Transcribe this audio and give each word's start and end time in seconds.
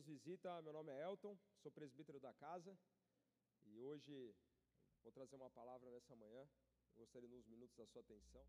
nos 0.00 0.06
visita, 0.06 0.62
meu 0.62 0.72
nome 0.72 0.90
é 0.92 1.02
Elton, 1.02 1.36
sou 1.62 1.70
presbítero 1.70 2.18
da 2.18 2.32
casa 2.32 2.74
e 3.66 3.78
hoje 3.78 4.34
vou 5.02 5.12
trazer 5.12 5.36
uma 5.36 5.50
palavra 5.50 5.90
nessa 5.90 6.16
manhã. 6.16 6.48
Eu 6.94 7.00
gostaria 7.00 7.28
de 7.28 7.34
uns 7.34 7.46
minutos 7.46 7.76
da 7.76 7.86
sua 7.86 8.00
atenção 8.00 8.42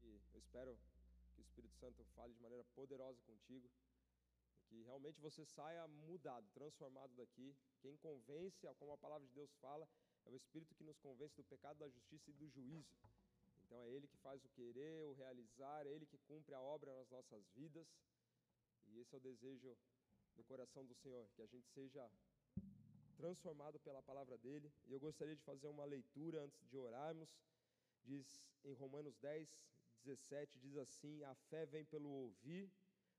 e 0.00 0.20
eu 0.32 0.38
espero 0.38 0.78
que 1.34 1.40
o 1.40 1.42
Espírito 1.42 1.74
Santo 1.74 2.04
fale 2.14 2.34
de 2.34 2.40
maneira 2.40 2.62
poderosa 2.76 3.20
contigo, 3.22 3.68
que 4.68 4.80
realmente 4.82 5.20
você 5.20 5.44
saia 5.44 5.88
mudado, 5.88 6.48
transformado 6.54 7.12
daqui. 7.16 7.56
Quem 7.80 7.96
convence, 7.96 8.64
como 8.78 8.92
a 8.92 8.98
palavra 8.98 9.26
de 9.26 9.34
Deus 9.34 9.52
fala, 9.56 9.88
é 10.24 10.30
o 10.30 10.36
Espírito 10.36 10.72
que 10.76 10.84
nos 10.84 11.00
convence 11.00 11.34
do 11.34 11.42
pecado, 11.42 11.78
da 11.78 11.88
justiça 11.88 12.30
e 12.30 12.34
do 12.34 12.48
juízo. 12.48 12.94
Então 13.66 13.82
é 13.82 13.90
Ele 13.90 14.06
que 14.06 14.18
faz 14.18 14.44
o 14.44 14.48
querer, 14.50 15.04
o 15.04 15.14
realizar, 15.14 15.84
é 15.84 15.90
Ele 15.90 16.06
que 16.06 16.18
cumpre 16.18 16.54
a 16.54 16.60
obra 16.60 16.94
nas 16.94 17.10
nossas 17.10 17.44
vidas. 17.56 17.88
E 18.86 19.00
esse 19.00 19.12
é 19.12 19.18
o 19.18 19.20
desejo 19.20 19.76
do 20.38 20.44
coração 20.44 20.84
do 20.86 20.94
Senhor, 20.94 21.28
que 21.34 21.42
a 21.42 21.46
gente 21.46 21.68
seja 21.68 22.08
transformado 23.16 23.78
pela 23.80 24.00
palavra 24.00 24.38
dele. 24.38 24.72
E 24.86 24.92
eu 24.92 25.00
gostaria 25.00 25.34
de 25.34 25.42
fazer 25.42 25.66
uma 25.66 25.84
leitura 25.84 26.44
antes 26.44 26.64
de 26.68 26.76
orarmos. 26.76 27.28
Diz 28.04 28.26
em 28.64 28.74
Romanos 28.74 29.16
10, 29.18 29.48
17, 30.04 30.58
diz 30.60 30.76
assim: 30.76 31.24
A 31.24 31.34
fé 31.50 31.66
vem 31.66 31.84
pelo 31.84 32.08
ouvir 32.08 32.70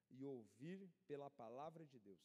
e 0.09 0.23
ouvir 0.23 0.89
pela 1.05 1.29
palavra 1.29 1.85
de 1.85 1.99
Deus. 1.99 2.23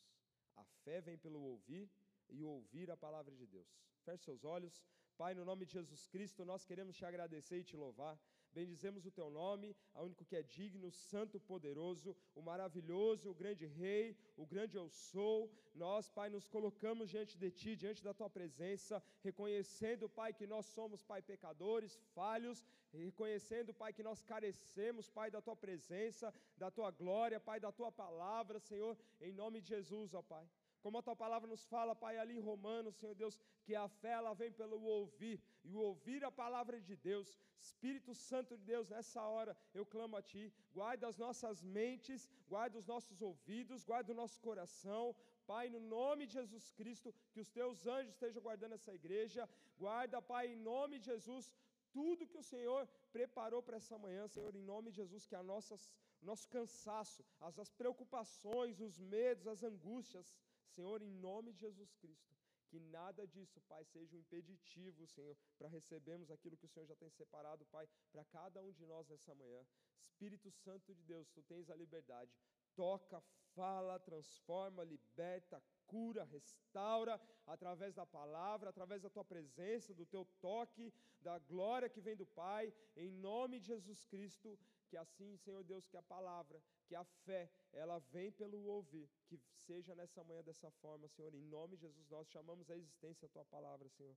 A 0.56 0.64
fé 0.84 1.00
vem 1.00 1.18
pelo 1.18 1.40
ouvir 1.40 1.90
e 2.28 2.42
ouvir 2.44 2.90
a 2.90 2.96
palavra 2.96 3.34
de 3.34 3.46
Deus. 3.46 3.68
Feche 4.04 4.24
seus 4.24 4.44
olhos. 4.44 4.80
Pai, 5.16 5.34
no 5.34 5.44
nome 5.44 5.66
de 5.66 5.72
Jesus 5.72 6.06
Cristo, 6.06 6.44
nós 6.44 6.64
queremos 6.64 6.96
te 6.96 7.04
agradecer 7.04 7.58
e 7.58 7.64
te 7.64 7.76
louvar. 7.76 8.18
Bendizemos 8.58 9.04
o 9.04 9.10
teu 9.18 9.28
nome, 9.30 9.68
a 9.94 10.00
único 10.02 10.24
que 10.24 10.36
é 10.40 10.42
digno, 10.42 10.88
santo, 10.90 11.40
poderoso, 11.40 12.16
o 12.38 12.42
maravilhoso, 12.50 13.30
o 13.30 13.38
grande 13.42 13.66
rei, 13.66 14.16
o 14.36 14.46
grande 14.46 14.76
eu 14.76 14.88
sou. 14.88 15.38
Nós, 15.74 16.08
Pai, 16.18 16.28
nos 16.30 16.46
colocamos 16.46 17.10
diante 17.14 17.36
de 17.36 17.50
ti, 17.50 17.74
diante 17.74 18.02
da 18.08 18.14
tua 18.14 18.30
presença, 18.30 19.02
reconhecendo, 19.28 20.08
Pai, 20.08 20.32
que 20.32 20.46
nós 20.46 20.66
somos, 20.66 21.02
Pai, 21.02 21.20
pecadores, 21.20 21.98
falhos, 22.14 22.64
reconhecendo, 22.92 23.74
Pai, 23.74 23.92
que 23.92 24.04
nós 24.08 24.22
carecemos, 24.22 25.10
Pai, 25.10 25.30
da 25.30 25.40
tua 25.40 25.56
presença, 25.56 26.32
da 26.56 26.70
tua 26.70 26.90
glória, 26.92 27.40
Pai, 27.40 27.58
da 27.58 27.72
tua 27.72 27.90
palavra, 27.90 28.60
Senhor, 28.60 28.96
em 29.20 29.32
nome 29.32 29.60
de 29.60 29.68
Jesus, 29.68 30.14
ó 30.14 30.22
Pai. 30.22 30.46
Como 30.84 30.98
a 30.98 31.02
tua 31.02 31.16
palavra 31.16 31.48
nos 31.48 31.64
fala, 31.64 31.96
Pai, 31.96 32.18
ali 32.18 32.36
em 32.36 32.40
Romanos, 32.40 32.96
Senhor 32.96 33.14
Deus, 33.14 33.40
que 33.64 33.74
a 33.74 33.88
fé 33.88 34.12
ela 34.12 34.34
vem 34.34 34.52
pelo 34.52 34.78
ouvir, 34.82 35.40
e 35.64 35.74
o 35.74 35.80
ouvir 35.90 36.22
a 36.24 36.30
palavra 36.30 36.80
de 36.88 36.96
Deus. 37.08 37.28
Espírito 37.66 38.14
Santo 38.14 38.56
de 38.58 38.64
Deus, 38.72 38.88
nessa 38.94 39.22
hora 39.34 39.56
eu 39.78 39.84
clamo 39.86 40.16
a 40.16 40.22
Ti, 40.30 40.52
guarda 40.72 41.08
as 41.08 41.18
nossas 41.24 41.62
mentes, 41.62 42.28
guarda 42.52 42.78
os 42.78 42.86
nossos 42.86 43.20
ouvidos, 43.22 43.84
guarda 43.90 44.12
o 44.12 44.20
nosso 44.22 44.38
coração, 44.48 45.04
Pai, 45.46 45.68
no 45.74 45.80
nome 45.80 46.26
de 46.26 46.34
Jesus 46.40 46.70
Cristo, 46.78 47.14
que 47.32 47.40
os 47.44 47.50
teus 47.58 47.86
anjos 47.86 48.12
estejam 48.14 48.42
guardando 48.42 48.76
essa 48.78 48.92
igreja, 49.00 49.48
guarda, 49.78 50.22
Pai, 50.32 50.44
em 50.52 50.56
nome 50.56 50.98
de 50.98 51.06
Jesus, 51.12 51.52
tudo 51.92 52.26
que 52.26 52.38
o 52.38 52.48
Senhor 52.52 52.82
preparou 53.12 53.62
para 53.62 53.76
essa 53.76 53.96
manhã, 54.04 54.26
Senhor, 54.26 54.54
em 54.54 54.62
nome 54.74 54.90
de 54.90 54.96
Jesus, 55.02 55.26
que 55.26 55.36
a 55.36 55.42
nossas, 55.42 55.82
nosso 56.20 56.48
cansaço, 56.48 57.24
as, 57.40 57.58
as 57.64 57.70
preocupações, 57.80 58.80
os 58.80 58.98
medos, 58.98 59.46
as 59.46 59.62
angústias, 59.62 60.34
Senhor, 60.74 61.00
em 61.02 61.12
nome 61.28 61.52
de 61.52 61.60
Jesus 61.60 61.94
Cristo, 62.02 62.34
que 62.74 62.80
nada 62.80 63.24
disso, 63.24 63.60
Pai, 63.68 63.84
seja 63.84 64.16
um 64.16 64.18
impeditivo, 64.18 65.06
Senhor, 65.06 65.36
para 65.56 65.68
recebermos 65.68 66.28
aquilo 66.28 66.56
que 66.56 66.66
o 66.66 66.68
Senhor 66.68 66.86
já 66.86 66.96
tem 66.96 67.08
separado, 67.08 67.64
Pai, 67.66 67.88
para 68.10 68.24
cada 68.24 68.60
um 68.60 68.72
de 68.72 68.84
nós 68.84 69.08
nessa 69.08 69.32
manhã. 69.32 69.60
Espírito 69.96 70.50
Santo 70.50 70.92
de 70.92 71.04
Deus, 71.04 71.30
tu 71.30 71.40
tens 71.44 71.70
a 71.70 71.76
liberdade. 71.76 72.32
Toca, 72.74 73.22
fala, 73.54 74.00
transforma, 74.00 74.82
liberta, 74.82 75.62
cura, 75.86 76.24
restaura, 76.24 77.20
através 77.46 77.94
da 77.94 78.04
palavra, 78.04 78.70
através 78.70 79.00
da 79.00 79.08
tua 79.08 79.24
presença, 79.24 79.94
do 79.94 80.04
teu 80.04 80.24
toque, 80.40 80.92
da 81.20 81.38
glória 81.38 81.88
que 81.88 82.00
vem 82.00 82.16
do 82.16 82.26
Pai, 82.26 82.74
em 82.96 83.08
nome 83.12 83.60
de 83.60 83.68
Jesus 83.68 84.04
Cristo, 84.04 84.58
que 84.88 84.96
assim, 84.96 85.36
Senhor 85.38 85.62
Deus, 85.64 85.86
que 85.86 85.96
a 85.96 86.02
palavra, 86.02 86.62
que 86.86 86.94
a 86.94 87.04
fé, 87.24 87.50
ela 87.72 87.98
vem 88.10 88.30
pelo 88.32 88.58
ouvir, 88.64 89.08
que 89.26 89.38
seja 89.66 89.94
nessa 89.94 90.22
manhã 90.24 90.42
dessa 90.42 90.70
forma, 90.70 91.08
Senhor, 91.08 91.34
em 91.34 91.42
nome 91.42 91.76
de 91.76 91.82
Jesus, 91.82 92.08
nós 92.08 92.28
chamamos 92.28 92.70
a 92.70 92.76
existência 92.76 93.26
a 93.26 93.30
tua 93.30 93.44
palavra, 93.46 93.88
Senhor, 93.88 94.16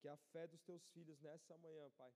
que 0.00 0.08
a 0.08 0.16
fé 0.16 0.46
dos 0.46 0.62
teus 0.62 0.88
filhos 0.90 1.20
nessa 1.20 1.56
manhã, 1.58 1.90
Pai, 1.96 2.12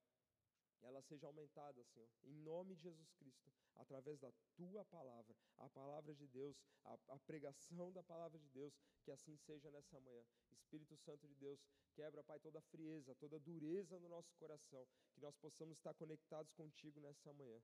ela 0.82 1.02
seja 1.02 1.26
aumentada, 1.26 1.82
Senhor, 1.84 2.08
em 2.24 2.32
nome 2.32 2.74
de 2.74 2.82
Jesus 2.82 3.12
Cristo, 3.12 3.50
através 3.76 4.18
da 4.18 4.32
tua 4.56 4.84
palavra, 4.84 5.36
a 5.58 5.68
palavra 5.68 6.14
de 6.14 6.26
Deus, 6.26 6.56
a, 6.84 6.98
a, 7.08 7.18
pregação 7.18 7.92
da 7.92 8.02
palavra 8.02 8.38
de 8.38 8.48
Deus, 8.50 8.78
que 9.02 9.10
assim 9.10 9.36
seja 9.36 9.70
nessa 9.70 9.98
manhã. 10.00 10.24
Espírito 10.50 10.96
Santo 10.96 11.26
de 11.26 11.34
Deus, 11.34 11.60
quebra, 11.94 12.22
Pai, 12.22 12.38
toda 12.38 12.60
frieza, 12.60 13.14
toda 13.14 13.38
dureza 13.38 13.98
no 13.98 14.08
nosso 14.08 14.34
coração, 14.36 14.86
que 15.12 15.20
nós 15.20 15.36
possamos 15.36 15.78
estar 15.78 15.94
conectados 15.94 16.52
contigo 16.52 17.00
nessa 17.00 17.32
manhã. 17.32 17.60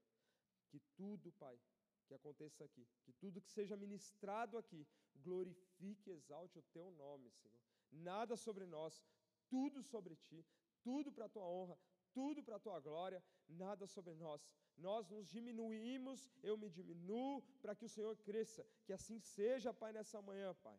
Que 0.69 0.81
tudo, 0.97 1.33
Pai, 1.33 1.59
que 2.07 2.15
aconteça 2.15 2.65
aqui, 2.65 2.87
que 3.05 3.13
tudo 3.13 3.41
que 3.41 3.51
seja 3.51 3.77
ministrado 3.77 4.57
aqui 4.57 4.87
glorifique 5.17 6.11
e 6.11 6.13
exalte 6.13 6.59
o 6.59 6.63
teu 6.73 6.91
nome, 6.93 7.31
Senhor. 7.31 7.61
Nada 7.91 8.37
sobre 8.37 8.67
nós, 8.67 9.03
tudo 9.49 9.83
sobre 9.83 10.17
ti, 10.17 10.45
tudo 10.83 11.11
para 11.13 11.27
a 11.27 11.29
tua 11.29 11.45
honra, 11.45 11.79
tudo 12.17 12.43
para 12.47 12.57
a 12.57 12.65
tua 12.67 12.79
glória, 12.89 13.21
nada 13.65 13.85
sobre 13.95 14.15
nós. 14.25 14.41
Nós 14.87 15.09
nos 15.15 15.27
diminuímos, 15.37 16.21
eu 16.49 16.55
me 16.63 16.69
diminuo 16.79 17.43
para 17.63 17.75
que 17.79 17.87
o 17.89 17.93
Senhor 17.97 18.15
cresça. 18.29 18.63
Que 18.85 18.93
assim 18.99 19.19
seja, 19.37 19.79
Pai, 19.83 19.93
nessa 19.97 20.21
manhã, 20.29 20.51
Pai. 20.67 20.79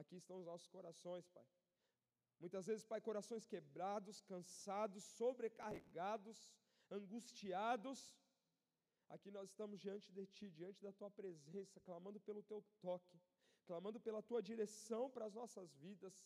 Aqui 0.00 0.16
estão 0.16 0.38
os 0.38 0.46
nossos 0.50 0.68
corações, 0.76 1.26
Pai. 1.36 1.46
Muitas 2.42 2.66
vezes, 2.66 2.84
Pai, 2.92 3.00
corações 3.00 3.44
quebrados, 3.52 4.20
cansados, 4.32 5.02
sobrecarregados, 5.18 6.38
angustiados. 6.98 8.00
Aqui 9.14 9.30
nós 9.30 9.48
estamos 9.50 9.78
diante 9.86 10.10
de 10.16 10.26
Ti, 10.26 10.50
diante 10.50 10.82
da 10.86 10.92
Tua 10.92 11.10
presença, 11.10 11.80
clamando 11.88 12.18
pelo 12.28 12.42
Teu 12.42 12.60
toque, 12.80 13.18
clamando 13.66 14.00
pela 14.00 14.22
Tua 14.30 14.42
direção 14.50 15.04
para 15.10 15.26
as 15.26 15.34
nossas 15.40 15.68
vidas, 15.84 16.16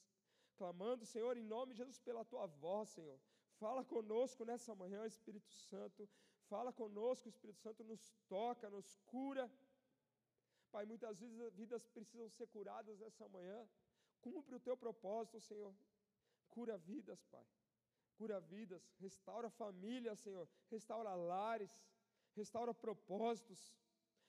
clamando, 0.56 1.04
Senhor, 1.14 1.36
em 1.36 1.48
nome 1.54 1.72
de 1.72 1.78
Jesus, 1.82 1.98
pela 1.98 2.24
Tua 2.24 2.46
voz, 2.46 2.88
Senhor. 2.90 3.20
Fala 3.58 3.84
conosco 3.84 4.44
nessa 4.44 4.74
manhã, 4.74 5.04
Espírito 5.06 5.50
Santo. 5.70 6.08
Fala 6.48 6.72
conosco, 6.72 7.28
Espírito 7.28 7.60
Santo 7.60 7.82
nos 7.84 8.02
toca, 8.28 8.70
nos 8.70 8.96
cura. 9.06 9.50
Pai, 10.70 10.84
muitas 10.84 11.18
vezes 11.20 11.40
as 11.40 11.54
vidas 11.54 11.86
precisam 11.88 12.28
ser 12.30 12.46
curadas 12.48 12.98
nessa 12.98 13.28
manhã. 13.28 13.68
Cumpre 14.20 14.54
o 14.54 14.60
teu 14.60 14.76
propósito, 14.76 15.40
Senhor. 15.40 15.74
Cura 16.48 16.78
vidas, 16.78 17.24
Pai. 17.26 17.46
Cura 18.16 18.40
vidas, 18.40 18.82
restaura 18.98 19.50
famílias, 19.50 20.18
Senhor. 20.20 20.48
Restaura 20.70 21.14
lares, 21.14 21.72
restaura 22.34 22.74
propósitos, 22.74 23.72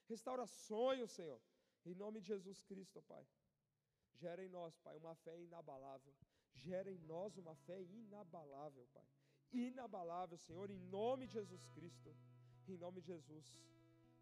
restaura 0.07 0.45
sonhos, 0.45 1.11
Senhor. 1.11 1.41
Em 1.85 1.95
nome 1.95 2.19
de 2.21 2.27
Jesus 2.27 2.61
Cristo, 2.61 3.01
Pai. 3.03 3.25
Gera 4.15 4.43
em 4.43 4.49
nós, 4.49 4.77
Pai, 4.77 4.97
uma 4.97 5.15
fé 5.15 5.39
inabalável. 5.39 6.13
Gera 6.67 6.91
em 6.91 6.99
nós 6.99 7.37
uma 7.37 7.55
fé 7.55 7.81
inabalável, 7.81 8.85
Pai 8.93 9.05
inabalável, 9.51 10.37
Senhor, 10.37 10.69
em 10.69 10.79
nome 10.89 11.25
de 11.27 11.33
Jesus 11.33 11.65
Cristo, 11.73 12.15
em 12.67 12.77
nome 12.77 13.01
de 13.01 13.07
Jesus. 13.07 13.57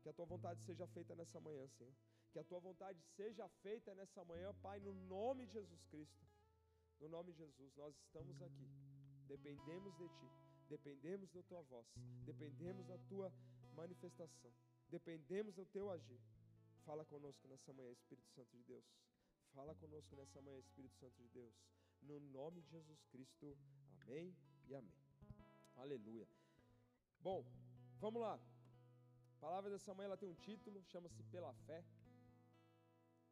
Que 0.01 0.09
a 0.09 0.13
tua 0.13 0.25
vontade 0.25 0.61
seja 0.61 0.87
feita 0.87 1.15
nessa 1.15 1.39
manhã, 1.39 1.67
Senhor. 1.67 1.93
Que 2.31 2.39
a 2.39 2.43
tua 2.43 2.59
vontade 2.59 3.01
seja 3.15 3.47
feita 3.61 3.93
nessa 3.95 4.23
manhã, 4.23 4.53
Pai, 4.61 4.79
no 4.79 4.93
nome 4.93 5.45
de 5.45 5.53
Jesus 5.53 5.83
Cristo. 5.85 6.25
No 6.99 7.09
nome 7.09 7.31
de 7.31 7.39
Jesus, 7.39 7.75
nós 7.75 7.95
estamos 7.97 8.41
aqui. 8.41 8.67
Dependemos 9.27 9.95
de 9.97 10.07
Ti, 10.07 10.31
dependemos 10.69 11.29
da 11.31 11.43
Tua 11.43 11.61
voz, 11.63 11.85
dependemos 12.25 12.87
da 12.87 12.97
Tua 13.09 13.31
manifestação, 13.75 14.51
dependemos 14.89 15.53
do 15.53 15.65
Teu 15.65 15.91
agir. 15.91 16.19
Fala 16.85 17.03
conosco 17.05 17.45
nessa 17.49 17.73
manhã, 17.73 17.91
Espírito 17.91 18.29
Santo 18.29 18.49
de 18.55 18.63
Deus. 18.63 18.85
Fala 19.53 19.75
conosco 19.75 20.15
nessa 20.15 20.41
manhã, 20.41 20.57
Espírito 20.59 20.95
Santo 20.95 21.21
de 21.21 21.27
Deus. 21.27 21.53
No 22.07 22.19
nome 22.31 22.61
de 22.61 22.69
Jesus 22.69 23.03
Cristo. 23.11 23.57
Amém 24.01 24.33
e 24.69 24.73
amém. 24.73 24.93
Aleluia. 25.75 26.25
Bom, 27.19 27.45
vamos 27.99 28.21
lá. 28.21 28.35
A 28.35 29.39
palavra 29.41 29.69
dessa 29.69 29.93
manhã 29.93 30.05
ela 30.05 30.17
tem 30.17 30.29
um 30.29 30.33
título, 30.35 30.81
chama-se 30.85 31.21
Pela 31.23 31.53
Fé. 31.65 31.83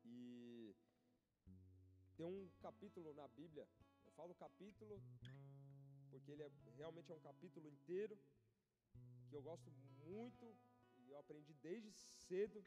E 0.04 0.76
tem 2.18 2.26
um 2.26 2.50
capítulo 2.60 3.14
na 3.14 3.30
Bíblia. 3.30 3.66
Eu 4.04 4.12
falo 4.12 4.36
capítulo 4.36 5.02
porque 6.10 6.32
ele 6.32 6.44
é, 6.44 6.52
realmente 6.76 7.10
é 7.10 7.16
um 7.16 7.20
capítulo 7.22 7.70
inteiro 7.70 8.20
que 9.30 9.36
eu 9.36 9.42
gosto 9.42 9.72
muito 10.04 10.54
e 10.98 11.12
eu 11.12 11.18
aprendi 11.18 11.54
desde 11.54 11.94
cedo. 11.94 12.62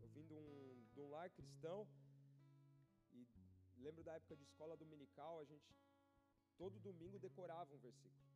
Eu 0.00 0.08
vim 0.10 0.24
de 0.24 0.34
um, 0.34 0.86
de 0.92 1.00
um 1.00 1.10
lar 1.10 1.28
cristão 1.30 1.88
lembro 3.86 4.02
da 4.02 4.14
época 4.14 4.36
de 4.36 4.42
escola 4.42 4.76
dominical, 4.76 5.38
a 5.40 5.44
gente 5.44 5.74
todo 6.56 6.78
domingo 6.80 7.18
decorava 7.18 7.72
um 7.74 7.78
versículo. 7.78 8.26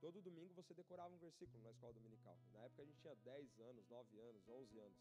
Todo 0.00 0.20
domingo 0.20 0.54
você 0.54 0.72
decorava 0.74 1.14
um 1.14 1.18
versículo 1.18 1.62
na 1.62 1.70
escola 1.70 1.92
dominical. 1.92 2.36
Na 2.52 2.60
época 2.60 2.82
a 2.82 2.86
gente 2.86 3.00
tinha 3.00 3.14
10 3.14 3.60
anos, 3.60 3.88
9 3.88 4.18
anos, 4.28 4.48
11 4.48 4.78
anos. 4.78 4.98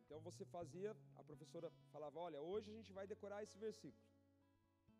Então 0.00 0.20
você 0.20 0.44
fazia, 0.44 0.96
a 1.16 1.22
professora 1.22 1.70
falava: 1.92 2.18
Olha, 2.18 2.40
hoje 2.40 2.70
a 2.70 2.74
gente 2.74 2.92
vai 2.92 3.06
decorar 3.06 3.42
esse 3.42 3.58
versículo. 3.58 4.02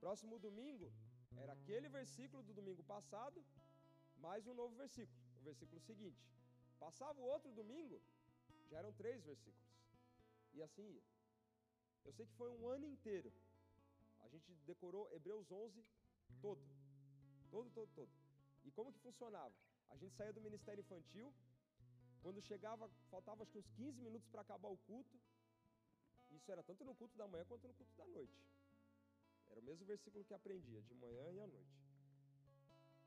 Próximo 0.01 0.39
domingo 0.39 0.93
era 1.37 1.53
aquele 1.53 1.89
versículo 1.89 2.43
do 2.43 2.53
domingo 2.53 2.83
passado, 2.85 3.45
mais 4.17 4.47
um 4.47 4.55
novo 4.55 4.75
versículo, 4.77 5.19
o 5.41 5.43
versículo 5.43 5.81
seguinte. 5.81 6.23
Passava 6.79 7.21
o 7.21 7.25
outro 7.35 7.53
domingo, 7.53 8.01
já 8.71 8.79
eram 8.79 8.93
três 8.93 9.25
versículos. 9.25 9.67
E 10.55 10.63
assim 10.63 10.87
ia. 10.97 11.18
Eu 12.09 12.13
sei 12.15 12.25
que 12.27 12.37
foi 12.37 12.51
um 12.51 12.67
ano 12.71 12.87
inteiro. 12.87 13.31
A 14.21 14.29
gente 14.29 14.51
decorou 14.65 15.11
Hebreus 15.13 15.53
11 15.53 15.85
todo. 16.41 16.63
Todo, 17.51 17.71
todo, 17.71 17.91
todo. 17.95 18.11
E 18.65 18.71
como 18.71 18.91
que 18.95 18.99
funcionava? 19.01 19.53
A 19.91 19.97
gente 19.97 20.15
saía 20.17 20.33
do 20.33 20.41
ministério 20.41 20.81
infantil, 20.81 21.31
quando 22.23 22.41
chegava, 22.41 22.89
faltava 23.11 23.43
acho 23.43 23.53
que 23.53 23.59
uns 23.59 23.69
15 23.77 24.01
minutos 24.01 24.27
para 24.31 24.41
acabar 24.41 24.69
o 24.69 24.79
culto. 24.79 25.21
Isso 26.31 26.51
era 26.51 26.63
tanto 26.63 26.83
no 26.83 26.95
culto 26.95 27.15
da 27.19 27.29
manhã 27.29 27.45
quanto 27.45 27.69
no 27.69 27.75
culto 27.75 27.95
da 27.95 28.07
noite. 28.07 28.41
Era 29.51 29.61
o 29.61 29.63
mesmo 29.63 29.85
versículo 29.85 30.25
que 30.25 30.33
aprendia, 30.33 30.81
de 30.81 30.95
manhã 30.95 31.31
e 31.31 31.41
à 31.41 31.47
noite. 31.47 31.77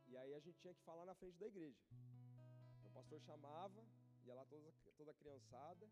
E 0.09 0.17
aí 0.17 0.33
a 0.35 0.39
gente 0.39 0.59
tinha 0.59 0.75
que 0.75 0.81
falar 0.81 1.05
na 1.05 1.15
frente 1.15 1.37
da 1.39 1.47
igreja. 1.47 1.81
O 2.85 2.89
pastor 2.91 3.19
chamava, 3.21 3.83
ia 4.25 4.35
lá 4.35 4.45
toda, 4.45 4.71
toda 4.95 5.11
criançada 5.15 5.89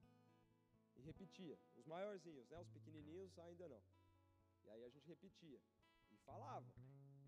e 0.99 1.05
repetia. 1.05 1.57
Os 1.75 1.85
maiorzinhos, 1.85 2.47
né? 2.49 2.59
Os 2.59 2.69
pequenininhos 2.69 3.37
ainda 3.39 3.67
não. 3.67 3.81
E 4.65 4.69
aí 4.69 4.83
a 4.83 4.89
gente 4.89 5.07
repetia 5.07 5.59
e 6.11 6.17
falava. 6.17 6.67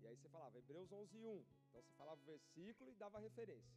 E 0.00 0.06
aí 0.06 0.16
você 0.16 0.28
falava 0.28 0.58
Hebreus 0.58 0.92
11, 0.92 1.18
1. 1.18 1.44
Então 1.68 1.82
você 1.82 1.92
falava 1.94 2.20
o 2.20 2.24
versículo 2.24 2.90
e 2.90 2.94
dava 2.94 3.18
referência. 3.18 3.72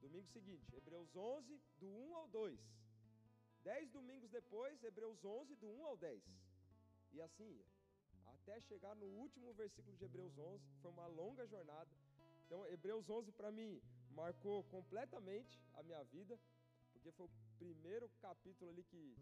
Domingo 0.00 0.26
seguinte, 0.28 0.74
Hebreus 0.74 1.14
11, 1.14 1.60
do 1.78 1.86
1 1.86 2.16
ao 2.16 2.28
2. 2.28 2.60
Dez 3.62 3.90
domingos 3.90 4.30
depois, 4.30 4.82
Hebreus 4.82 5.24
11, 5.24 5.56
do 5.56 5.66
1 5.66 5.86
ao 5.86 5.96
10. 5.96 6.22
E 7.12 7.20
assim 7.20 7.44
ia. 7.44 7.66
Até 8.26 8.60
chegar 8.60 8.94
no 8.94 9.06
último 9.06 9.52
versículo 9.54 9.96
de 9.96 10.04
Hebreus 10.04 10.36
11. 10.38 10.64
Foi 10.82 10.90
uma 10.90 11.06
longa 11.06 11.46
jornada. 11.46 11.90
Então, 12.44 12.66
Hebreus 12.68 13.08
11 13.10 13.32
para 13.32 13.50
mim 13.50 13.82
marcou 14.10 14.62
completamente 14.64 15.60
a 15.74 15.82
minha 15.82 16.02
vida, 16.04 16.38
porque 17.06 17.12
foi 17.12 17.26
o 17.26 17.56
primeiro 17.56 18.08
capítulo 18.20 18.70
ali 18.70 18.82
que 18.82 19.16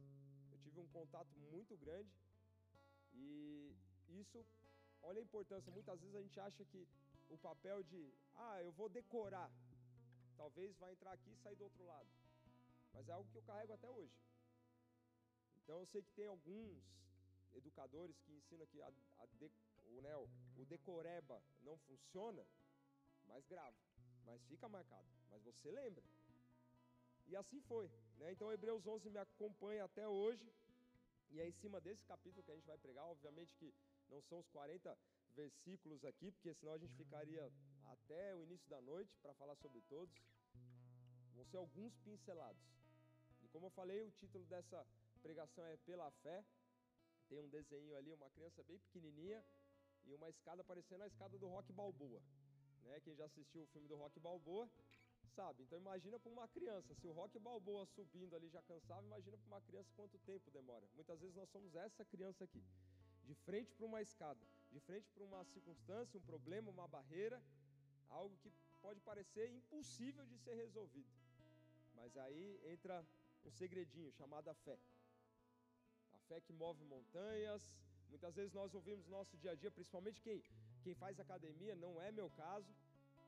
eu 0.50 0.58
tive 0.58 0.80
um 0.80 0.86
contato 0.88 1.36
muito 1.52 1.76
grande. 1.76 2.10
E 3.12 3.76
isso, 4.08 4.44
olha 5.02 5.18
a 5.18 5.22
importância. 5.22 5.70
Muitas 5.70 6.00
vezes 6.00 6.16
a 6.16 6.22
gente 6.22 6.40
acha 6.40 6.64
que 6.64 6.88
o 7.28 7.36
papel 7.36 7.82
de, 7.82 8.14
ah, 8.36 8.62
eu 8.62 8.72
vou 8.72 8.88
decorar, 8.88 9.50
talvez 10.36 10.74
vai 10.78 10.92
entrar 10.92 11.12
aqui 11.12 11.30
e 11.30 11.36
sair 11.36 11.56
do 11.56 11.64
outro 11.64 11.84
lado. 11.84 12.08
Mas 12.94 13.08
é 13.08 13.12
algo 13.12 13.28
que 13.30 13.36
eu 13.36 13.42
carrego 13.42 13.74
até 13.74 13.90
hoje. 13.90 14.16
Então 15.56 15.80
eu 15.80 15.86
sei 15.86 16.02
que 16.02 16.12
tem 16.12 16.26
alguns 16.26 16.82
educadores 17.52 18.18
que 18.20 18.32
ensinam 18.32 18.66
que 18.66 18.80
a, 18.80 18.90
a 19.18 19.26
de, 19.26 19.50
o, 19.84 20.00
né, 20.00 20.16
o 20.56 20.64
decoreba 20.64 21.42
não 21.62 21.76
funciona, 21.78 22.46
mas 23.26 23.46
grava, 23.46 23.76
mas 24.24 24.42
fica 24.44 24.68
marcado, 24.68 25.06
mas 25.30 25.42
você 25.42 25.70
lembra. 25.70 26.02
E 27.26 27.36
assim 27.36 27.60
foi. 27.62 27.90
Né? 28.18 28.32
Então 28.32 28.52
Hebreus 28.52 28.86
11 28.86 29.10
me 29.10 29.18
acompanha 29.18 29.84
até 29.84 30.06
hoje. 30.08 30.52
E 31.30 31.40
é 31.40 31.48
em 31.48 31.52
cima 31.52 31.80
desse 31.80 32.04
capítulo 32.04 32.42
que 32.44 32.50
a 32.50 32.54
gente 32.54 32.66
vai 32.66 32.78
pregar. 32.78 33.04
Obviamente 33.06 33.54
que 33.56 33.74
não 34.08 34.20
são 34.22 34.38
os 34.40 34.48
40 34.48 34.96
versículos 35.34 36.04
aqui, 36.04 36.30
porque 36.30 36.54
senão 36.54 36.72
a 36.72 36.78
gente 36.78 36.94
ficaria 36.94 37.50
até 37.86 38.34
o 38.34 38.42
início 38.42 38.68
da 38.68 38.80
noite 38.80 39.16
para 39.20 39.34
falar 39.34 39.56
sobre 39.56 39.80
todos. 39.82 40.14
Vão 41.34 41.44
ser 41.46 41.56
alguns 41.56 41.96
pincelados. 41.98 42.62
E 43.42 43.48
como 43.48 43.66
eu 43.66 43.70
falei, 43.70 44.02
o 44.02 44.10
título 44.12 44.44
dessa 44.46 44.86
pregação 45.22 45.64
é 45.66 45.76
Pela 45.78 46.10
Fé. 46.22 46.44
Tem 47.28 47.38
um 47.40 47.48
desenho 47.48 47.96
ali, 47.96 48.12
uma 48.12 48.30
criança 48.30 48.62
bem 48.62 48.78
pequenininha 48.78 49.44
e 50.04 50.14
uma 50.14 50.28
escada 50.28 50.62
parecendo 50.62 51.02
a 51.02 51.06
escada 51.06 51.38
do 51.38 51.48
Rock 51.48 51.72
Balboa. 51.72 52.22
Né? 52.84 53.00
Quem 53.00 53.16
já 53.16 53.24
assistiu 53.24 53.62
o 53.62 53.66
filme 53.66 53.88
do 53.88 53.96
Rock 53.96 54.20
Balboa 54.20 54.70
sabe. 55.34 55.62
Então 55.64 55.78
imagina 55.78 56.18
para 56.18 56.32
uma 56.32 56.48
criança, 56.48 56.94
se 56.94 57.06
o 57.06 57.12
Rock 57.12 57.38
Balboa 57.38 57.84
subindo 57.86 58.34
ali 58.36 58.48
já 58.48 58.62
cansava, 58.62 59.02
imagina 59.02 59.36
para 59.36 59.46
uma 59.46 59.60
criança 59.62 59.90
quanto 59.96 60.18
tempo 60.18 60.50
demora. 60.50 60.86
Muitas 60.94 61.20
vezes 61.20 61.34
nós 61.36 61.50
somos 61.50 61.74
essa 61.74 62.04
criança 62.04 62.44
aqui, 62.44 62.62
de 63.24 63.34
frente 63.34 63.72
para 63.74 63.86
uma 63.86 64.00
escada, 64.00 64.40
de 64.70 64.80
frente 64.80 65.08
para 65.10 65.24
uma 65.24 65.44
circunstância, 65.44 66.18
um 66.18 66.22
problema, 66.22 66.70
uma 66.70 66.88
barreira, 66.88 67.42
algo 68.08 68.36
que 68.42 68.50
pode 68.80 69.00
parecer 69.00 69.50
impossível 69.50 70.24
de 70.26 70.38
ser 70.38 70.54
resolvido. 70.54 71.10
Mas 71.94 72.16
aí 72.16 72.60
entra 72.72 73.04
um 73.44 73.50
segredinho 73.50 74.12
chamado 74.12 74.48
a 74.48 74.54
fé. 74.54 74.78
A 76.12 76.18
fé 76.28 76.40
que 76.40 76.52
move 76.52 76.84
montanhas. 76.84 77.62
Muitas 78.08 78.34
vezes 78.34 78.52
nós 78.52 78.74
ouvimos 78.74 79.04
no 79.06 79.12
nosso 79.12 79.36
dia 79.38 79.52
a 79.52 79.54
dia, 79.54 79.70
principalmente 79.70 80.20
quem, 80.20 80.42
quem 80.82 80.94
faz 80.94 81.18
academia, 81.18 81.74
não 81.74 82.00
é 82.00 82.12
meu 82.12 82.30
caso, 82.30 82.72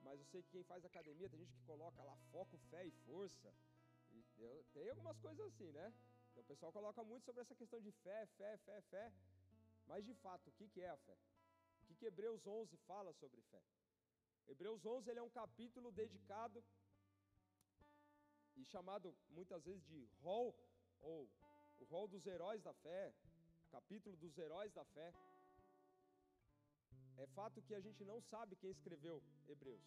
mas 0.07 0.21
eu 0.21 0.27
sei 0.27 0.41
que 0.43 0.51
quem 0.51 0.63
faz 0.63 0.85
academia, 0.85 1.29
tem 1.29 1.41
gente 1.41 1.55
que 1.59 1.65
coloca 1.73 2.01
lá 2.09 2.17
foco, 2.31 2.57
fé 2.71 2.83
e 2.87 2.93
força. 3.07 3.53
E 4.13 4.25
eu, 4.39 4.65
tem 4.73 4.89
algumas 4.89 5.19
coisas 5.19 5.45
assim, 5.49 5.71
né? 5.73 5.93
Então 6.31 6.43
o 6.45 6.47
pessoal 6.47 6.73
coloca 6.73 7.03
muito 7.03 7.25
sobre 7.25 7.43
essa 7.43 7.57
questão 7.61 7.81
de 7.81 7.91
fé, 8.05 8.27
fé, 8.39 8.57
fé, 8.59 8.81
fé. 8.83 9.13
Mas 9.87 10.05
de 10.05 10.15
fato, 10.15 10.49
o 10.49 10.53
que, 10.53 10.69
que 10.69 10.81
é 10.81 10.91
a 10.91 10.97
fé? 10.97 11.17
O 11.83 11.87
que, 11.87 11.95
que 11.97 12.07
Hebreus 12.07 12.47
11 12.47 12.77
fala 12.91 13.13
sobre 13.15 13.41
fé? 13.51 13.63
Hebreus 14.47 14.87
11 14.87 15.11
ele 15.11 15.19
é 15.19 15.23
um 15.23 15.37
capítulo 15.43 15.91
dedicado 15.91 16.63
e 18.55 18.65
chamado 18.65 19.15
muitas 19.31 19.65
vezes 19.65 19.85
de 19.87 20.09
rol 20.23 20.55
ou 21.01 21.29
o 21.81 21.85
rol 21.85 22.07
dos 22.07 22.27
heróis 22.27 22.63
da 22.63 22.73
fé, 22.75 23.13
capítulo 23.71 24.17
dos 24.17 24.39
heróis 24.39 24.73
da 24.73 24.85
fé. 24.85 25.13
É 27.17 27.27
fato 27.39 27.63
que 27.63 27.75
a 27.75 27.81
gente 27.81 28.05
não 28.05 28.21
sabe 28.21 28.57
quem 28.57 28.71
escreveu 28.71 29.23
Hebreus. 29.49 29.83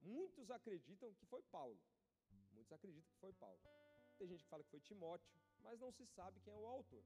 Muitos 0.00 0.50
acreditam 0.50 1.12
que 1.14 1.26
foi 1.26 1.42
Paulo. 1.42 1.78
Muitos 2.52 2.72
acreditam 2.72 3.10
que 3.12 3.20
foi 3.20 3.32
Paulo. 3.32 3.58
Tem 4.18 4.28
gente 4.28 4.44
que 4.44 4.48
fala 4.48 4.64
que 4.64 4.70
foi 4.70 4.80
Timóteo, 4.80 5.28
mas 5.62 5.80
não 5.80 5.90
se 5.92 6.06
sabe 6.06 6.40
quem 6.40 6.52
é 6.52 6.56
o 6.56 6.66
autor. 6.66 7.02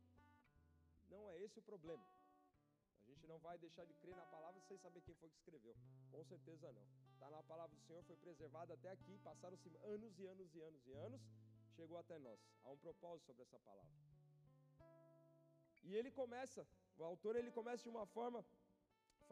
Não 1.09 1.29
é 1.31 1.39
esse 1.41 1.59
o 1.59 1.63
problema. 1.63 2.07
A 3.01 3.05
gente 3.11 3.27
não 3.27 3.39
vai 3.39 3.59
deixar 3.59 3.85
de 3.85 3.95
crer 3.95 4.15
na 4.15 4.27
palavra 4.27 4.61
sem 4.69 4.79
saber 4.79 5.01
quem 5.01 5.15
foi 5.15 5.29
que 5.31 5.37
escreveu. 5.37 5.75
Com 6.11 6.23
certeza 6.25 6.71
não. 6.73 6.87
Está 7.15 7.29
na 7.31 7.43
palavra 7.43 7.75
do 7.77 7.83
Senhor, 7.83 8.03
foi 8.05 8.17
preservada 8.17 8.75
até 8.75 8.91
aqui, 8.91 9.19
passaram-se 9.19 9.69
anos 9.95 10.19
e 10.19 10.27
anos 10.27 10.55
e 10.55 10.61
anos 10.61 10.87
e 10.87 10.93
anos, 10.93 11.21
chegou 11.75 11.99
até 11.99 12.19
nós. 12.19 12.41
Há 12.63 12.71
um 12.71 12.79
propósito 12.79 13.27
sobre 13.27 13.43
essa 13.43 13.59
palavra. 13.59 13.91
E 15.83 15.95
ele 15.95 16.11
começa, 16.11 16.67
o 16.97 17.05
autor 17.05 17.37
ele 17.37 17.51
começa 17.51 17.83
de 17.83 17.89
uma 17.89 18.07
forma 18.07 18.45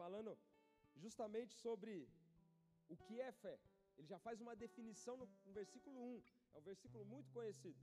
falando 0.01 0.31
justamente 1.03 1.53
sobre 1.65 1.93
o 2.93 2.95
que 3.05 3.15
é 3.27 3.31
fé. 3.43 3.55
Ele 3.97 4.07
já 4.07 4.19
faz 4.25 4.39
uma 4.45 4.55
definição 4.55 5.15
no, 5.21 5.25
no 5.45 5.53
versículo 5.59 5.97
1, 5.99 6.23
é 6.53 6.57
um 6.57 6.67
versículo 6.71 7.03
muito 7.13 7.29
conhecido. 7.37 7.79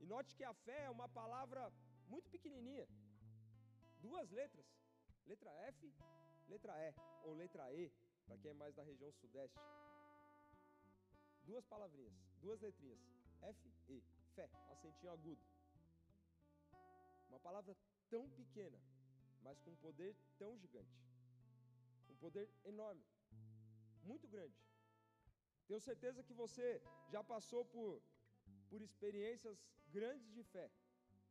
E 0.00 0.06
note 0.06 0.34
que 0.38 0.44
a 0.52 0.54
fé 0.66 0.78
é 0.84 0.90
uma 0.90 1.08
palavra 1.20 1.62
muito 2.12 2.30
pequenininha, 2.34 2.86
duas 4.06 4.30
letras, 4.30 4.66
letra 5.26 5.50
F, 5.72 5.92
letra 6.52 6.72
E, 6.88 6.94
ou 7.26 7.34
letra 7.34 7.66
E, 7.74 7.92
para 8.26 8.38
quem 8.38 8.50
é 8.52 8.54
mais 8.54 8.74
da 8.74 8.82
região 8.82 9.12
sudeste. 9.12 9.58
Duas 11.42 11.66
palavrinhas, 11.66 12.14
duas 12.40 12.58
letrinhas, 12.60 13.00
F, 13.42 13.74
E, 13.88 14.02
fé, 14.34 14.48
acentinho 14.70 15.12
agudo. 15.12 15.42
Uma 17.28 17.40
palavra 17.40 17.76
tão 18.08 18.30
pequena, 18.30 18.80
mas 19.42 19.60
com 19.60 19.70
um 19.72 19.76
poder 19.76 20.16
tão 20.38 20.56
gigante 20.56 21.07
poder 22.24 22.48
enorme, 22.64 23.04
muito 24.10 24.26
grande. 24.34 24.58
Tenho 25.68 25.80
certeza 25.80 26.22
que 26.22 26.34
você 26.42 26.68
já 27.12 27.22
passou 27.32 27.64
por, 27.74 28.02
por 28.70 28.80
experiências 28.88 29.58
grandes 29.96 30.30
de 30.36 30.42
fé. 30.42 30.70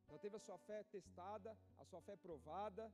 Já 0.10 0.18
teve 0.24 0.36
a 0.38 0.40
sua 0.48 0.58
fé 0.68 0.84
testada, 0.96 1.58
a 1.78 1.86
sua 1.86 2.02
fé 2.02 2.16
provada, 2.16 2.86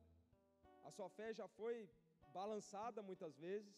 a 0.83 0.91
sua 0.91 1.09
fé 1.09 1.33
já 1.33 1.47
foi 1.47 1.89
balançada 2.37 3.01
muitas 3.09 3.37
vezes. 3.37 3.75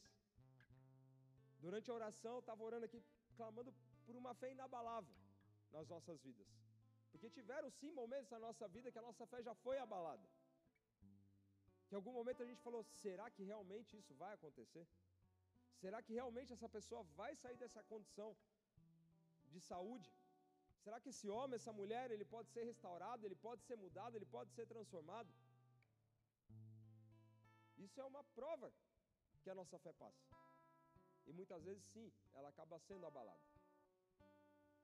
Durante 1.60 1.90
a 1.90 1.94
oração, 1.94 2.40
estava 2.40 2.64
orando 2.64 2.86
aqui, 2.86 3.02
clamando 3.36 3.74
por 4.06 4.16
uma 4.16 4.34
fé 4.36 4.52
inabalável 4.52 5.14
nas 5.72 5.88
nossas 5.94 6.22
vidas. 6.22 6.48
Porque 7.12 7.30
tiveram 7.30 7.70
sim 7.80 7.92
momentos 7.92 8.30
na 8.30 8.40
nossa 8.40 8.68
vida 8.68 8.92
que 8.92 9.00
a 9.00 9.08
nossa 9.10 9.26
fé 9.26 9.42
já 9.42 9.54
foi 9.56 9.78
abalada. 9.80 10.28
Em 11.96 11.98
algum 11.98 12.16
momento 12.20 12.44
a 12.44 12.48
gente 12.50 12.62
falou: 12.68 12.82
será 13.02 13.26
que 13.34 13.44
realmente 13.52 13.92
isso 14.00 14.14
vai 14.22 14.32
acontecer? 14.38 14.86
Será 15.82 16.00
que 16.06 16.14
realmente 16.20 16.52
essa 16.56 16.70
pessoa 16.74 17.02
vai 17.20 17.30
sair 17.42 17.58
dessa 17.62 17.82
condição 17.92 18.30
de 19.54 19.62
saúde? 19.70 20.10
Será 20.84 20.98
que 21.04 21.12
esse 21.14 21.30
homem, 21.36 21.56
essa 21.56 21.74
mulher, 21.80 22.12
ele 22.16 22.26
pode 22.34 22.50
ser 22.56 22.64
restaurado, 22.72 23.26
ele 23.26 23.38
pode 23.48 23.62
ser 23.68 23.78
mudado, 23.86 24.18
ele 24.18 24.30
pode 24.36 24.52
ser 24.58 24.66
transformado? 24.74 25.32
Isso 27.86 27.98
é 28.02 28.06
uma 28.12 28.26
prova 28.40 28.70
que 29.42 29.50
a 29.54 29.56
nossa 29.62 29.80
fé 29.86 29.94
passa. 30.04 30.22
E 31.26 31.32
muitas 31.40 31.64
vezes, 31.64 31.86
sim, 31.94 32.12
ela 32.34 32.50
acaba 32.50 32.78
sendo 32.90 33.06
abalada. 33.12 33.48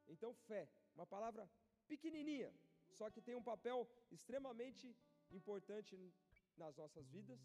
Então, 0.08 0.34
fé, 0.50 0.64
uma 0.96 1.06
palavra 1.16 1.44
pequenininha, 1.92 2.54
só 3.00 3.12
que 3.12 3.22
tem 3.28 3.36
um 3.42 3.48
papel 3.54 3.80
extremamente 4.18 4.96
importante 5.40 5.94
nas 6.64 6.76
nossas 6.82 7.06
vidas, 7.16 7.42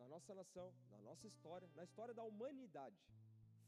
na 0.00 0.06
nossa 0.14 0.32
nação, 0.40 0.68
na 0.94 1.00
nossa 1.08 1.26
história, 1.32 1.68
na 1.74 1.84
história 1.88 2.14
da 2.18 2.24
humanidade. 2.30 2.98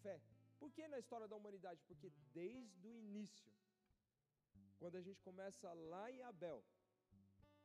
Fé. 0.02 0.16
Por 0.60 0.70
que 0.74 0.86
na 0.94 0.98
história 1.02 1.28
da 1.30 1.36
humanidade? 1.40 1.80
Porque 1.88 2.10
desde 2.40 2.86
o 2.88 2.96
início, 3.04 3.52
quando 4.80 4.96
a 5.00 5.04
gente 5.06 5.20
começa 5.28 5.72
lá 5.92 6.04
em 6.10 6.22
Abel, 6.22 6.60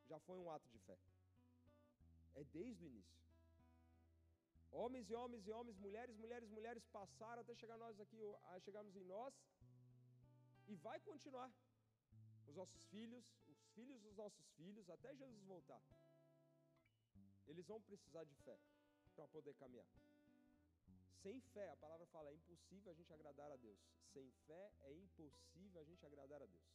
já 0.10 0.20
foi 0.28 0.38
um 0.44 0.50
ato 0.50 0.68
de 0.76 0.80
fé. 0.80 0.98
É 2.36 2.44
desde 2.44 2.84
o 2.86 2.88
início. 2.88 3.20
Homens 4.72 5.10
e 5.10 5.14
homens 5.22 5.46
e 5.48 5.52
homens, 5.52 5.78
mulheres, 5.86 6.16
mulheres, 6.18 6.50
mulheres 6.50 6.86
passaram 7.00 7.42
até 7.42 7.54
chegar 7.62 7.78
nós 7.78 8.00
aqui, 8.00 8.18
chegarmos 8.66 8.96
em 8.96 9.04
nós, 9.04 9.34
e 10.68 10.76
vai 10.76 11.00
continuar. 11.02 11.52
Os 12.48 12.56
nossos 12.56 12.84
filhos, 12.86 13.26
os 13.48 13.62
filhos 13.76 14.02
dos 14.02 14.16
nossos 14.16 14.48
filhos, 14.60 14.90
até 14.90 15.10
Jesus 15.16 15.44
voltar. 15.44 15.82
Eles 17.51 17.67
vão 17.67 17.81
precisar 17.81 18.24
de 18.24 18.36
fé 18.46 18.58
para 19.15 19.27
poder 19.27 19.53
caminhar. 19.55 19.88
Sem 21.22 21.39
fé, 21.53 21.70
a 21.70 21.75
palavra 21.75 22.05
fala, 22.08 22.29
é 22.29 22.34
impossível 22.34 22.91
a 22.91 22.96
gente 22.96 23.12
agradar 23.13 23.51
a 23.51 23.58
Deus. 23.58 23.79
Sem 24.13 24.31
fé 24.48 24.72
é 24.84 24.93
impossível 24.93 25.81
a 25.81 25.84
gente 25.84 26.05
agradar 26.05 26.41
a 26.41 26.46
Deus. 26.46 26.70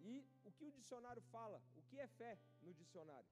E 0.00 0.26
o 0.44 0.50
que 0.50 0.64
o 0.64 0.72
dicionário 0.72 1.22
fala? 1.30 1.62
O 1.76 1.82
que 1.82 2.00
é 2.00 2.08
fé 2.08 2.36
no 2.60 2.74
dicionário? 2.74 3.30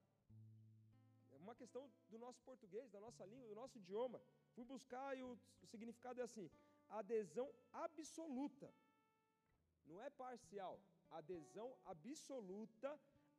É 1.32 1.36
uma 1.36 1.54
questão 1.54 1.90
do 2.08 2.18
nosso 2.18 2.40
português, 2.42 2.88
da 2.90 3.00
nossa 3.00 3.24
língua, 3.26 3.48
do 3.48 3.54
nosso 3.56 3.76
idioma. 3.76 4.22
Fui 4.54 4.64
buscar 4.64 5.18
e 5.18 5.22
o, 5.22 5.36
significado 5.64 6.20
é 6.20 6.24
assim: 6.24 6.48
adesão 6.88 7.52
absoluta. 7.72 8.72
Não 9.84 10.00
é 10.00 10.08
parcial. 10.10 10.80
Adesão 11.10 11.76
absoluta 11.84 12.90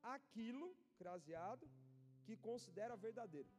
àquilo, 0.03 0.75
craseado, 0.97 1.69
que 2.25 2.35
considera 2.35 2.95
verdadeiro. 2.95 3.49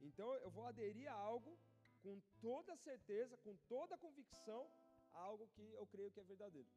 Então 0.00 0.34
eu 0.36 0.50
vou 0.50 0.66
aderir 0.66 1.08
a 1.10 1.14
algo 1.14 1.58
com 2.02 2.20
toda 2.40 2.76
certeza, 2.76 3.36
com 3.38 3.56
toda 3.68 3.98
convicção, 3.98 4.62
a 5.12 5.20
algo 5.20 5.48
que 5.54 5.72
eu 5.74 5.86
creio 5.86 6.10
que 6.10 6.20
é 6.20 6.24
verdadeiro. 6.24 6.68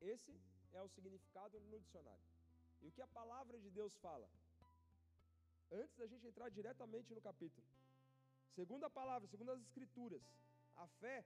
Esse 0.00 0.32
é 0.72 0.82
o 0.82 0.88
significado 0.88 1.60
no 1.60 1.80
dicionário. 1.80 2.24
E 2.80 2.88
o 2.88 2.92
que 2.92 3.02
a 3.02 3.06
palavra 3.06 3.58
de 3.58 3.70
Deus 3.70 3.94
fala? 3.98 4.28
Antes 5.70 5.96
da 5.96 6.06
gente 6.06 6.26
entrar 6.26 6.48
diretamente 6.50 7.14
no 7.14 7.20
capítulo. 7.20 7.66
Segundo 8.54 8.84
a 8.84 8.90
palavra, 8.90 9.28
segundo 9.28 9.52
as 9.52 9.60
escrituras, 9.60 10.22
a 10.76 10.86
fé 10.86 11.24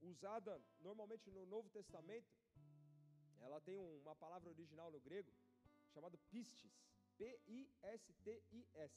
usada 0.00 0.60
normalmente 0.80 1.30
no 1.30 1.46
Novo 1.46 1.68
Testamento, 1.70 2.28
ela 3.42 3.60
tem 3.60 3.76
uma 3.76 4.14
palavra 4.14 4.48
original 4.50 4.90
no 4.90 5.00
grego 5.00 5.32
chamada 5.94 6.16
pistis. 6.30 6.72
P-I-S-T-I-S. 7.18 8.94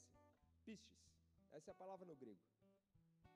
Pistis. 0.64 1.00
Essa 1.52 1.70
é 1.70 1.72
a 1.72 1.74
palavra 1.82 2.06
no 2.06 2.16
grego. 2.16 2.40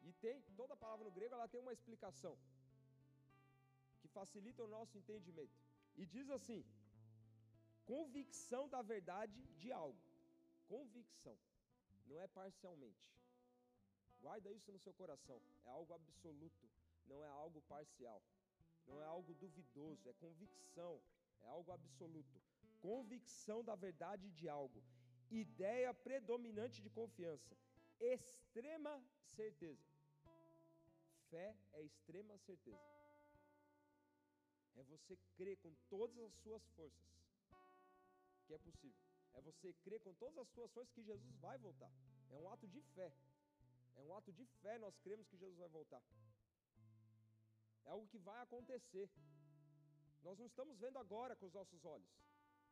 E 0.02 0.12
tem, 0.14 0.40
toda 0.56 0.76
palavra 0.76 1.04
no 1.04 1.12
grego 1.12 1.34
ela 1.34 1.48
tem 1.48 1.60
uma 1.60 1.72
explicação 1.72 2.36
que 4.00 4.08
facilita 4.08 4.64
o 4.64 4.68
nosso 4.68 4.96
entendimento. 4.96 5.56
E 5.96 6.06
diz 6.06 6.30
assim: 6.30 6.64
convicção 7.84 8.68
da 8.68 8.82
verdade 8.82 9.40
de 9.60 9.70
algo. 9.70 10.00
Convicção. 10.66 11.36
Não 12.06 12.18
é 12.18 12.26
parcialmente. 12.26 13.10
Guarda 14.20 14.50
isso 14.52 14.70
no 14.72 14.78
seu 14.78 14.92
coração. 14.94 15.40
É 15.64 15.70
algo 15.70 15.92
absoluto. 15.94 16.68
Não 17.06 17.22
é 17.22 17.28
algo 17.28 17.60
parcial. 17.62 18.22
Não 18.90 19.00
é 19.00 19.06
algo 19.16 19.34
duvidoso. 19.34 20.08
É 20.08 20.12
convicção. 20.24 21.00
É 21.42 21.48
algo 21.56 21.70
absoluto. 21.72 22.40
Convicção 22.80 23.62
da 23.64 23.74
verdade 23.74 24.30
de 24.30 24.48
algo. 24.48 24.82
Ideia 25.30 25.92
predominante 25.94 26.82
de 26.82 26.90
confiança. 26.90 27.56
Extrema 28.00 28.94
certeza. 29.36 29.88
Fé 31.30 31.54
é 31.72 31.82
extrema 31.82 32.36
certeza. 32.38 32.88
É 34.76 34.82
você 34.82 35.16
crer 35.36 35.56
com 35.58 35.72
todas 35.88 36.18
as 36.18 36.32
suas 36.42 36.64
forças 36.70 37.10
que 38.46 38.54
é 38.54 38.58
possível. 38.58 38.98
É 39.34 39.40
você 39.40 39.72
crer 39.84 40.00
com 40.00 40.12
todas 40.14 40.38
as 40.38 40.48
suas 40.48 40.72
forças 40.72 40.92
que 40.92 41.02
Jesus 41.02 41.36
vai 41.38 41.56
voltar. 41.58 41.92
É 42.30 42.36
um 42.36 42.48
ato 42.48 42.66
de 42.66 42.80
fé. 42.94 43.12
É 43.96 44.00
um 44.00 44.14
ato 44.16 44.32
de 44.32 44.44
fé 44.62 44.78
nós 44.78 44.96
cremos 44.98 45.28
que 45.28 45.36
Jesus 45.36 45.58
vai 45.58 45.68
voltar. 45.68 46.02
É 47.84 47.90
algo 47.90 48.06
que 48.08 48.18
vai 48.18 48.40
acontecer. 48.42 49.08
Nós 50.22 50.38
não 50.38 50.46
estamos 50.46 50.78
vendo 50.78 50.98
agora 50.98 51.34
com 51.36 51.46
os 51.46 51.52
nossos 51.52 51.84
olhos, 51.84 52.10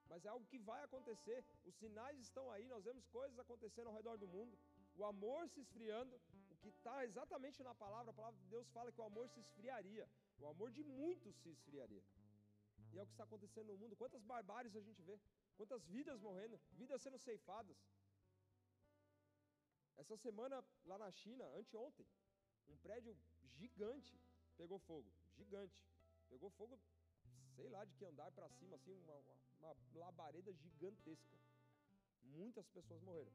mas 0.06 0.24
é 0.24 0.28
algo 0.28 0.46
que 0.46 0.58
vai 0.58 0.82
acontecer. 0.84 1.44
Os 1.64 1.74
sinais 1.76 2.18
estão 2.18 2.50
aí, 2.50 2.66
nós 2.68 2.84
vemos 2.84 3.06
coisas 3.06 3.38
acontecendo 3.38 3.88
ao 3.88 3.94
redor 3.94 4.16
do 4.18 4.28
mundo, 4.28 4.58
o 4.94 5.04
amor 5.04 5.48
se 5.48 5.60
esfriando, 5.60 6.20
o 6.50 6.56
que 6.56 6.68
está 6.68 7.04
exatamente 7.04 7.62
na 7.62 7.74
palavra, 7.74 8.10
a 8.10 8.14
palavra 8.20 8.38
de 8.40 8.48
Deus 8.48 8.68
fala 8.70 8.92
que 8.92 9.00
o 9.00 9.04
amor 9.04 9.28
se 9.28 9.40
esfriaria, 9.40 10.08
o 10.38 10.46
amor 10.46 10.70
de 10.70 10.82
muitos 10.82 11.34
se 11.36 11.48
esfriaria. 11.50 12.04
E 12.92 12.98
é 12.98 13.02
o 13.02 13.06
que 13.06 13.12
está 13.12 13.24
acontecendo 13.24 13.66
no 13.66 13.78
mundo. 13.78 13.96
Quantas 13.96 14.22
barbáries 14.22 14.74
a 14.74 14.80
gente 14.80 15.02
vê, 15.02 15.18
quantas 15.56 15.84
vidas 15.86 16.20
morrendo, 16.20 16.60
vidas 16.72 17.02
sendo 17.02 17.18
ceifadas. 17.18 17.76
Essa 19.96 20.16
semana 20.16 20.64
lá 20.84 20.96
na 20.98 21.10
China, 21.10 21.44
anteontem, 21.56 22.06
um 22.68 22.76
prédio 22.78 23.16
gigante 23.56 24.18
pegou 24.58 24.78
fogo, 24.80 25.10
gigante. 25.36 25.82
Pegou 26.28 26.50
fogo 26.50 26.78
sei 27.58 27.68
lá 27.70 27.84
de 27.84 27.92
que 27.96 28.04
andar 28.04 28.30
para 28.30 28.48
cima, 28.50 28.76
assim, 28.76 28.94
uma, 29.02 29.18
uma, 29.58 29.76
labareda 29.94 30.52
gigantesca. 30.52 31.36
Muitas 32.22 32.68
pessoas 32.68 33.02
morreram. 33.02 33.32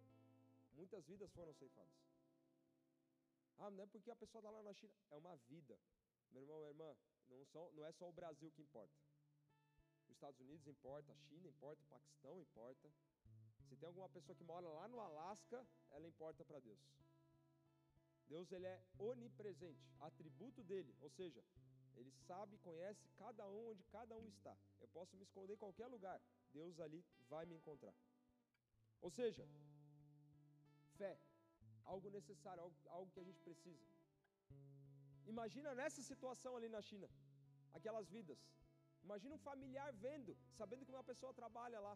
Muitas 0.73 1.05
vidas 1.05 1.29
foram 1.33 1.53
ceifadas. 1.53 1.91
Ah, 3.57 3.69
não 3.69 3.83
é 3.83 3.87
porque 3.87 4.09
a 4.09 4.15
pessoa 4.15 4.39
está 4.39 4.49
lá 4.49 4.63
na 4.63 4.73
China. 4.73 4.93
É 5.11 5.15
uma 5.17 5.35
vida. 5.49 5.77
Meu 6.31 6.41
irmão, 6.41 6.57
minha 6.59 6.69
irmã, 6.69 6.95
não, 7.29 7.45
são, 7.47 7.71
não 7.73 7.85
é 7.85 7.91
só 7.91 8.07
o 8.07 8.13
Brasil 8.13 8.49
que 8.51 8.61
importa. 8.61 8.95
Os 10.07 10.15
Estados 10.15 10.39
Unidos 10.39 10.65
importa, 10.67 11.11
a 11.11 11.15
China 11.27 11.47
importa, 11.47 11.81
o 11.83 11.87
Paquistão 11.87 12.39
importa. 12.39 12.89
Se 13.67 13.75
tem 13.75 13.87
alguma 13.87 14.09
pessoa 14.09 14.35
que 14.35 14.43
mora 14.43 14.67
lá 14.67 14.87
no 14.87 14.99
Alasca, 14.99 15.65
ela 15.91 16.07
importa 16.07 16.45
para 16.45 16.59
Deus. 16.59 16.79
Deus 18.33 18.51
ele 18.51 18.67
é 18.75 18.77
onipresente, 19.09 19.85
atributo 20.07 20.61
dele, 20.69 20.91
ou 21.05 21.09
seja, 21.17 21.41
ele 21.99 22.11
sabe, 22.27 22.57
conhece 22.67 23.03
cada 23.23 23.43
um 23.55 23.61
onde 23.71 23.83
cada 23.95 24.15
um 24.21 24.27
está. 24.35 24.53
Eu 24.83 24.87
posso 24.95 25.15
me 25.17 25.23
esconder 25.27 25.53
em 25.53 25.63
qualquer 25.63 25.87
lugar. 25.95 26.19
Deus 26.51 26.79
ali 26.85 26.99
vai 27.33 27.43
me 27.49 27.55
encontrar. 27.59 27.93
Ou 29.05 29.11
seja, 29.17 29.43
fé, 30.99 31.13
algo 31.93 32.09
necessário, 32.09 32.63
algo, 32.63 32.75
algo 32.97 33.11
que 33.11 33.19
a 33.23 33.27
gente 33.27 33.39
precisa. 33.47 33.85
Imagina 35.33 35.75
nessa 35.81 36.01
situação 36.01 36.55
ali 36.57 36.69
na 36.77 36.81
China, 36.89 37.07
aquelas 37.79 38.09
vidas. 38.09 38.39
Imagina 39.03 39.35
um 39.35 39.45
familiar 39.49 39.91
vendo, 40.07 40.33
sabendo 40.61 40.85
que 40.85 40.95
uma 40.97 41.03
pessoa 41.11 41.39
trabalha 41.41 41.79
lá. 41.87 41.95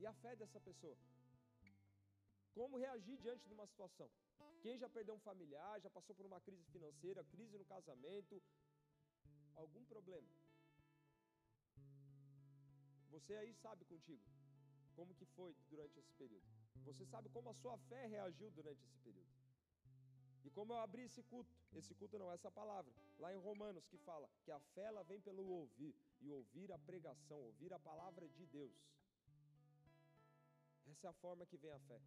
E 0.00 0.06
a 0.12 0.14
fé 0.24 0.34
dessa 0.34 0.60
pessoa. 0.68 0.98
Como 2.58 2.82
reagir 2.86 3.16
diante 3.24 3.46
de 3.46 3.54
uma 3.58 3.68
situação? 3.72 4.10
Quem 4.62 4.78
já 4.78 4.88
perdeu 4.88 5.14
um 5.14 5.20
familiar, 5.20 5.80
já 5.80 5.90
passou 5.90 6.14
por 6.14 6.26
uma 6.26 6.40
crise 6.40 6.64
financeira, 6.70 7.24
crise 7.24 7.56
no 7.56 7.64
casamento, 7.64 8.42
algum 9.56 9.84
problema. 9.84 10.28
Você 13.10 13.34
aí 13.34 13.54
sabe 13.54 13.84
contigo 13.84 14.22
como 14.94 15.14
que 15.14 15.24
foi 15.24 15.54
durante 15.68 15.98
esse 15.98 16.12
período. 16.14 16.44
Você 16.84 17.04
sabe 17.06 17.28
como 17.30 17.50
a 17.50 17.54
sua 17.54 17.76
fé 17.88 18.06
reagiu 18.06 18.50
durante 18.50 18.84
esse 18.84 18.98
período. 18.98 19.30
E 20.44 20.50
como 20.50 20.72
eu 20.72 20.78
abri 20.78 21.02
esse 21.02 21.22
culto, 21.22 21.54
esse 21.74 21.94
culto 21.94 22.18
não, 22.18 22.32
essa 22.32 22.50
palavra, 22.50 22.92
lá 23.18 23.32
em 23.32 23.38
Romanos, 23.38 23.86
que 23.86 23.98
fala 23.98 24.28
que 24.44 24.50
a 24.50 24.60
fé 24.74 24.84
ela 24.84 25.02
vem 25.04 25.20
pelo 25.20 25.46
ouvir, 25.46 25.94
e 26.20 26.30
ouvir 26.30 26.72
a 26.72 26.78
pregação, 26.78 27.40
ouvir 27.40 27.72
a 27.72 27.78
palavra 27.78 28.28
de 28.28 28.46
Deus. 28.46 28.72
Essa 30.86 31.06
é 31.06 31.10
a 31.10 31.14
forma 31.14 31.46
que 31.46 31.56
vem 31.56 31.72
a 31.72 31.78
fé. 31.80 32.00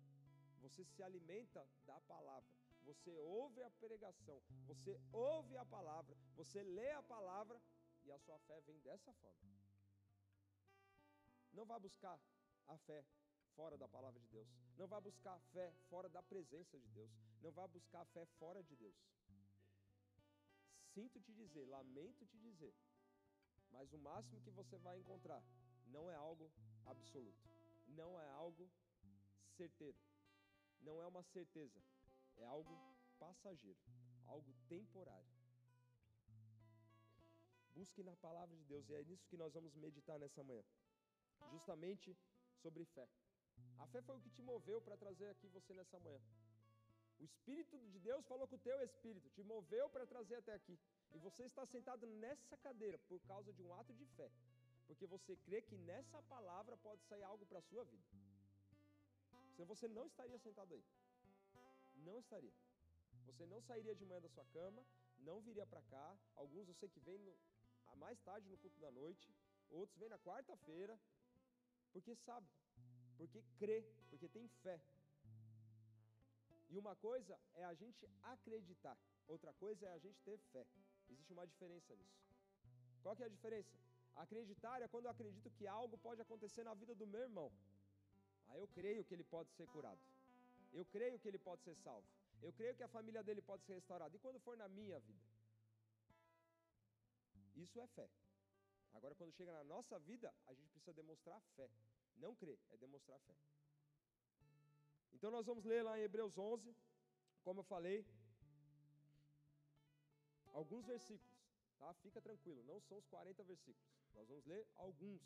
Você 0.64 0.84
se 0.84 1.02
alimenta 1.04 1.62
da 1.86 2.00
palavra 2.02 2.52
você 2.84 3.18
ouve 3.18 3.64
a 3.64 3.70
pregação, 3.72 4.42
você 4.66 5.00
ouve 5.12 5.56
a 5.58 5.66
palavra, 5.66 6.16
você 6.36 6.62
lê 6.62 6.92
a 6.92 7.02
palavra 7.02 7.60
e 8.04 8.12
a 8.12 8.20
sua 8.20 8.38
fé 8.40 8.60
vem 8.62 8.78
dessa 8.80 9.14
forma. 9.14 9.42
Não 11.54 11.66
vá 11.66 11.80
buscar 11.80 12.20
a 12.68 12.78
fé 12.80 13.06
fora 13.56 13.78
da 13.78 13.88
palavra 13.88 14.20
de 14.20 14.28
Deus. 14.28 14.48
Não 14.76 14.88
vá 14.88 15.00
buscar 15.00 15.36
a 15.36 15.40
fé 15.54 15.72
fora 15.90 16.10
da 16.10 16.22
presença 16.22 16.80
de 16.80 16.90
Deus. 16.90 17.12
Não 17.42 17.52
vá 17.52 17.68
buscar 17.68 18.02
a 18.02 18.06
fé 18.06 18.26
fora 18.40 18.62
de 18.64 18.76
Deus. 18.76 18.96
Sinto 20.94 21.22
te 21.22 21.34
dizer, 21.34 21.66
lamento 21.66 22.26
te 22.26 22.38
dizer, 22.38 22.74
mas 23.72 23.92
o 23.94 23.98
máximo 23.98 24.42
que 24.42 24.52
você 24.52 24.78
vai 24.78 25.00
encontrar 25.00 25.44
não 25.88 26.10
é 26.10 26.16
algo 26.16 26.52
absoluto, 26.86 27.50
não 27.88 28.20
é 28.20 28.30
algo 28.30 28.70
certeiro, 29.58 29.98
não 30.84 31.02
é 31.02 31.08
uma 31.08 31.24
certeza, 31.24 31.80
é 32.38 32.46
algo 32.46 32.74
passageiro, 33.20 33.80
algo 34.28 34.54
temporário. 34.68 35.34
busque 37.74 38.04
na 38.04 38.16
palavra 38.16 38.56
de 38.56 38.64
Deus. 38.66 38.88
E 38.90 38.94
é 38.94 39.04
nisso 39.04 39.28
que 39.28 39.38
nós 39.38 39.54
vamos 39.54 39.76
meditar 39.76 40.18
nessa 40.20 40.44
manhã. 40.44 40.64
Justamente 41.52 42.16
sobre 42.62 42.86
fé. 42.86 43.08
A 43.80 43.88
fé 43.88 44.02
foi 44.02 44.16
o 44.18 44.22
que 44.22 44.30
te 44.30 44.42
moveu 44.42 44.80
para 44.82 44.96
trazer 44.96 45.28
aqui 45.30 45.48
você 45.48 45.74
nessa 45.74 46.00
manhã. 46.00 46.22
O 47.20 47.24
Espírito 47.24 47.78
de 47.94 48.00
Deus 48.00 48.26
falou 48.26 48.48
com 48.48 48.56
o 48.56 48.60
teu 48.60 48.82
espírito, 48.84 49.30
te 49.30 49.44
moveu 49.44 49.90
para 49.90 50.06
trazer 50.06 50.36
até 50.36 50.54
aqui. 50.54 50.78
E 51.12 51.18
você 51.20 51.44
está 51.44 51.66
sentado 51.66 52.06
nessa 52.08 52.58
cadeira 52.58 52.98
por 53.10 53.20
causa 53.22 53.54
de 53.54 53.62
um 53.62 53.74
ato 53.74 53.94
de 53.94 54.06
fé. 54.18 54.30
Porque 54.88 55.06
você 55.06 55.36
crê 55.38 55.62
que 55.62 55.78
nessa 55.78 56.22
palavra 56.24 56.76
pode 56.78 57.04
sair 57.04 57.24
algo 57.24 57.46
para 57.46 57.60
a 57.60 57.68
sua 57.70 57.84
vida. 57.86 58.04
Senão 59.54 59.68
você 59.68 59.88
não 59.88 60.06
estaria 60.08 60.38
sentado 60.40 60.74
aí. 60.74 60.84
Não 62.08 62.20
estaria. 62.20 62.54
Você 63.26 63.46
não 63.46 63.62
sairia 63.62 63.96
de 63.96 64.06
manhã 64.06 64.22
da 64.22 64.30
sua 64.30 64.46
cama, 64.46 64.84
não 65.20 65.40
viria 65.42 65.66
para 65.66 65.82
cá. 65.84 66.18
Alguns 66.36 66.68
eu 66.68 66.74
sei 66.74 66.90
que 66.90 67.00
vêm 67.00 67.20
mais 67.98 68.20
tarde 68.22 68.50
no 68.50 68.58
culto 68.58 68.80
da 68.80 68.92
noite, 68.92 69.34
outros 69.70 69.98
vêm 69.98 70.10
na 70.10 70.20
quarta-feira, 70.20 71.00
porque 71.92 72.16
sabe, 72.16 72.48
porque 73.18 73.44
crê, 73.60 73.78
porque 74.10 74.28
tem 74.28 74.48
fé. 74.64 74.82
E 76.70 76.78
uma 76.78 76.96
coisa 76.96 77.40
é 77.54 77.64
a 77.64 77.74
gente 77.74 78.10
acreditar, 78.24 78.98
outra 79.28 79.54
coisa 79.54 79.86
é 79.86 79.94
a 79.94 80.00
gente 80.00 80.20
ter 80.22 80.38
fé. 80.52 80.66
Existe 81.10 81.32
uma 81.32 81.46
diferença 81.46 81.96
nisso. 81.96 82.20
Qual 83.04 83.16
que 83.16 83.24
é 83.24 83.28
a 83.28 83.30
diferença? 83.30 83.78
Acreditar 84.16 84.82
é 84.82 84.88
quando 84.88 85.06
eu 85.06 85.12
acredito 85.12 85.50
que 85.52 85.68
algo 85.68 85.98
pode 85.98 86.22
acontecer 86.22 86.64
na 86.64 86.74
vida 86.74 86.96
do 86.96 87.06
meu 87.06 87.22
irmão. 87.22 87.52
Eu 88.56 88.68
creio 88.68 89.04
que 89.04 89.14
ele 89.14 89.24
pode 89.24 89.52
ser 89.54 89.68
curado. 89.68 90.00
Eu 90.72 90.86
creio 90.86 91.20
que 91.20 91.28
ele 91.28 91.38
pode 91.38 91.62
ser 91.64 91.76
salvo. 91.76 92.08
Eu 92.42 92.52
creio 92.54 92.76
que 92.76 92.84
a 92.84 92.88
família 92.88 93.24
dele 93.24 93.42
pode 93.42 93.64
ser 93.64 93.74
restaurada. 93.74 94.16
E 94.16 94.20
quando 94.20 94.40
for 94.40 94.58
na 94.58 94.68
minha 94.68 95.00
vida? 95.00 95.26
Isso 97.56 97.80
é 97.80 97.88
fé. 97.88 98.10
Agora, 98.94 99.16
quando 99.16 99.34
chega 99.34 99.52
na 99.52 99.64
nossa 99.64 99.98
vida, 100.00 100.34
a 100.48 100.54
gente 100.54 100.70
precisa 100.72 100.94
demonstrar 100.94 101.40
fé. 101.56 101.70
Não 102.18 102.36
crer, 102.36 102.60
é 102.72 102.78
demonstrar 102.78 103.20
fé. 103.20 103.36
Então, 105.14 105.32
nós 105.32 105.46
vamos 105.46 105.64
ler 105.64 105.84
lá 105.84 105.98
em 105.98 106.04
Hebreus 106.04 106.38
11, 106.38 106.76
como 107.44 107.62
eu 107.62 107.64
falei, 107.64 108.06
alguns 110.54 110.86
versículos, 110.86 111.40
tá? 111.80 111.94
Fica 111.96 112.22
tranquilo, 112.22 112.64
não 112.64 112.80
são 112.82 112.98
os 112.98 113.08
40 113.08 113.44
versículos. 113.44 113.90
Nós 114.14 114.28
vamos 114.28 114.46
ler 114.46 114.68
alguns. 114.76 115.22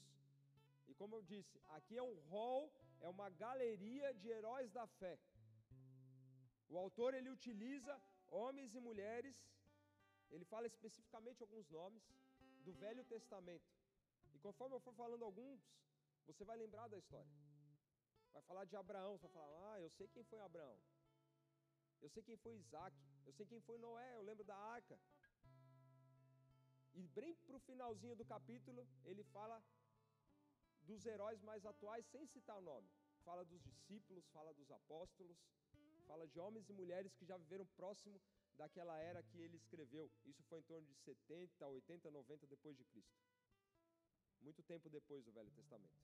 E 0.88 0.94
como 1.00 1.16
eu 1.18 1.24
disse, 1.34 1.62
aqui 1.78 1.98
é 1.98 2.04
um 2.04 2.18
rol, 2.34 2.72
é 3.00 3.10
uma 3.16 3.30
galeria 3.30 4.14
de 4.14 4.28
heróis 4.30 4.72
da 4.72 4.86
fé. 5.00 5.16
O 6.70 6.78
autor 6.78 7.14
ele 7.14 7.30
utiliza 7.30 7.94
homens 8.28 8.74
e 8.76 8.80
mulheres, 8.80 9.36
ele 10.30 10.46
fala 10.46 10.68
especificamente 10.68 11.42
alguns 11.42 11.70
nomes 11.70 12.04
do 12.66 12.74
Velho 12.74 13.04
Testamento. 13.06 13.70
E 14.34 14.40
conforme 14.40 14.76
eu 14.76 14.80
for 14.80 14.94
falando 14.94 15.24
alguns, 15.24 15.60
você 16.26 16.44
vai 16.44 16.58
lembrar 16.58 16.88
da 16.88 16.98
história. 16.98 17.32
Vai 18.34 18.42
falar 18.42 18.66
de 18.66 18.76
Abraão, 18.76 19.18
você 19.18 19.28
vai 19.28 19.34
falar: 19.34 19.74
"Ah, 19.74 19.80
eu 19.82 19.90
sei 19.98 20.08
quem 20.08 20.24
foi 20.24 20.40
Abraão. 20.40 20.78
Eu 22.02 22.10
sei 22.10 22.22
quem 22.22 22.38
foi 22.38 22.54
Isaac, 22.56 22.96
eu 23.26 23.34
sei 23.34 23.46
quem 23.46 23.62
foi 23.62 23.78
Noé, 23.78 24.10
eu 24.16 24.22
lembro 24.22 24.44
da 24.44 24.58
arca". 24.76 25.00
E 26.94 27.04
bem 27.18 27.34
para 27.46 27.56
o 27.56 27.60
finalzinho 27.70 28.16
do 28.16 28.26
capítulo, 28.26 28.88
ele 29.06 29.24
fala 29.36 29.58
dos 30.90 31.06
heróis 31.06 31.42
mais 31.50 31.66
atuais 31.66 32.06
sem 32.14 32.26
citar 32.26 32.58
o 32.58 32.62
nome. 32.62 32.88
Fala 33.28 33.44
dos 33.44 33.62
discípulos, 33.62 34.26
fala 34.30 34.54
dos 34.54 34.70
apóstolos, 34.72 35.38
fala 36.08 36.26
de 36.28 36.40
homens 36.40 36.70
e 36.70 36.74
mulheres 36.74 37.14
que 37.16 37.26
já 37.26 37.38
viveram 37.38 37.66
próximo 37.80 38.20
daquela 38.56 38.98
era 39.00 39.22
que 39.22 39.40
ele 39.40 39.58
escreveu. 39.58 40.10
Isso 40.26 40.44
foi 40.44 40.60
em 40.60 40.64
torno 40.64 40.88
de 40.88 40.96
70, 40.96 41.68
80, 41.68 42.10
90 42.10 42.48
depois 42.48 42.76
de 42.78 42.86
Cristo. 42.86 43.20
Muito 44.42 44.64
tempo 44.64 44.90
depois 44.90 45.24
do 45.26 45.32
Velho 45.32 45.52
Testamento. 45.52 46.00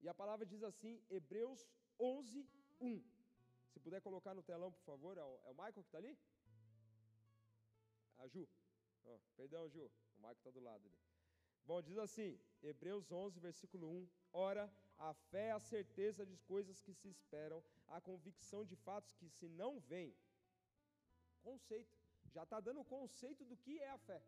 E 0.00 0.08
a 0.08 0.14
palavra 0.14 0.44
diz 0.44 0.62
assim, 0.62 1.00
Hebreus 1.08 1.66
11, 1.98 2.46
1. 2.80 3.02
Se 3.72 3.80
puder 3.80 4.00
colocar 4.00 4.34
no 4.34 4.42
telão, 4.42 4.70
por 4.72 4.82
favor, 4.82 5.16
é 5.16 5.24
o, 5.24 5.40
é 5.44 5.50
o 5.50 5.54
Michael 5.54 5.72
que 5.72 5.80
está 5.80 5.98
ali? 5.98 6.18
A 8.18 8.26
Ju. 8.26 8.48
Oh, 9.04 9.18
perdão, 9.36 9.68
Ju. 9.68 9.90
O 10.16 10.18
Michael 10.18 10.32
está 10.32 10.50
do 10.50 10.60
lado 10.60 10.86
ali. 10.86 11.03
Bom, 11.66 11.80
diz 11.80 11.96
assim, 11.98 12.38
Hebreus 12.62 13.10
11, 13.10 13.40
versículo 13.40 13.86
1. 13.90 14.08
Ora, 14.32 14.70
a 14.98 15.14
fé 15.14 15.46
é 15.48 15.52
a 15.52 15.60
certeza 15.60 16.26
de 16.26 16.36
coisas 16.38 16.82
que 16.82 16.92
se 16.92 17.08
esperam, 17.08 17.62
a 17.88 18.00
convicção 18.00 18.64
de 18.64 18.76
fatos 18.76 19.14
que 19.14 19.28
se 19.30 19.48
não 19.48 19.80
veem. 19.80 20.14
Conceito. 21.42 21.96
Já 22.34 22.42
está 22.42 22.60
dando 22.60 22.80
o 22.80 22.84
conceito 22.84 23.44
do 23.44 23.56
que 23.56 23.78
é 23.78 23.88
a 23.88 23.98
fé. 23.98 24.22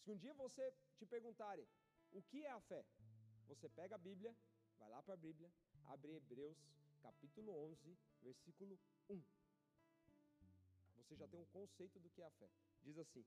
Se 0.00 0.10
um 0.10 0.16
dia 0.16 0.34
você 0.34 0.72
te 0.96 1.06
perguntarem 1.06 1.66
o 2.10 2.22
que 2.22 2.44
é 2.44 2.50
a 2.50 2.60
fé, 2.60 2.84
você 3.46 3.68
pega 3.68 3.94
a 3.94 3.98
Bíblia, 3.98 4.34
vai 4.78 4.88
lá 4.88 5.02
para 5.02 5.14
a 5.14 5.16
Bíblia, 5.16 5.52
abre 5.86 6.12
Hebreus, 6.12 6.58
capítulo 7.00 7.52
11, 7.70 7.96
versículo 8.22 8.78
1. 9.08 9.22
Você 10.96 11.16
já 11.16 11.28
tem 11.28 11.38
um 11.38 11.46
conceito 11.46 12.00
do 12.00 12.10
que 12.10 12.22
é 12.22 12.26
a 12.26 12.30
fé. 12.30 12.48
Diz 12.82 12.98
assim: 12.98 13.24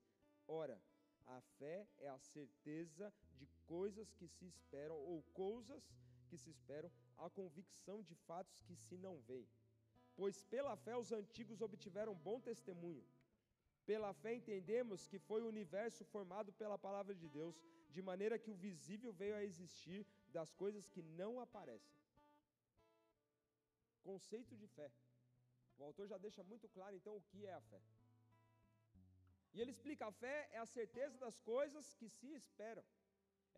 Ora, 0.48 0.80
a 1.26 1.40
fé 1.58 1.86
é 1.98 2.08
a 2.08 2.18
certeza 2.18 3.12
de 3.34 3.46
coisas 3.66 4.12
que 4.12 4.26
se 4.28 4.46
esperam, 4.46 4.96
ou 4.96 5.22
coisas 5.34 5.82
que 6.28 6.36
se 6.36 6.50
esperam, 6.50 6.90
a 7.16 7.28
convicção 7.30 8.02
de 8.02 8.14
fatos 8.14 8.60
que 8.62 8.74
se 8.74 8.96
não 8.96 9.20
veem. 9.22 9.48
Pois 10.14 10.42
pela 10.44 10.76
fé 10.76 10.96
os 10.96 11.12
antigos 11.12 11.60
obtiveram 11.60 12.14
bom 12.14 12.40
testemunho. 12.40 13.04
Pela 13.84 14.12
fé 14.12 14.34
entendemos 14.34 15.06
que 15.06 15.18
foi 15.18 15.42
o 15.42 15.48
universo 15.48 16.04
formado 16.04 16.52
pela 16.52 16.78
palavra 16.78 17.14
de 17.14 17.28
Deus, 17.28 17.56
de 17.90 18.02
maneira 18.02 18.38
que 18.38 18.50
o 18.50 18.54
visível 18.54 19.12
veio 19.12 19.36
a 19.36 19.44
existir 19.44 20.06
das 20.28 20.52
coisas 20.52 20.88
que 20.88 21.02
não 21.02 21.38
aparecem. 21.40 21.96
Conceito 24.02 24.56
de 24.56 24.66
fé. 24.68 24.90
O 25.78 25.84
autor 25.84 26.06
já 26.08 26.18
deixa 26.18 26.42
muito 26.42 26.68
claro 26.68 26.96
então 26.96 27.16
o 27.16 27.22
que 27.22 27.44
é 27.46 27.52
a 27.52 27.60
fé. 27.60 27.80
E 29.56 29.60
ele 29.62 29.72
explica: 29.74 30.06
a 30.06 30.12
fé 30.12 30.36
é 30.52 30.58
a 30.58 30.72
certeza 30.78 31.16
das 31.24 31.36
coisas 31.52 31.94
que 31.98 32.08
se 32.16 32.28
esperam. 32.40 32.84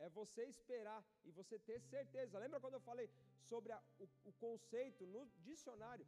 É 0.04 0.08
você 0.08 0.42
esperar 0.44 1.00
e 1.24 1.30
você 1.38 1.58
ter 1.58 1.80
certeza. 1.80 2.38
Lembra 2.38 2.60
quando 2.60 2.74
eu 2.74 2.84
falei 2.88 3.10
sobre 3.50 3.72
a, 3.72 3.80
o, 3.98 4.06
o, 4.30 4.32
conceito 4.44 5.04
no 5.14 5.22
dicionário 5.48 6.06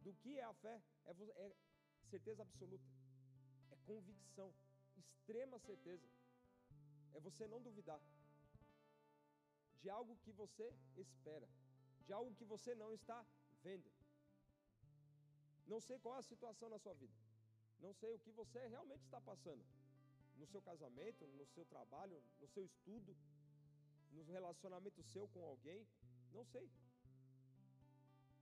do 0.00 0.14
que 0.14 0.38
é 0.38 0.44
a 0.44 0.54
fé? 0.54 0.76
É, 1.04 1.10
é 1.44 1.52
certeza 2.12 2.42
absoluta, 2.42 2.88
é 3.70 3.76
convicção, 3.90 4.48
extrema 4.96 5.58
certeza. 5.58 6.08
É 7.12 7.20
você 7.20 7.46
não 7.46 7.60
duvidar 7.60 8.00
de 9.82 9.90
algo 9.90 10.16
que 10.24 10.32
você 10.32 10.66
espera, 10.96 11.48
de 12.06 12.12
algo 12.14 12.34
que 12.34 12.46
você 12.54 12.74
não 12.74 12.90
está 12.94 13.20
vendo. 13.62 13.92
Não 15.66 15.80
sei 15.82 15.98
qual 15.98 16.16
é 16.16 16.18
a 16.20 16.30
situação 16.32 16.70
na 16.70 16.78
sua 16.78 16.94
vida. 16.94 17.23
Não 17.80 17.92
sei 17.94 18.14
o 18.14 18.18
que 18.18 18.30
você 18.30 18.66
realmente 18.66 19.04
está 19.04 19.20
passando. 19.20 19.64
No 20.36 20.46
seu 20.46 20.60
casamento, 20.62 21.26
no 21.26 21.46
seu 21.46 21.64
trabalho, 21.64 22.22
no 22.40 22.48
seu 22.48 22.64
estudo, 22.64 23.16
no 24.10 24.24
relacionamento 24.24 25.02
seu 25.02 25.28
com 25.28 25.44
alguém. 25.44 25.86
Não 26.32 26.44
sei. 26.44 26.68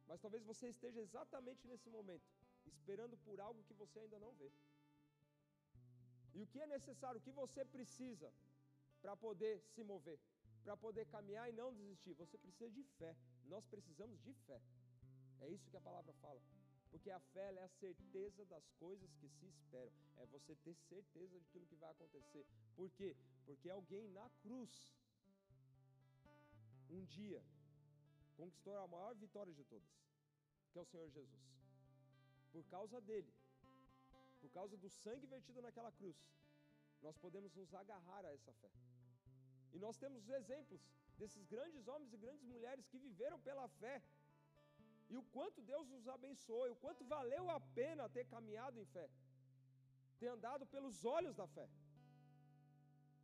Mas 0.06 0.20
talvez 0.20 0.42
você 0.44 0.68
esteja 0.68 1.00
exatamente 1.00 1.66
nesse 1.66 1.88
momento, 1.88 2.24
esperando 2.66 3.16
por 3.18 3.40
algo 3.40 3.62
que 3.64 3.74
você 3.74 4.00
ainda 4.00 4.18
não 4.18 4.32
vê. 4.34 4.50
E 6.34 6.42
o 6.42 6.46
que 6.46 6.60
é 6.60 6.66
necessário, 6.66 7.18
o 7.18 7.22
que 7.22 7.30
você 7.30 7.64
precisa 7.64 8.32
para 9.02 9.16
poder 9.16 9.60
se 9.74 9.82
mover, 9.82 10.18
para 10.64 10.76
poder 10.76 11.06
caminhar 11.06 11.48
e 11.48 11.52
não 11.52 11.74
desistir? 11.74 12.14
Você 12.14 12.38
precisa 12.38 12.70
de 12.70 12.82
fé. 12.98 13.14
Nós 13.44 13.66
precisamos 13.66 14.20
de 14.22 14.32
fé. 14.46 14.60
É 15.40 15.48
isso 15.48 15.68
que 15.70 15.76
a 15.76 15.80
palavra 15.80 16.12
fala. 16.14 16.40
Porque 16.92 17.10
a 17.10 17.18
fé 17.34 17.46
é 17.54 17.62
a 17.62 17.68
certeza 17.68 18.44
das 18.44 18.68
coisas 18.82 19.10
que 19.14 19.28
se 19.28 19.46
esperam. 19.46 19.92
É 20.18 20.26
você 20.26 20.54
ter 20.56 20.74
certeza 20.74 21.40
daquilo 21.40 21.66
que 21.66 21.74
vai 21.76 21.90
acontecer. 21.90 22.46
Por 22.76 22.90
quê? 22.90 23.16
Porque 23.46 23.70
alguém 23.70 24.06
na 24.10 24.28
cruz, 24.42 24.72
um 26.90 27.02
dia, 27.06 27.42
conquistou 28.36 28.76
a 28.78 28.86
maior 28.86 29.14
vitória 29.14 29.54
de 29.54 29.64
todas, 29.64 29.88
que 30.70 30.78
é 30.78 30.82
o 30.82 30.90
Senhor 30.92 31.08
Jesus. 31.08 31.42
Por 32.52 32.64
causa 32.66 33.00
dele, 33.00 33.32
por 34.42 34.50
causa 34.50 34.76
do 34.76 34.90
sangue 34.90 35.26
vertido 35.26 35.62
naquela 35.62 35.92
cruz, 35.92 36.16
nós 37.00 37.16
podemos 37.16 37.54
nos 37.54 37.72
agarrar 37.72 38.24
a 38.26 38.32
essa 38.32 38.52
fé. 38.52 38.70
E 39.72 39.78
nós 39.78 39.96
temos 39.96 40.28
exemplos 40.28 40.82
desses 41.16 41.44
grandes 41.46 41.88
homens 41.88 42.12
e 42.12 42.18
grandes 42.18 42.44
mulheres 42.44 42.86
que 42.86 42.98
viveram 42.98 43.40
pela 43.40 43.66
fé 43.68 44.02
e 45.12 45.16
o 45.20 45.24
quanto 45.34 45.60
Deus 45.70 45.86
nos 45.94 46.06
abençoou, 46.16 46.64
e 46.66 46.74
o 46.74 46.80
quanto 46.84 47.04
valeu 47.16 47.44
a 47.56 47.60
pena 47.78 48.12
ter 48.16 48.24
caminhado 48.34 48.78
em 48.82 48.86
fé, 48.94 49.06
ter 50.20 50.28
andado 50.36 50.64
pelos 50.74 51.04
olhos 51.16 51.34
da 51.40 51.46
fé. 51.56 51.66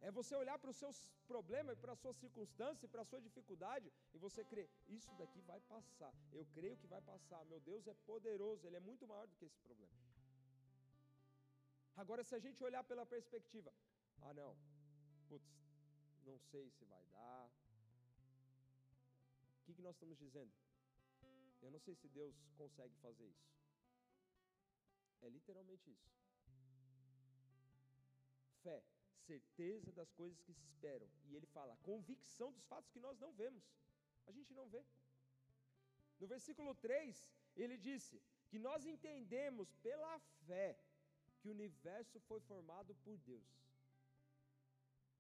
É 0.07 0.11
você 0.19 0.35
olhar 0.43 0.59
para 0.59 0.73
os 0.73 0.79
seus 0.83 0.99
problemas, 1.31 1.79
para 1.83 1.93
a 1.95 2.01
sua 2.03 2.13
circunstância, 2.23 2.91
para 2.93 3.03
a 3.05 3.09
sua 3.11 3.21
dificuldade, 3.29 3.89
e 4.15 4.19
você 4.27 4.45
crer, 4.53 4.69
isso 4.97 5.13
daqui 5.23 5.41
vai 5.53 5.61
passar. 5.73 6.13
Eu 6.39 6.45
creio 6.57 6.77
que 6.77 6.87
vai 6.95 7.01
passar. 7.13 7.41
Meu 7.47 7.61
Deus 7.71 7.89
é 7.93 7.95
poderoso, 8.11 8.67
Ele 8.67 8.77
é 8.77 8.85
muito 8.91 9.07
maior 9.13 9.27
do 9.27 9.37
que 9.39 9.47
esse 9.49 9.61
problema. 9.67 9.97
Agora, 11.97 12.23
se 12.23 12.35
a 12.35 12.43
gente 12.47 12.63
olhar 12.63 12.85
pela 12.85 13.07
perspectiva, 13.17 13.73
Ah, 14.27 14.35
não, 14.35 14.53
putz, 15.29 15.49
não 16.29 16.39
sei 16.51 16.65
se 16.77 16.85
vai 16.85 17.05
dar. 17.17 17.51
O 19.59 19.63
que, 19.65 19.75
que 19.75 19.83
nós 19.83 19.95
estamos 19.95 20.19
dizendo? 20.19 20.53
Eu 21.63 21.71
não 21.71 21.81
sei 21.81 21.95
se 21.95 22.09
Deus 22.09 22.35
consegue 22.57 22.97
fazer 22.97 23.27
isso. 23.27 23.49
É 25.23 25.29
literalmente 25.29 25.91
isso. 25.91 26.11
Fé, 28.63 28.83
certeza 29.27 29.93
das 29.93 30.11
coisas 30.13 30.41
que 30.43 30.53
se 30.53 30.65
esperam. 30.65 31.09
E 31.29 31.35
ele 31.35 31.47
fala, 31.47 31.77
convicção 31.79 32.53
dos 32.53 32.65
fatos 32.67 32.91
que 32.91 33.01
nós 33.01 33.19
não 33.19 33.33
vemos. 33.33 33.65
A 34.27 34.33
gente 34.33 34.53
não 34.55 34.69
vê. 34.69 34.85
No 36.21 36.27
versículo 36.27 36.75
3, 36.75 37.31
ele 37.57 37.77
disse 37.77 38.21
que 38.49 38.59
nós 38.59 38.85
entendemos 38.85 39.75
pela 39.77 40.19
fé 40.47 40.79
que 41.41 41.49
o 41.49 41.53
universo 41.53 42.19
foi 42.21 42.41
formado 42.41 42.95
por 43.05 43.17
Deus. 43.19 43.47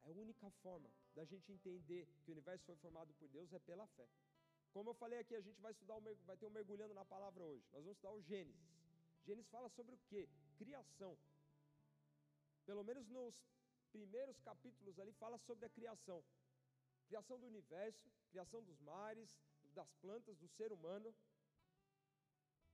A 0.04 0.10
única 0.10 0.50
forma 0.62 0.90
da 1.14 1.24
gente 1.24 1.52
entender 1.52 2.08
que 2.22 2.30
o 2.30 2.32
universo 2.32 2.64
foi 2.64 2.76
formado 2.76 3.12
por 3.14 3.28
Deus 3.28 3.52
é 3.52 3.58
pela 3.58 3.86
fé. 3.88 4.08
Como 4.72 4.90
eu 4.90 4.94
falei 4.94 5.18
aqui, 5.18 5.34
a 5.34 5.40
gente 5.40 5.60
vai 5.60 5.72
estudar, 5.72 5.98
vai 6.00 6.36
ter 6.36 6.46
um 6.46 6.50
mergulhando 6.50 6.94
na 6.94 7.04
palavra 7.04 7.42
hoje. 7.42 7.64
Nós 7.72 7.82
vamos 7.82 7.96
estudar 7.96 8.12
o 8.12 8.22
Gênesis. 8.22 8.78
Gênesis 9.24 9.50
fala 9.50 9.68
sobre 9.70 9.94
o 9.94 9.98
que? 10.08 10.28
Criação. 10.56 11.16
Pelo 12.66 12.84
menos 12.84 13.08
nos 13.08 13.34
primeiros 13.90 14.38
capítulos 14.40 14.98
ali 14.98 15.12
fala 15.12 15.38
sobre 15.38 15.64
a 15.66 15.68
criação. 15.70 16.22
Criação 17.06 17.38
do 17.38 17.46
universo, 17.46 18.10
criação 18.30 18.62
dos 18.62 18.78
mares, 18.80 19.30
das 19.74 19.90
plantas, 19.94 20.36
do 20.38 20.48
ser 20.48 20.70
humano. 20.72 21.14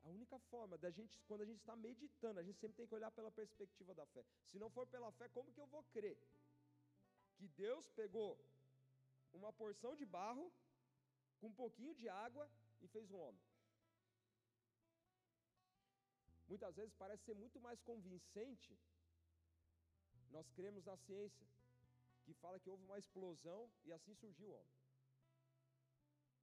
A 0.03 0.09
única 0.09 0.39
forma 0.51 0.77
da 0.77 0.91
gente, 0.91 1.19
quando 1.29 1.43
a 1.43 1.47
gente 1.47 1.61
está 1.61 1.77
meditando, 1.77 2.41
a 2.41 2.43
gente 2.43 2.59
sempre 2.59 2.77
tem 2.77 2.87
que 2.87 2.95
olhar 2.95 3.11
pela 3.11 3.31
perspectiva 3.31 3.95
da 3.95 4.05
fé. 4.07 4.25
Se 4.51 4.59
não 4.59 4.69
for 4.69 4.87
pela 4.87 5.11
fé, 5.13 5.29
como 5.29 5.53
que 5.53 5.61
eu 5.61 5.67
vou 5.67 5.83
crer? 5.85 6.19
Que 7.37 7.49
Deus 7.49 7.89
pegou 7.91 8.39
uma 9.33 9.53
porção 9.53 9.95
de 9.97 10.05
barro 10.05 10.53
com 11.39 11.49
um 11.49 11.53
pouquinho 11.63 11.95
de 11.95 12.09
água 12.09 12.51
e 12.81 12.89
fez 12.89 13.11
um 13.11 13.17
homem. 13.17 13.43
Muitas 16.49 16.75
vezes 16.77 16.95
parece 16.95 17.25
ser 17.25 17.35
muito 17.35 17.61
mais 17.61 17.81
convincente 17.81 18.79
nós 20.35 20.51
cremos 20.51 20.85
na 20.85 20.97
ciência, 20.97 21.47
que 22.25 22.35
fala 22.35 22.59
que 22.59 22.69
houve 22.69 22.85
uma 22.85 22.99
explosão 22.99 23.71
e 23.85 23.93
assim 23.93 24.15
surgiu 24.17 24.49
o 24.49 24.55
homem. 24.55 24.75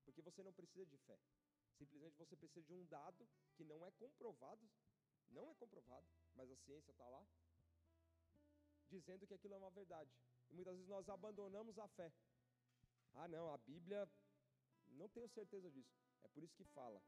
Porque 0.05 0.21
você 0.21 0.41
não 0.41 0.53
precisa 0.53 0.85
de 0.85 0.97
fé. 0.99 1.19
Simplesmente 1.77 2.17
você 2.17 2.37
precisa 2.37 2.65
de 2.65 2.73
um 2.73 2.85
dado 2.85 3.27
que 3.55 3.65
não 3.65 3.85
é 3.85 3.91
comprovado, 3.91 4.65
não 5.29 5.49
é 5.49 5.53
comprovado, 5.55 6.07
mas 6.35 6.49
a 6.49 6.55
ciência 6.55 6.91
está 6.91 7.07
lá, 7.09 7.25
dizendo 8.87 9.27
que 9.27 9.33
aquilo 9.33 9.55
é 9.55 9.57
uma 9.57 9.71
verdade. 9.71 10.11
E 10.49 10.53
muitas 10.53 10.73
vezes 10.75 10.87
nós 10.87 11.09
abandonamos 11.09 11.77
a 11.77 11.87
fé. 11.89 12.13
Ah, 13.13 13.27
não, 13.27 13.53
a 13.53 13.57
Bíblia, 13.57 14.09
não 14.95 15.09
tenho 15.09 15.27
certeza 15.29 15.69
disso. 15.69 15.95
É 16.23 16.27
por 16.27 16.43
isso 16.43 16.55
que 16.55 16.63
fala, 16.63 17.01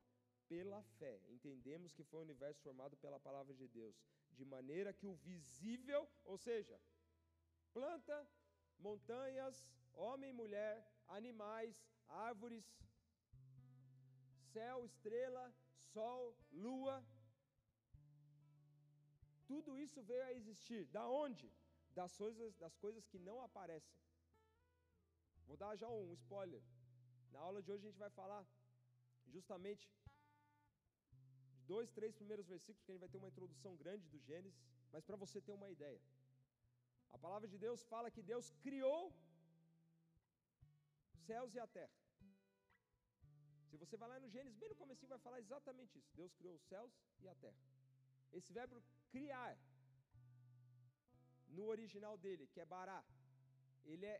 pela 0.47 0.81
fé, 0.99 1.21
entendemos 1.29 1.93
que 1.93 2.03
foi 2.03 2.19
o 2.19 2.23
universo 2.23 2.61
formado 2.61 2.97
pela 2.97 3.19
palavra 3.19 3.53
de 3.53 3.67
Deus, 3.67 3.95
de 4.31 4.45
maneira 4.45 4.93
que 4.93 5.07
o 5.07 5.15
visível, 5.15 6.07
ou 6.23 6.37
seja, 6.37 6.79
planta, 7.73 8.27
montanhas, 8.79 9.57
homem 9.93 10.29
e 10.31 10.33
mulher, 10.33 10.75
animais, 11.07 11.75
árvores, 12.07 12.65
céu, 14.51 14.85
estrela, 14.85 15.53
sol, 15.93 16.35
lua, 16.51 17.03
tudo 19.45 19.77
isso 19.77 20.01
veio 20.01 20.23
a 20.23 20.33
existir. 20.33 20.85
Da 20.97 21.07
onde? 21.07 21.51
Das 21.99 22.15
coisas, 22.15 22.55
das 22.57 22.75
coisas 22.77 23.05
que 23.07 23.19
não 23.19 23.41
aparecem. 23.41 23.99
Vou 25.47 25.57
dar 25.57 25.75
já 25.75 25.89
um 25.89 26.13
spoiler. 26.13 26.63
Na 27.33 27.39
aula 27.47 27.61
de 27.63 27.71
hoje 27.71 27.83
a 27.83 27.89
gente 27.89 28.03
vai 28.05 28.11
falar 28.19 28.41
justamente 29.33 29.85
de 29.89 31.61
dois, 31.71 31.89
três 31.97 32.13
primeiros 32.19 32.47
versículos, 32.53 32.83
que 32.83 32.91
a 32.91 32.95
gente 32.95 33.05
vai 33.05 33.13
ter 33.13 33.21
uma 33.21 33.31
introdução 33.33 33.73
grande 33.83 34.05
do 34.13 34.19
Gênesis, 34.27 34.61
mas 34.93 35.03
para 35.07 35.17
você 35.23 35.39
ter 35.47 35.53
uma 35.59 35.69
ideia. 35.75 36.01
A 37.15 37.17
palavra 37.25 37.47
de 37.53 37.57
Deus 37.65 37.81
fala 37.93 38.13
que 38.15 38.23
Deus 38.31 38.47
criou 38.65 39.01
céus 41.27 41.53
e 41.55 41.59
a 41.65 41.67
terra. 41.77 41.97
Se 43.69 43.77
você 43.83 43.95
vai 44.01 44.09
lá 44.09 44.19
no 44.23 44.29
Gênesis, 44.35 44.59
bem 44.61 44.69
no 44.69 44.75
começo 44.81 45.07
vai 45.13 45.21
falar 45.25 45.39
exatamente 45.45 45.97
isso. 45.99 46.11
Deus 46.21 46.33
criou 46.39 46.55
os 46.59 46.65
céus 46.71 46.91
e 47.23 47.27
a 47.33 47.35
terra. 47.43 47.61
Esse 48.37 48.51
verbo 48.59 48.83
criar, 49.13 49.57
no 51.57 51.65
original 51.75 52.15
dele, 52.25 52.45
que 52.53 52.61
é 52.65 52.65
bará, 52.65 53.01
ele 53.91 54.05
é 54.13 54.17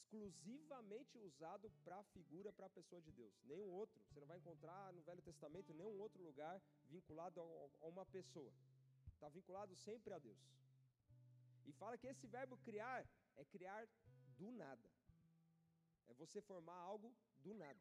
exclusivamente 0.00 1.18
usado 1.18 1.70
para 1.84 1.98
a 1.98 2.04
figura, 2.04 2.52
para 2.52 2.66
a 2.66 2.70
pessoa 2.70 3.00
de 3.00 3.12
Deus. 3.12 3.32
Nenhum 3.44 3.70
outro, 3.70 4.00
você 4.08 4.18
não 4.18 4.26
vai 4.26 4.38
encontrar 4.38 4.92
no 4.92 5.02
Velho 5.02 5.22
Testamento 5.22 5.72
nenhum 5.74 5.98
outro 6.00 6.22
lugar 6.22 6.60
vinculado 6.88 7.40
a 7.40 7.86
uma 7.86 8.04
pessoa. 8.06 8.52
Está 9.14 9.28
vinculado 9.28 9.76
sempre 9.76 10.12
a 10.14 10.18
Deus. 10.18 10.38
E 11.66 11.72
fala 11.72 11.98
que 11.98 12.06
esse 12.06 12.26
verbo 12.26 12.56
criar 12.58 13.06
é 13.36 13.44
criar 13.44 13.86
do 14.38 14.50
nada. 14.52 14.90
É 16.08 16.14
você 16.14 16.40
formar 16.40 16.76
algo 16.76 17.14
do 17.40 17.54
nada. 17.54 17.80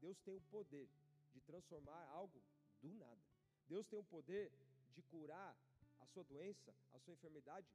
Deus 0.00 0.18
tem 0.20 0.34
o 0.34 0.40
poder 0.40 0.88
de 1.34 1.40
transformar 1.40 2.02
algo 2.10 2.42
do 2.80 2.94
nada. 2.94 3.20
Deus 3.68 3.86
tem 3.86 3.98
o 3.98 4.04
poder 4.04 4.52
de 4.94 5.02
curar 5.02 5.56
a 6.00 6.06
sua 6.06 6.24
doença, 6.24 6.72
a 6.92 6.98
sua 7.00 7.12
enfermidade 7.12 7.66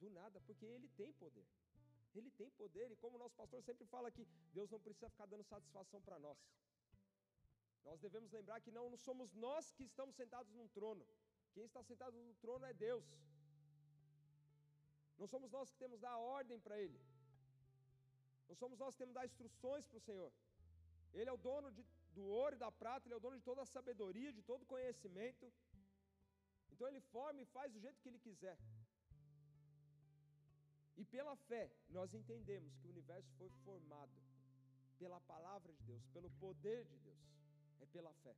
do 0.00 0.10
nada, 0.10 0.40
porque 0.40 0.64
Ele 0.64 0.88
tem 0.96 1.12
poder. 1.12 1.46
Ele 2.14 2.30
tem 2.30 2.50
poder, 2.50 2.90
e 2.90 2.96
como 2.96 3.18
nosso 3.18 3.34
pastor 3.34 3.60
sempre 3.62 3.84
fala 3.86 4.08
aqui, 4.08 4.26
Deus 4.52 4.70
não 4.70 4.80
precisa 4.80 5.08
ficar 5.10 5.26
dando 5.26 5.42
satisfação 5.42 6.00
para 6.00 6.18
nós. 6.18 6.38
Nós 7.84 8.00
devemos 8.00 8.30
lembrar 8.30 8.60
que 8.60 8.70
não, 8.70 8.96
somos 8.96 9.34
nós 9.34 9.72
que 9.72 9.84
estamos 9.84 10.14
sentados 10.14 10.52
num 10.54 10.68
trono. 10.68 11.04
Quem 11.54 11.64
está 11.64 11.82
sentado 11.82 12.16
no 12.16 12.34
trono 12.34 12.64
é 12.64 12.72
Deus. 12.72 13.04
Não 15.18 15.26
somos 15.26 15.50
nós 15.50 15.70
que 15.70 15.78
temos 15.82 15.96
que 15.96 16.02
dar 16.02 16.16
ordem 16.18 16.58
para 16.60 16.78
Ele. 16.78 17.00
Não 18.48 18.54
somos 18.54 18.78
nós 18.78 18.94
que 18.94 18.98
temos 18.98 19.12
que 19.12 19.20
dar 19.20 19.26
instruções 19.26 19.86
para 19.86 19.98
o 19.98 20.06
Senhor. 20.08 20.32
Ele 21.12 21.30
é 21.30 21.32
o 21.32 21.36
dono 21.36 21.70
de, 21.70 21.84
do 22.12 22.24
ouro 22.24 22.56
e 22.56 22.58
da 22.58 22.70
prata, 22.72 23.06
Ele 23.06 23.14
é 23.14 23.16
o 23.16 23.20
dono 23.26 23.36
de 23.36 23.42
toda 23.42 23.62
a 23.62 23.66
sabedoria, 23.66 24.32
de 24.32 24.42
todo 24.42 24.62
o 24.62 24.66
conhecimento. 24.74 25.52
Então 26.72 26.88
Ele 26.88 27.00
forma 27.00 27.40
e 27.40 27.46
faz 27.46 27.72
do 27.72 27.80
jeito 27.80 28.00
que 28.00 28.08
Ele 28.08 28.18
quiser. 28.18 28.56
E 30.96 31.04
pela 31.04 31.36
fé, 31.36 31.70
nós 31.88 32.14
entendemos 32.14 32.76
que 32.76 32.86
o 32.86 32.90
universo 32.90 33.32
foi 33.36 33.50
formado 33.64 34.12
pela 34.98 35.20
palavra 35.22 35.72
de 35.72 35.82
Deus, 35.82 36.06
pelo 36.12 36.30
poder 36.32 36.84
de 36.84 36.98
Deus. 36.98 37.18
É 37.80 37.86
pela 37.86 38.12
fé. 38.14 38.36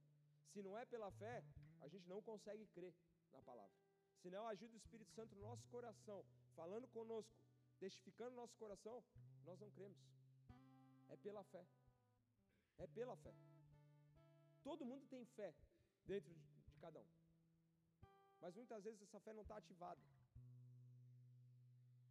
Se 0.53 0.63
não 0.63 0.77
é 0.77 0.85
pela 0.87 1.11
fé, 1.13 1.45
a 1.81 1.89
gente 1.89 2.09
não 2.09 2.23
consegue 2.23 2.67
crer 2.69 2.95
na 3.33 3.43
palavra. 3.43 3.77
Se 4.23 4.31
não 4.31 4.47
ajuda 4.49 4.75
o 4.75 4.79
Espírito 4.79 5.13
Santo 5.13 5.35
no 5.35 5.43
nosso 5.43 5.69
coração, 5.69 6.25
falando 6.55 6.89
conosco, 6.89 7.33
testificando 7.79 8.31
no 8.31 8.37
nosso 8.37 8.57
coração, 8.57 9.05
nós 9.45 9.61
não 9.61 9.71
cremos. 9.71 9.99
É 11.09 11.17
pela 11.17 11.45
fé. 11.45 11.67
É 12.79 12.87
pela 12.87 13.17
fé. 13.17 13.35
Todo 14.63 14.85
mundo 14.85 15.07
tem 15.07 15.25
fé 15.25 15.55
dentro 16.07 16.35
de, 16.35 16.41
de 16.41 16.79
cada 16.79 17.01
um. 17.01 17.07
Mas 18.41 18.55
muitas 18.55 18.83
vezes 18.83 19.03
essa 19.03 19.21
fé 19.21 19.33
não 19.33 19.43
está 19.43 19.57
ativada. 19.57 20.01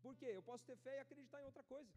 Por 0.05 0.15
quê? 0.19 0.29
Eu 0.39 0.43
posso 0.49 0.63
ter 0.69 0.77
fé 0.85 0.93
e 0.97 1.03
acreditar 1.03 1.39
em 1.41 1.47
outra 1.51 1.63
coisa. 1.73 1.93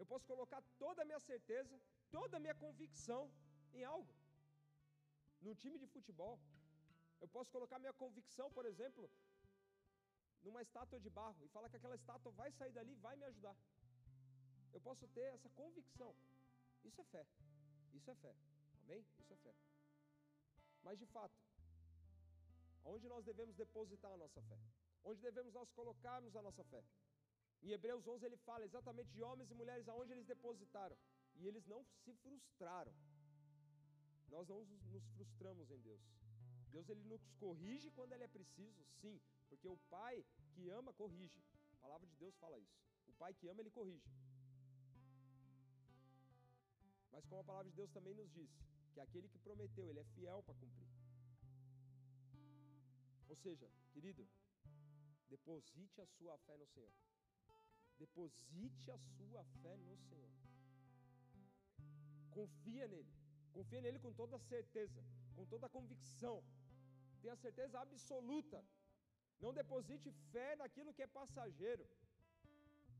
Eu 0.00 0.06
posso 0.10 0.26
colocar 0.32 0.60
toda 0.84 0.98
a 1.02 1.06
minha 1.10 1.20
certeza, 1.30 1.74
toda 2.16 2.36
a 2.36 2.42
minha 2.44 2.56
convicção 2.64 3.22
em 3.78 3.84
algo. 3.92 4.12
No 5.46 5.54
time 5.62 5.78
de 5.82 5.86
futebol. 5.94 6.36
Eu 7.22 7.28
posso 7.36 7.50
colocar 7.56 7.78
minha 7.78 7.94
convicção, 8.02 8.48
por 8.56 8.66
exemplo, 8.70 9.04
numa 10.44 10.60
estátua 10.66 11.00
de 11.04 11.10
barro 11.18 11.40
e 11.46 11.48
falar 11.54 11.70
que 11.70 11.78
aquela 11.80 11.98
estátua 12.00 12.30
vai 12.40 12.50
sair 12.58 12.72
dali 12.78 12.92
e 12.92 13.02
vai 13.06 13.16
me 13.16 13.26
ajudar. 13.30 13.56
Eu 14.74 14.80
posso 14.88 15.08
ter 15.16 15.26
essa 15.36 15.48
convicção. 15.60 16.14
Isso 16.88 17.00
é 17.00 17.06
fé. 17.14 17.24
Isso 17.98 18.10
é 18.10 18.16
fé. 18.16 18.34
Amém? 18.82 19.02
Isso 19.22 19.32
é 19.32 19.38
fé. 19.46 19.54
Mas 20.82 20.98
de 20.98 21.06
fato, 21.06 21.38
aonde 22.84 23.08
nós 23.08 23.24
devemos 23.24 23.56
depositar 23.64 24.12
a 24.12 24.22
nossa 24.24 24.42
fé? 24.42 24.58
Onde 25.04 25.20
devemos 25.20 25.52
nós 25.52 25.70
colocarmos 25.70 26.34
a 26.34 26.42
nossa 26.42 26.64
fé. 26.64 26.82
Em 27.62 27.70
Hebreus 27.70 28.06
11 28.06 28.26
ele 28.26 28.36
fala 28.38 28.64
exatamente 28.64 29.10
de 29.12 29.22
homens 29.22 29.50
e 29.50 29.54
mulheres 29.54 29.88
aonde 29.88 30.12
eles 30.12 30.26
depositaram, 30.26 30.96
e 31.36 31.46
eles 31.46 31.66
não 31.66 31.82
se 32.02 32.12
frustraram. 32.14 32.94
Nós 34.28 34.48
não 34.48 34.64
nos 34.92 35.06
frustramos 35.14 35.70
em 35.70 35.80
Deus. 35.80 36.02
Deus 36.70 36.88
ele 36.88 37.04
nos 37.04 37.24
corrige 37.38 37.90
quando 37.92 38.12
ele 38.12 38.24
é 38.24 38.28
preciso, 38.28 38.84
sim, 39.00 39.20
porque 39.48 39.68
o 39.68 39.76
pai 39.88 40.24
que 40.54 40.68
ama 40.68 40.92
corrige. 40.92 41.40
A 41.74 41.76
palavra 41.76 42.06
de 42.06 42.16
Deus 42.16 42.34
fala 42.36 42.58
isso. 42.58 42.76
O 43.06 43.12
pai 43.12 43.32
que 43.34 43.46
ama 43.48 43.60
ele 43.60 43.70
corrige. 43.70 44.10
Mas 47.12 47.24
como 47.26 47.40
a 47.40 47.44
palavra 47.44 47.70
de 47.70 47.76
Deus 47.76 47.90
também 47.92 48.14
nos 48.14 48.30
diz, 48.32 48.50
que 48.92 49.00
aquele 49.00 49.28
que 49.28 49.38
prometeu, 49.38 49.88
ele 49.88 50.00
é 50.00 50.04
fiel 50.16 50.42
para 50.42 50.54
cumprir. 50.54 50.88
Ou 53.28 53.36
seja, 53.36 53.70
querido, 53.92 54.26
Deposite 55.34 56.00
a 56.00 56.06
sua 56.16 56.34
fé 56.46 56.56
no 56.62 56.66
Senhor. 56.74 56.92
Deposite 58.02 58.90
a 58.96 58.98
sua 59.14 59.42
fé 59.62 59.76
no 59.88 59.96
Senhor. 60.08 60.32
Confia 62.36 62.86
nele. 62.92 63.12
Confia 63.56 63.80
nele 63.84 63.98
com 64.04 64.12
toda 64.20 64.38
certeza, 64.52 65.00
com 65.36 65.44
toda 65.52 65.72
convicção. 65.76 66.36
Tenha 67.22 67.36
certeza 67.44 67.80
absoluta. 67.80 68.60
Não 69.42 69.52
deposite 69.60 70.10
fé 70.32 70.50
naquilo 70.62 70.94
que 70.94 71.02
é 71.02 71.16
passageiro. 71.18 71.84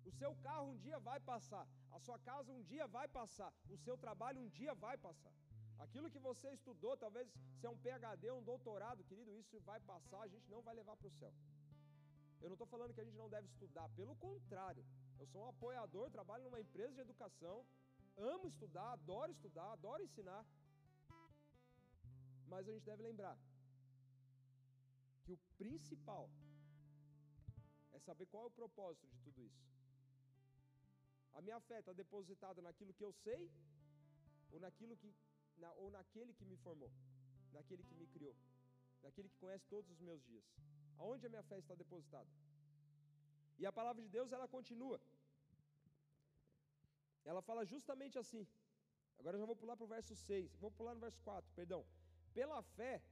O 0.08 0.10
seu 0.20 0.32
carro 0.46 0.66
um 0.72 0.78
dia 0.86 0.98
vai 0.98 1.18
passar, 1.32 1.66
a 1.96 1.98
sua 2.06 2.18
casa 2.18 2.52
um 2.52 2.62
dia 2.62 2.86
vai 2.86 3.06
passar, 3.08 3.50
o 3.74 3.78
seu 3.84 3.96
trabalho 3.96 4.40
um 4.40 4.48
dia 4.48 4.74
vai 4.74 4.96
passar. 4.98 5.32
Aquilo 5.84 6.10
que 6.10 6.18
você 6.18 6.48
estudou, 6.58 6.96
talvez 6.96 7.26
se 7.58 7.66
é 7.66 7.70
um 7.70 7.78
PhD, 7.84 8.30
um 8.30 8.42
doutorado, 8.42 9.04
querido, 9.04 9.36
isso 9.42 9.58
vai 9.60 9.80
passar, 9.80 10.20
a 10.22 10.28
gente 10.28 10.48
não 10.50 10.62
vai 10.62 10.74
levar 10.74 10.96
para 10.96 11.08
o 11.08 11.16
céu. 11.20 11.32
Eu 12.44 12.50
não 12.50 12.56
estou 12.56 12.66
falando 12.72 12.92
que 12.94 13.00
a 13.00 13.04
gente 13.04 13.16
não 13.16 13.28
deve 13.34 13.46
estudar, 13.48 13.88
pelo 14.00 14.14
contrário, 14.16 14.84
eu 15.18 15.26
sou 15.28 15.40
um 15.42 15.48
apoiador, 15.48 16.10
trabalho 16.16 16.44
numa 16.44 16.60
empresa 16.60 16.92
de 16.96 17.00
educação, 17.00 17.64
amo 18.32 18.46
estudar, 18.48 18.88
adoro 18.92 19.32
estudar, 19.32 19.72
adoro 19.72 20.02
ensinar. 20.02 20.44
Mas 22.46 22.68
a 22.68 22.72
gente 22.72 22.84
deve 22.84 23.02
lembrar 23.02 23.34
que 25.22 25.32
o 25.32 25.38
principal 25.56 26.28
é 27.94 27.98
saber 27.98 28.26
qual 28.26 28.44
é 28.44 28.46
o 28.48 28.58
propósito 28.60 29.08
de 29.08 29.18
tudo 29.20 29.42
isso. 29.42 29.64
A 31.32 31.40
minha 31.40 31.58
fé 31.60 31.78
está 31.78 31.94
depositada 31.94 32.60
naquilo 32.60 32.92
que 32.92 33.06
eu 33.08 33.12
sei 33.24 33.50
ou 34.52 34.60
naquilo 34.60 34.98
que 34.98 35.10
na, 35.56 35.72
ou 35.84 35.90
naquele 35.90 36.34
que 36.34 36.44
me 36.44 36.58
formou, 36.58 36.92
naquele 37.52 37.82
que 37.84 37.94
me 37.94 38.06
criou, 38.06 38.36
naquele 39.02 39.30
que 39.30 39.38
conhece 39.38 39.64
todos 39.66 39.90
os 39.90 40.00
meus 40.00 40.22
dias. 40.24 40.44
Aonde 40.98 41.26
a 41.26 41.32
minha 41.34 41.42
fé 41.50 41.58
está 41.58 41.74
depositada? 41.74 42.30
E 43.58 43.66
a 43.66 43.72
palavra 43.78 44.02
de 44.02 44.08
Deus 44.16 44.32
ela 44.32 44.48
continua. 44.56 45.00
Ela 47.24 47.42
fala 47.48 47.64
justamente 47.64 48.18
assim. 48.22 48.46
Agora 49.18 49.36
eu 49.36 49.42
já 49.42 49.46
vou 49.46 49.56
pular 49.62 49.76
para 49.76 49.88
o 49.88 49.94
verso 49.96 50.14
6. 50.14 50.56
Vou 50.62 50.70
pular 50.70 50.94
no 50.94 51.00
verso 51.00 51.20
4, 51.22 51.50
perdão. 51.60 51.82
Pela 52.38 52.60
fé, 52.76 53.02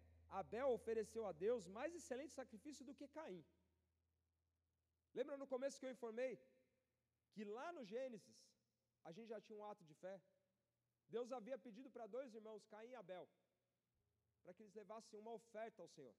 Abel 0.40 0.68
ofereceu 0.78 1.24
a 1.26 1.32
Deus 1.32 1.66
mais 1.66 1.94
excelente 1.94 2.32
sacrifício 2.40 2.84
do 2.84 2.94
que 2.98 3.08
Caim. 3.16 3.44
Lembra 5.14 5.36
no 5.36 5.46
começo 5.46 5.78
que 5.78 5.86
eu 5.86 5.94
informei 5.96 6.32
que 7.32 7.44
lá 7.44 7.72
no 7.72 7.84
Gênesis 7.84 8.38
a 9.04 9.12
gente 9.12 9.28
já 9.28 9.40
tinha 9.40 9.58
um 9.58 9.64
ato 9.70 9.84
de 9.84 9.94
fé? 9.94 10.20
Deus 11.08 11.30
havia 11.32 11.58
pedido 11.58 11.90
para 11.90 12.06
dois 12.06 12.34
irmãos, 12.34 12.64
Caim 12.72 12.90
e 12.90 12.94
Abel, 12.94 13.28
para 14.42 14.54
que 14.54 14.62
eles 14.62 14.74
levassem 14.74 15.18
uma 15.18 15.32
oferta 15.32 15.82
ao 15.82 15.88
Senhor. 15.88 16.14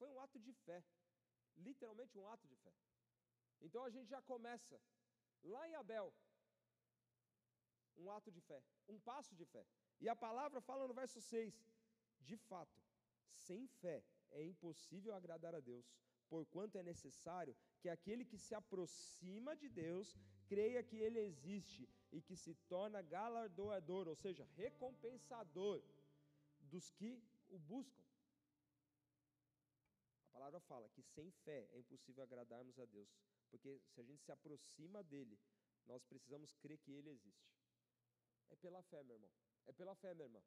Foi 0.00 0.08
um 0.14 0.20
ato 0.24 0.38
de 0.46 0.52
fé, 0.66 0.78
literalmente 1.68 2.18
um 2.20 2.26
ato 2.34 2.46
de 2.52 2.56
fé. 2.64 2.72
Então 3.66 3.82
a 3.84 3.90
gente 3.94 4.08
já 4.14 4.20
começa 4.32 4.76
lá 5.52 5.62
em 5.68 5.74
Abel, 5.80 6.08
um 8.02 8.10
ato 8.16 8.30
de 8.36 8.40
fé, 8.48 8.60
um 8.88 8.98
passo 9.10 9.34
de 9.40 9.44
fé. 9.44 9.64
E 10.00 10.08
a 10.08 10.16
palavra 10.26 10.60
fala 10.68 10.88
no 10.88 10.94
verso 11.00 11.20
6: 11.20 11.54
de 12.30 12.36
fato, 12.48 12.80
sem 13.46 13.66
fé 13.82 13.98
é 14.30 14.42
impossível 14.52 15.12
agradar 15.14 15.54
a 15.54 15.60
Deus, 15.70 15.86
porquanto 16.32 16.78
é 16.78 16.82
necessário 16.82 17.56
que 17.80 17.88
aquele 17.96 18.24
que 18.24 18.38
se 18.38 18.54
aproxima 18.54 19.54
de 19.62 19.68
Deus 19.68 20.16
creia 20.52 20.82
que 20.82 20.98
Ele 21.06 21.20
existe 21.30 21.88
e 22.10 22.20
que 22.22 22.36
se 22.44 22.54
torna 22.74 23.02
galardoador, 23.16 24.08
ou 24.08 24.16
seja, 24.24 24.44
recompensador 24.56 25.82
dos 26.72 26.90
que 26.98 27.12
o 27.48 27.58
buscam. 27.58 28.09
Palavra 30.40 30.60
fala 30.60 30.88
que 30.88 31.02
sem 31.02 31.30
fé 31.44 31.68
é 31.70 31.78
impossível 31.78 32.24
agradarmos 32.24 32.78
a 32.78 32.86
Deus, 32.86 33.10
porque 33.50 33.78
se 33.92 34.00
a 34.00 34.04
gente 34.04 34.22
se 34.22 34.32
aproxima 34.32 35.02
dele, 35.04 35.38
nós 35.84 36.02
precisamos 36.02 36.54
crer 36.54 36.78
que 36.78 36.92
Ele 36.92 37.10
existe. 37.10 37.52
É 38.48 38.56
pela 38.56 38.82
fé, 38.84 39.02
meu 39.02 39.16
irmão. 39.16 39.30
É 39.66 39.72
pela 39.74 39.94
fé, 39.94 40.14
minha 40.14 40.28
irmã. 40.28 40.42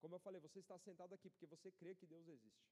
Como 0.00 0.14
eu 0.14 0.18
falei, 0.18 0.40
você 0.40 0.60
está 0.60 0.78
sentado 0.78 1.12
aqui 1.12 1.28
porque 1.28 1.44
você 1.44 1.70
crê 1.72 1.94
que 1.94 2.06
Deus 2.06 2.26
existe. 2.26 2.70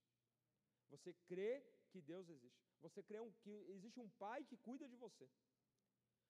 Você 0.89 1.13
crê 1.27 1.63
que 1.91 2.01
Deus 2.01 2.27
existe. 2.31 2.65
Você 2.81 3.03
crê 3.03 3.19
que 3.43 3.55
existe 3.77 4.01
um 4.01 4.09
Pai 4.25 4.45
que 4.45 4.57
cuida 4.57 4.89
de 4.89 4.97
você. 4.97 5.29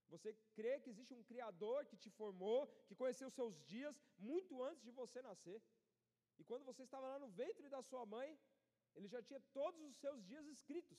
Você 0.09 0.35
crê 0.57 0.80
que 0.80 0.90
existe 0.90 1.14
um 1.14 1.22
Criador 1.22 1.87
que 1.87 1.96
te 1.96 2.11
formou, 2.11 2.66
que 2.88 2.96
conheceu 2.96 3.30
seus 3.30 3.62
dias 3.64 3.96
muito 4.18 4.61
antes 4.61 4.83
de 4.83 4.90
você 4.90 5.22
nascer. 5.22 5.62
E 6.37 6.42
quando 6.42 6.64
você 6.64 6.83
estava 6.83 7.07
lá 7.07 7.18
no 7.20 7.28
ventre 7.28 7.68
da 7.68 7.80
sua 7.80 8.04
mãe, 8.04 8.37
Ele 8.94 9.09
já 9.09 9.22
tinha 9.22 9.40
todos 9.52 9.80
os 9.83 9.96
seus 9.96 10.24
dias 10.24 10.46
escritos. 10.46 10.98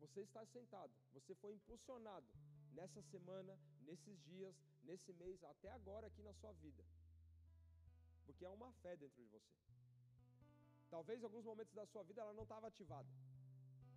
Você 0.00 0.20
está 0.20 0.44
sentado, 0.46 0.92
você 1.12 1.34
foi 1.34 1.54
impulsionado 1.54 2.26
nessa 2.72 3.02
semana, 3.02 3.58
nesses 3.80 4.22
dias, 4.22 4.54
nesse 4.84 5.12
mês, 5.12 5.42
até 5.44 5.70
agora 5.70 6.06
aqui 6.06 6.22
na 6.22 6.32
sua 6.34 6.52
vida. 6.52 6.84
Porque 8.26 8.44
há 8.44 8.52
uma 8.52 8.72
fé 8.74 8.96
dentro 8.96 9.22
de 9.22 9.28
você. 9.30 9.54
Talvez 10.90 11.20
em 11.20 11.24
alguns 11.24 11.44
momentos 11.44 11.74
da 11.74 11.86
sua 11.86 12.02
vida 12.04 12.20
ela 12.20 12.32
não 12.32 12.44
estava 12.44 12.68
ativada. 12.68 13.08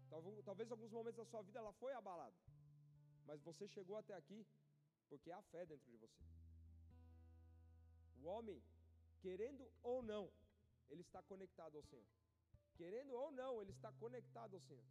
Talvez, 0.10 0.70
em 0.70 0.72
alguns 0.72 0.92
momentos 0.92 1.18
da 1.18 1.26
sua 1.26 1.42
vida 1.42 1.60
ela 1.60 1.74
foi 1.74 1.94
abalada. 1.94 2.36
Mas 3.26 3.42
você 3.42 3.68
chegou 3.68 3.98
até 3.98 4.14
aqui 4.16 4.46
porque 5.10 5.32
há 5.32 5.42
fé 5.44 5.66
dentro 5.66 5.90
de 5.92 5.98
você. 5.98 6.24
O 8.22 8.26
homem, 8.26 8.62
querendo 9.22 9.70
ou 9.84 10.02
não, 10.02 10.32
ele 10.90 11.02
está 11.02 11.22
conectado 11.24 11.78
ao 11.78 11.84
Senhor. 11.84 12.06
Querendo 12.76 13.14
ou 13.14 13.32
não, 13.32 13.62
ele 13.62 13.72
está 13.72 13.92
conectado 13.94 14.56
ao 14.56 14.62
Senhor. 14.62 14.86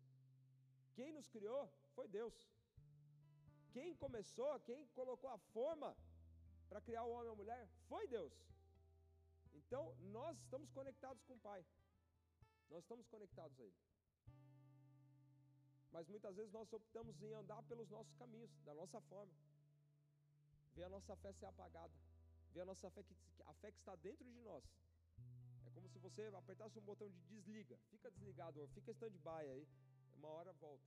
Quem 0.95 1.13
nos 1.13 1.29
criou 1.29 1.71
foi 1.95 2.09
Deus. 2.09 2.35
Quem 3.73 3.95
começou, 3.95 4.59
quem 4.61 4.87
colocou 4.89 5.31
a 5.31 5.39
forma 5.39 5.97
para 6.69 6.81
criar 6.81 7.05
o 7.05 7.11
homem 7.11 7.29
e 7.29 7.33
a 7.33 7.41
mulher 7.43 7.69
foi 7.89 8.07
Deus. 8.09 8.33
Então, 9.55 9.95
nós 10.17 10.39
estamos 10.39 10.71
conectados 10.71 11.23
com 11.25 11.35
o 11.35 11.39
Pai. 11.39 11.65
Nós 12.71 12.83
estamos 12.83 13.07
conectados 13.07 13.59
a 13.61 13.65
Ele. 13.65 13.75
Mas 15.93 16.09
muitas 16.09 16.35
vezes 16.37 16.53
nós 16.53 16.73
optamos 16.73 17.21
em 17.23 17.33
andar 17.33 17.63
pelos 17.65 17.89
nossos 17.89 18.13
caminhos, 18.15 18.51
da 18.65 18.75
nossa 18.75 19.01
forma. 19.03 19.33
Ver 20.75 20.85
a 20.85 20.89
nossa 20.89 21.17
fé 21.17 21.33
ser 21.33 21.47
apagada. 21.47 21.95
Ver 22.53 22.63
a 22.63 22.67
nossa 22.67 22.91
fé 22.91 23.03
que 23.03 23.15
a 23.47 23.55
fé 23.55 23.71
que 23.71 23.79
está 23.79 23.95
dentro 23.97 24.25
de 24.25 24.41
nós. 24.41 24.65
Se 25.89 25.99
você 25.99 26.23
apertasse 26.35 26.79
um 26.79 26.83
botão 26.83 27.09
de 27.09 27.21
desliga, 27.25 27.77
fica 27.91 28.11
desligado, 28.11 28.61
ou 28.61 28.69
fica 28.69 28.91
stand-by 28.93 29.45
aí, 29.51 29.67
uma 30.17 30.29
hora 30.29 30.53
volta. 30.55 30.85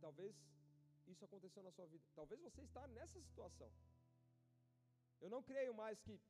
Talvez 0.00 0.34
isso 1.06 1.24
aconteceu 1.24 1.62
na 1.62 1.70
sua 1.70 1.86
vida. 1.86 2.04
Talvez 2.14 2.40
você 2.40 2.62
está 2.62 2.86
nessa 2.88 3.20
situação. 3.22 3.70
Eu 5.20 5.30
não 5.30 5.42
creio 5.42 5.74
mais 5.74 6.00
que 6.00 6.20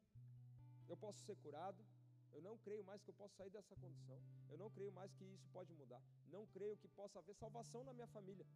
eu 0.89 0.97
posso 0.97 1.19
ser 1.25 1.37
curado. 1.37 1.85
Eu 2.33 2.43
não 2.43 2.57
creio 2.59 2.85
mais 2.85 3.03
que 3.03 3.11
eu 3.11 3.15
posso 3.15 3.35
sair 3.37 3.51
dessa 3.51 3.75
condição. 3.77 4.21
Eu 4.49 4.59
não 4.59 4.71
creio 4.71 4.93
mais 4.93 5.13
que 5.15 5.25
isso 5.25 5.49
pode 5.53 5.73
mudar. 5.75 6.03
Não 6.29 6.47
creio 6.49 6.77
que 6.77 6.89
possa 6.89 7.19
haver 7.19 7.35
salvação 7.35 7.85
na 7.85 7.93
minha 7.93 8.09
família. 8.09 8.47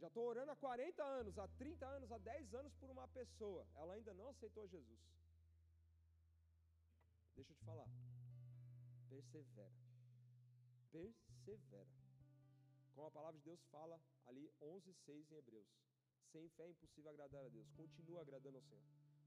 Já 0.00 0.08
estou 0.08 0.26
orando 0.26 0.50
há 0.50 0.56
40 0.56 1.02
anos, 1.02 1.38
há 1.38 1.48
30 1.48 1.86
anos, 1.86 2.12
há 2.12 2.18
10 2.18 2.54
anos 2.54 2.74
por 2.74 2.90
uma 2.90 3.06
pessoa. 3.08 3.66
Ela 3.74 3.94
ainda 3.94 4.12
não 4.14 4.28
aceitou 4.28 4.66
Jesus. 4.66 5.00
Deixa 7.36 7.52
eu 7.52 7.56
te 7.56 7.64
falar. 7.64 7.88
Persevera. 9.10 9.72
Persevera. 10.90 11.86
Como 12.94 13.06
a 13.06 13.10
palavra 13.10 13.38
de 13.38 13.44
Deus 13.44 13.62
fala 13.70 14.00
ali 14.26 14.50
11:6 14.60 15.30
em 15.30 15.36
Hebreus. 15.36 15.68
Sem 16.32 16.48
fé 16.56 16.64
é 16.64 16.70
impossível 16.70 17.10
agradar 17.10 17.44
a 17.44 17.48
Deus. 17.48 17.68
Continua 17.72 18.22
agradando 18.22 18.56
ao 18.56 18.62
Senhor. 18.62 18.84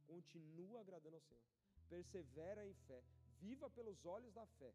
Continua 0.07 0.81
agradando 0.81 1.17
ao 1.17 1.21
Senhor. 1.21 1.43
Persevera 1.87 2.65
em 2.65 2.73
fé. 2.87 3.03
Viva 3.39 3.69
pelos 3.69 4.03
olhos 4.05 4.33
da 4.33 4.45
fé. 4.59 4.73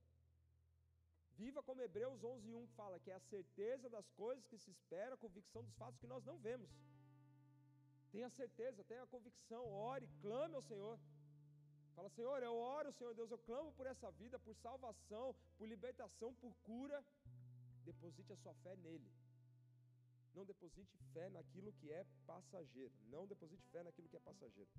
Viva 1.37 1.61
como 1.63 1.83
Hebreus 1.83 2.23
11:1 2.23 2.69
fala, 2.77 3.01
que 3.01 3.11
é 3.11 3.15
a 3.15 3.21
certeza 3.21 3.91
das 3.91 4.09
coisas 4.11 4.47
que 4.47 4.57
se 4.57 4.71
espera, 4.71 5.15
a 5.15 5.23
convicção 5.25 5.65
dos 5.65 5.75
fatos 5.75 5.99
que 5.99 6.07
nós 6.07 6.25
não 6.25 6.39
vemos. 6.39 6.71
Tenha 8.13 8.31
certeza, 8.31 8.85
tenha 8.85 9.03
a 9.03 9.13
convicção, 9.15 9.63
ore, 9.73 10.09
clame 10.23 10.55
ao 10.55 10.63
Senhor. 10.63 10.97
Fala, 11.95 12.09
Senhor, 12.11 12.43
eu 12.43 12.55
oro, 12.55 12.93
Senhor 12.93 13.15
Deus, 13.15 13.31
eu 13.31 13.39
clamo 13.39 13.73
por 13.73 13.87
essa 13.87 14.11
vida, 14.13 14.39
por 14.39 14.55
salvação, 14.57 15.35
por 15.57 15.69
libertação, 15.69 16.35
por 16.35 16.53
cura. 16.69 17.05
Deposite 17.85 18.33
a 18.33 18.37
sua 18.37 18.55
fé 18.63 18.75
nele. 18.77 19.11
Não 20.35 20.45
deposite 20.45 20.99
fé 21.13 21.29
naquilo 21.31 21.73
que 21.73 21.93
é 21.93 22.05
passageiro. 22.27 22.95
Não 23.15 23.27
deposite 23.27 23.65
fé 23.69 23.83
naquilo 23.83 24.09
que 24.09 24.17
é 24.17 24.21
passageiro. 24.21 24.71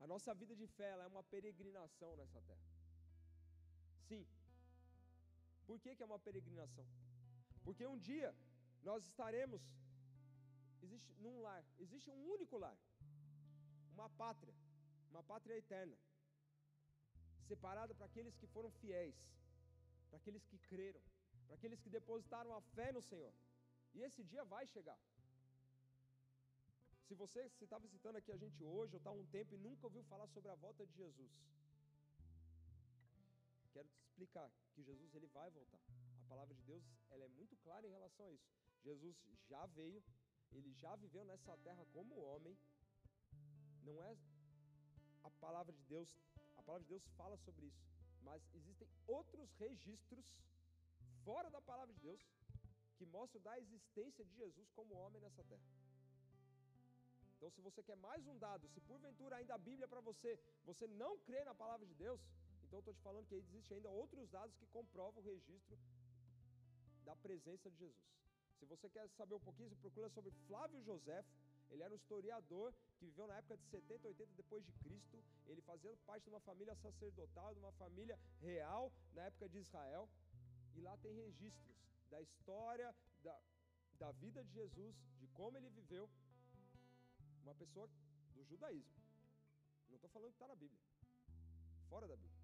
A 0.00 0.06
nossa 0.06 0.32
vida 0.34 0.54
de 0.56 0.66
fé 0.66 0.90
é 0.90 1.06
uma 1.06 1.22
peregrinação 1.24 2.16
nessa 2.16 2.40
terra. 2.42 2.68
Sim. 4.08 4.26
Por 5.66 5.78
que, 5.80 5.94
que 5.94 6.02
é 6.02 6.06
uma 6.06 6.18
peregrinação? 6.18 6.86
Porque 7.64 7.86
um 7.86 7.98
dia 7.98 8.34
nós 8.82 9.04
estaremos 9.04 9.62
existe 10.82 11.12
num 11.20 11.40
lar, 11.40 11.62
existe 11.78 12.08
um 12.10 12.20
único 12.34 12.56
lar, 12.56 12.76
uma 13.92 14.08
pátria, 14.10 14.54
uma 15.10 15.22
pátria 15.22 15.56
eterna, 15.62 15.96
separada 17.50 17.94
para 17.94 18.06
aqueles 18.06 18.36
que 18.36 18.46
foram 18.46 18.70
fiéis. 18.82 19.16
para 20.08 20.18
aqueles 20.20 20.44
que 20.50 20.58
creram, 20.70 21.00
para 21.46 21.54
aqueles 21.56 21.80
que 21.80 21.90
depositaram 21.90 22.52
a 22.54 22.60
fé 22.74 22.90
no 22.92 23.02
Senhor. 23.02 23.32
E 23.94 24.02
esse 24.02 24.22
dia 24.24 24.44
vai 24.44 24.66
chegar. 24.66 24.98
Se 27.06 27.14
você 27.14 27.40
está 27.60 27.78
visitando 27.78 28.16
aqui 28.16 28.30
a 28.32 28.36
gente 28.36 28.62
hoje, 28.62 28.94
ou 28.94 28.98
está 28.98 29.10
há 29.10 29.12
um 29.12 29.26
tempo 29.26 29.54
e 29.54 29.58
nunca 29.58 29.86
ouviu 29.86 30.02
falar 30.04 30.26
sobre 30.28 30.50
a 30.50 30.54
volta 30.54 30.86
de 30.86 30.94
Jesus, 30.94 31.32
quero 33.72 33.88
te 33.88 33.98
explicar 34.02 34.50
que 34.74 34.82
Jesus 34.82 35.14
ele 35.14 35.26
vai 35.28 35.50
voltar. 35.50 35.80
A 36.24 36.28
palavra 36.28 36.54
de 36.54 36.62
Deus 36.62 36.84
ela 37.10 37.24
é 37.24 37.28
muito 37.28 37.56
clara 37.64 37.86
em 37.86 37.90
relação 37.90 38.26
a 38.26 38.32
isso. 38.32 38.48
Jesus 38.84 39.16
já 39.48 39.64
veio, 39.66 40.02
ele 40.52 40.72
já 40.74 40.94
viveu 40.96 41.24
nessa 41.24 41.56
terra 41.58 41.84
como 41.92 42.20
homem. 42.20 42.56
Não 43.82 44.02
é 44.02 44.14
a 45.28 45.30
palavra 45.46 45.72
de 45.78 45.82
Deus, 45.94 46.08
a 46.56 46.62
palavra 46.62 46.84
de 46.86 46.90
Deus 46.94 47.04
fala 47.20 47.36
sobre 47.46 47.66
isso, 47.70 47.82
mas 48.28 48.42
existem 48.54 48.88
outros 49.06 49.48
registros 49.64 50.26
fora 51.24 51.50
da 51.56 51.60
palavra 51.70 51.92
de 51.94 52.00
Deus 52.08 52.20
que 52.96 53.06
mostram 53.16 53.40
da 53.48 53.54
existência 53.64 54.24
de 54.24 54.34
Jesus 54.42 54.68
como 54.78 55.00
homem 55.02 55.20
nessa 55.22 55.44
terra. 55.44 55.68
Então, 57.36 57.50
se 57.56 57.60
você 57.60 57.80
quer 57.88 57.96
mais 57.96 58.26
um 58.26 58.36
dado, 58.46 58.68
se 58.68 58.80
porventura 58.80 59.36
ainda 59.36 59.54
a 59.54 59.64
Bíblia 59.68 59.86
para 59.86 60.00
você, 60.00 60.30
você 60.64 60.86
não 61.02 61.12
crê 61.18 61.44
na 61.44 61.54
palavra 61.54 61.86
de 61.86 61.94
Deus, 61.94 62.20
então 62.64 62.80
estou 62.80 62.94
te 62.94 63.00
falando 63.00 63.28
que 63.28 63.36
existem 63.36 63.76
ainda 63.76 63.90
outros 63.90 64.28
dados 64.28 64.56
que 64.56 64.66
comprovam 64.66 65.22
o 65.22 65.26
registro 65.26 65.78
da 67.04 67.14
presença 67.16 67.70
de 67.70 67.78
Jesus. 67.78 68.08
Se 68.58 68.66
você 68.66 68.88
quer 68.90 69.08
saber 69.10 69.34
um 69.36 69.46
pouquinho, 69.48 69.68
você 69.68 69.76
procura 69.76 70.08
sobre 70.10 70.32
Flávio 70.48 70.82
José. 70.82 71.24
Ele 71.70 71.82
era 71.82 71.92
um 71.92 71.96
historiador 71.96 72.72
que 72.98 73.04
viveu 73.06 73.26
na 73.26 73.36
época 73.36 73.56
de 73.56 73.64
70, 73.66 74.08
80 74.08 74.32
depois 74.34 74.64
de 74.64 74.72
Cristo. 74.72 75.22
Ele 75.46 75.60
fazia 75.62 75.94
parte 76.06 76.24
de 76.24 76.30
uma 76.30 76.40
família 76.40 76.74
sacerdotal, 76.76 77.54
de 77.54 77.60
uma 77.60 77.72
família 77.72 78.18
real 78.40 78.92
na 79.14 79.22
época 79.22 79.48
de 79.48 79.58
Israel. 79.58 80.08
E 80.74 80.80
lá 80.80 80.96
tem 80.98 81.14
registros 81.14 81.76
da 82.10 82.20
história, 82.22 82.94
da, 83.22 83.38
da 83.98 84.12
vida 84.12 84.42
de 84.44 84.52
Jesus, 84.52 84.96
de 85.18 85.26
como 85.28 85.56
ele 85.56 85.70
viveu. 85.70 86.08
Uma 87.42 87.54
pessoa 87.54 87.88
do 88.34 88.44
judaísmo. 88.44 89.02
Não 89.88 89.96
estou 89.96 90.10
falando 90.10 90.30
que 90.30 90.36
está 90.36 90.48
na 90.48 90.56
Bíblia. 90.56 90.80
Fora 91.88 92.06
da 92.06 92.16
Bíblia. 92.16 92.38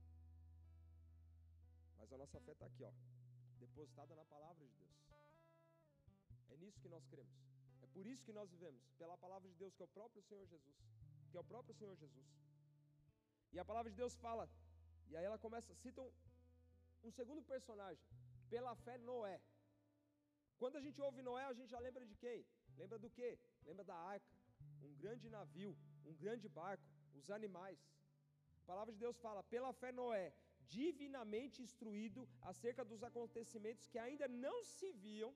Mas 1.99 2.13
a 2.13 2.19
nossa 2.19 2.41
fé 2.41 2.53
está 2.53 2.67
aqui, 2.67 2.85
ó, 2.85 2.93
depositada 3.59 4.15
na 4.15 4.25
palavra 4.25 4.67
de 4.67 4.75
Deus. 4.75 4.95
É 6.51 6.57
nisso 6.57 6.81
que 6.81 6.89
nós 6.89 7.05
cremos. 7.07 7.54
Por 7.97 8.05
isso 8.13 8.25
que 8.27 8.37
nós 8.39 8.51
vivemos, 8.55 8.83
pela 9.01 9.17
palavra 9.25 9.49
de 9.49 9.57
Deus, 9.63 9.75
que 9.75 9.83
é 9.85 9.89
o 9.91 9.95
próprio 9.99 10.23
Senhor 10.29 10.47
Jesus. 10.55 10.77
Que 11.31 11.37
é 11.39 11.41
o 11.41 11.51
próprio 11.53 11.75
Senhor 11.81 11.95
Jesus. 12.03 12.29
E 13.55 13.59
a 13.63 13.65
palavra 13.71 13.91
de 13.93 13.97
Deus 14.03 14.15
fala, 14.27 14.45
e 15.11 15.17
aí 15.17 15.25
ela 15.25 15.39
começa, 15.47 15.75
cita 15.83 16.01
um, 16.07 16.11
um 17.05 17.13
segundo 17.19 17.43
personagem, 17.53 18.05
pela 18.53 18.75
fé 18.85 18.97
Noé. 18.99 19.37
Quando 20.61 20.77
a 20.77 20.83
gente 20.87 21.01
ouve 21.07 21.23
Noé, 21.23 21.45
a 21.45 21.57
gente 21.59 21.71
já 21.77 21.81
lembra 21.87 22.05
de 22.11 22.17
quem? 22.25 22.41
Lembra 22.81 22.99
do 23.05 23.11
quê? 23.19 23.31
Lembra 23.69 23.85
da 23.91 23.97
arca, 24.15 24.33
um 24.83 24.95
grande 25.03 25.29
navio, 25.37 25.73
um 26.05 26.15
grande 26.25 26.49
barco, 26.61 26.85
os 27.21 27.31
animais. 27.39 27.81
A 28.63 28.67
palavra 28.73 28.93
de 28.93 28.99
Deus 29.05 29.17
fala: 29.27 29.43
pela 29.55 29.73
fé 29.73 29.93
Noé, 29.93 30.27
divinamente 30.79 31.63
instruído 31.67 32.29
acerca 32.51 32.85
dos 32.85 33.03
acontecimentos 33.09 33.87
que 33.87 33.99
ainda 33.99 34.27
não 34.29 34.57
se 34.65 34.91
viam, 34.93 35.33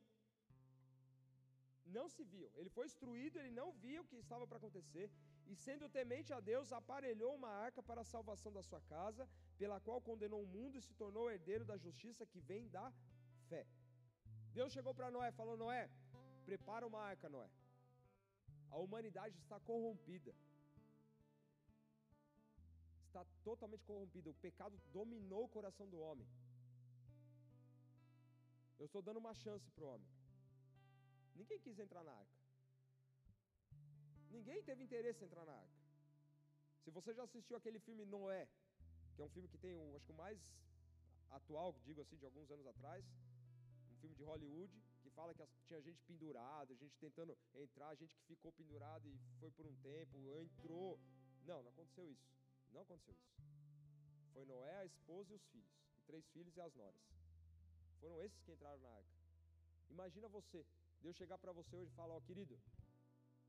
não 1.96 2.07
se 2.14 2.22
viam. 2.33 2.51
Ele 2.55 2.70
foi 2.77 2.87
instruído, 2.87 3.38
ele 3.38 3.51
não 3.51 3.68
via 3.85 4.01
o 4.03 4.09
que 4.11 4.16
estava 4.16 4.46
para 4.46 4.59
acontecer, 4.59 5.11
e 5.46 5.55
sendo 5.57 5.88
temente 5.88 6.33
a 6.33 6.40
Deus, 6.40 6.72
aparelhou 6.72 7.35
uma 7.35 7.53
arca 7.66 7.83
para 7.83 8.03
a 8.03 8.11
salvação 8.14 8.53
da 8.53 8.62
sua 8.62 8.81
casa, 8.94 9.29
pela 9.61 9.81
qual 9.81 10.01
condenou 10.01 10.42
o 10.42 10.51
mundo 10.57 10.77
e 10.79 10.83
se 10.83 10.94
tornou 10.94 11.31
herdeiro 11.31 11.64
da 11.64 11.77
justiça 11.77 12.27
que 12.27 12.40
vem 12.40 12.68
da 12.68 12.92
fé. 13.48 13.66
Deus 14.53 14.72
chegou 14.72 14.94
para 14.94 15.11
Noé 15.11 15.29
e 15.29 15.38
falou: 15.40 15.57
Noé, 15.57 15.88
prepara 16.44 16.87
uma 16.87 17.01
arca, 17.12 17.29
Noé. 17.29 17.48
A 18.70 18.79
humanidade 18.79 19.37
está 19.38 19.59
corrompida. 19.61 20.35
Está 23.07 23.24
totalmente 23.42 23.85
corrompida. 23.85 24.29
O 24.31 24.35
pecado 24.35 24.79
dominou 24.92 25.44
o 25.44 25.48
coração 25.57 25.88
do 25.88 25.98
homem. 25.98 26.29
Eu 28.79 28.87
estou 28.87 29.03
dando 29.03 29.16
uma 29.16 29.35
chance 29.35 29.70
para 29.70 29.85
o 29.85 29.88
homem. 29.88 30.17
Ninguém 31.38 31.59
quis 31.61 31.79
entrar 31.79 32.03
na 32.03 32.12
arca. 32.12 32.37
Ninguém 34.31 34.62
teve 34.62 34.83
interesse 34.83 35.22
em 35.22 35.27
entrar 35.27 35.44
na 35.44 35.53
arca. 35.53 35.79
Se 36.83 36.90
você 36.90 37.14
já 37.14 37.22
assistiu 37.22 37.57
aquele 37.57 37.79
filme 37.79 38.05
Noé, 38.05 38.48
que 39.14 39.22
é 39.22 39.24
um 39.24 39.29
filme 39.29 39.48
que 39.48 39.59
tem, 39.59 39.72
acho 39.94 40.07
que 40.07 40.12
o 40.12 40.16
mais 40.16 40.38
atual, 41.31 41.74
digo 41.85 42.01
assim, 42.01 42.16
de 42.16 42.24
alguns 42.24 42.51
anos 42.51 42.66
atrás, 42.66 43.05
um 43.92 43.96
filme 44.01 44.16
de 44.16 44.24
Hollywood, 44.24 44.72
que 45.03 45.11
fala 45.11 45.33
que 45.35 45.46
tinha 45.66 45.81
gente 45.81 46.01
pendurada, 46.03 46.74
gente 46.74 46.96
tentando 46.98 47.37
entrar, 47.55 47.94
gente 47.94 48.14
que 48.16 48.24
ficou 48.24 48.53
pendurada 48.53 49.07
e 49.09 49.16
foi 49.38 49.51
por 49.53 49.66
um 49.66 49.77
tempo, 49.77 50.18
entrou. 50.40 50.98
Não, 51.44 51.62
não 51.62 51.70
aconteceu 51.70 52.11
isso. 52.11 52.29
Não 52.72 52.83
aconteceu 52.83 53.14
isso. 53.14 53.38
Foi 54.33 54.44
Noé, 54.44 54.77
a 54.79 54.85
esposa 54.87 55.33
e 55.33 55.37
os 55.37 55.46
filhos, 55.46 55.70
e 55.98 56.03
três 56.03 56.27
filhos 56.31 56.57
e 56.57 56.61
as 56.61 56.74
noras. 56.74 57.01
Foram 58.01 58.20
esses 58.22 58.40
que 58.42 58.53
entraram 58.53 58.81
na 58.81 58.88
arca. 58.88 59.18
Imagina 59.90 60.29
você, 60.29 60.64
Deus 61.03 61.17
chegar 61.17 61.39
para 61.39 61.53
você 61.53 61.77
hoje 61.77 61.91
e 61.91 61.95
falar, 61.95 62.15
ó 62.15 62.19
oh, 62.19 62.23
querido, 62.23 62.59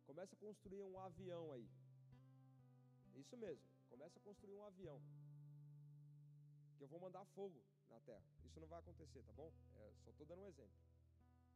começa 0.05 0.35
a 0.35 0.39
construir 0.39 0.81
um 0.81 0.99
avião 0.99 1.51
aí. 1.51 1.67
Isso 3.15 3.35
mesmo, 3.37 3.63
começa 3.89 4.17
a 4.19 4.21
construir 4.21 4.55
um 4.55 4.63
avião. 4.63 5.01
Que 6.77 6.83
eu 6.83 6.87
vou 6.87 6.99
mandar 6.99 7.25
fogo 7.35 7.61
na 7.89 7.99
terra. 8.01 8.23
Isso 8.45 8.59
não 8.59 8.67
vai 8.67 8.79
acontecer, 8.79 9.21
tá 9.23 9.33
bom? 9.33 9.51
É, 9.75 9.91
só 10.03 10.11
estou 10.11 10.25
dando 10.25 10.41
um 10.41 10.47
exemplo. 10.47 10.77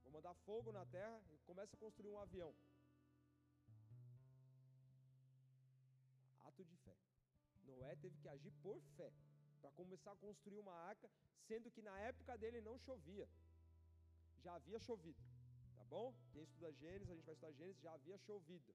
Vou 0.04 0.12
mandar 0.12 0.34
fogo 0.46 0.72
na 0.72 0.86
terra 0.86 1.22
e 1.32 1.38
começa 1.46 1.76
a 1.76 1.80
construir 1.80 2.10
um 2.10 2.20
avião. 2.20 2.54
Ato 6.42 6.66
de 6.66 6.76
fé. 6.78 6.96
Noé 7.66 7.96
teve 7.96 8.18
que 8.18 8.28
agir 8.28 8.52
por 8.62 8.82
fé 8.98 9.12
para 9.62 9.72
começar 9.72 10.12
a 10.12 10.16
construir 10.18 10.60
uma 10.60 10.74
arca, 10.74 11.10
sendo 11.48 11.72
que 11.72 11.82
na 11.82 11.98
época 12.00 12.38
dele 12.38 12.60
não 12.60 12.78
chovia. 12.80 13.28
Já 14.44 14.56
havia 14.56 14.80
chovido. 14.80 15.33
Tá 15.84 15.96
bom? 15.96 16.14
Quem 16.32 16.44
estuda 16.44 16.72
Gênesis, 16.74 17.10
a 17.10 17.16
gente 17.16 17.26
vai 17.26 17.36
estudar 17.36 17.52
Gênesis, 17.52 17.82
já 17.82 17.94
havia 17.94 18.18
chovido. 18.18 18.74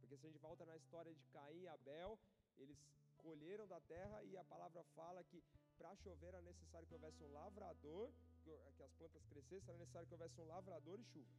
Porque 0.00 0.16
se 0.16 0.26
a 0.26 0.28
gente 0.28 0.38
volta 0.38 0.64
na 0.66 0.76
história 0.76 1.12
de 1.14 1.24
Caim 1.34 1.62
e 1.62 1.68
Abel, 1.68 2.18
eles 2.58 2.78
colheram 3.16 3.66
da 3.66 3.80
terra 3.80 4.22
e 4.24 4.36
a 4.36 4.44
palavra 4.44 4.82
fala 4.94 5.24
que 5.24 5.42
para 5.78 5.94
chover 5.96 6.28
era 6.28 6.42
necessário 6.42 6.86
que 6.86 6.94
houvesse 6.94 7.22
um 7.22 7.32
lavrador, 7.32 8.12
que 8.42 8.52
as 8.84 8.92
plantas 8.92 9.24
crescessem, 9.26 9.70
era 9.70 9.78
necessário 9.78 10.06
que 10.08 10.14
houvesse 10.14 10.40
um 10.40 10.46
lavrador 10.46 11.00
e 11.00 11.04
chuva. 11.04 11.30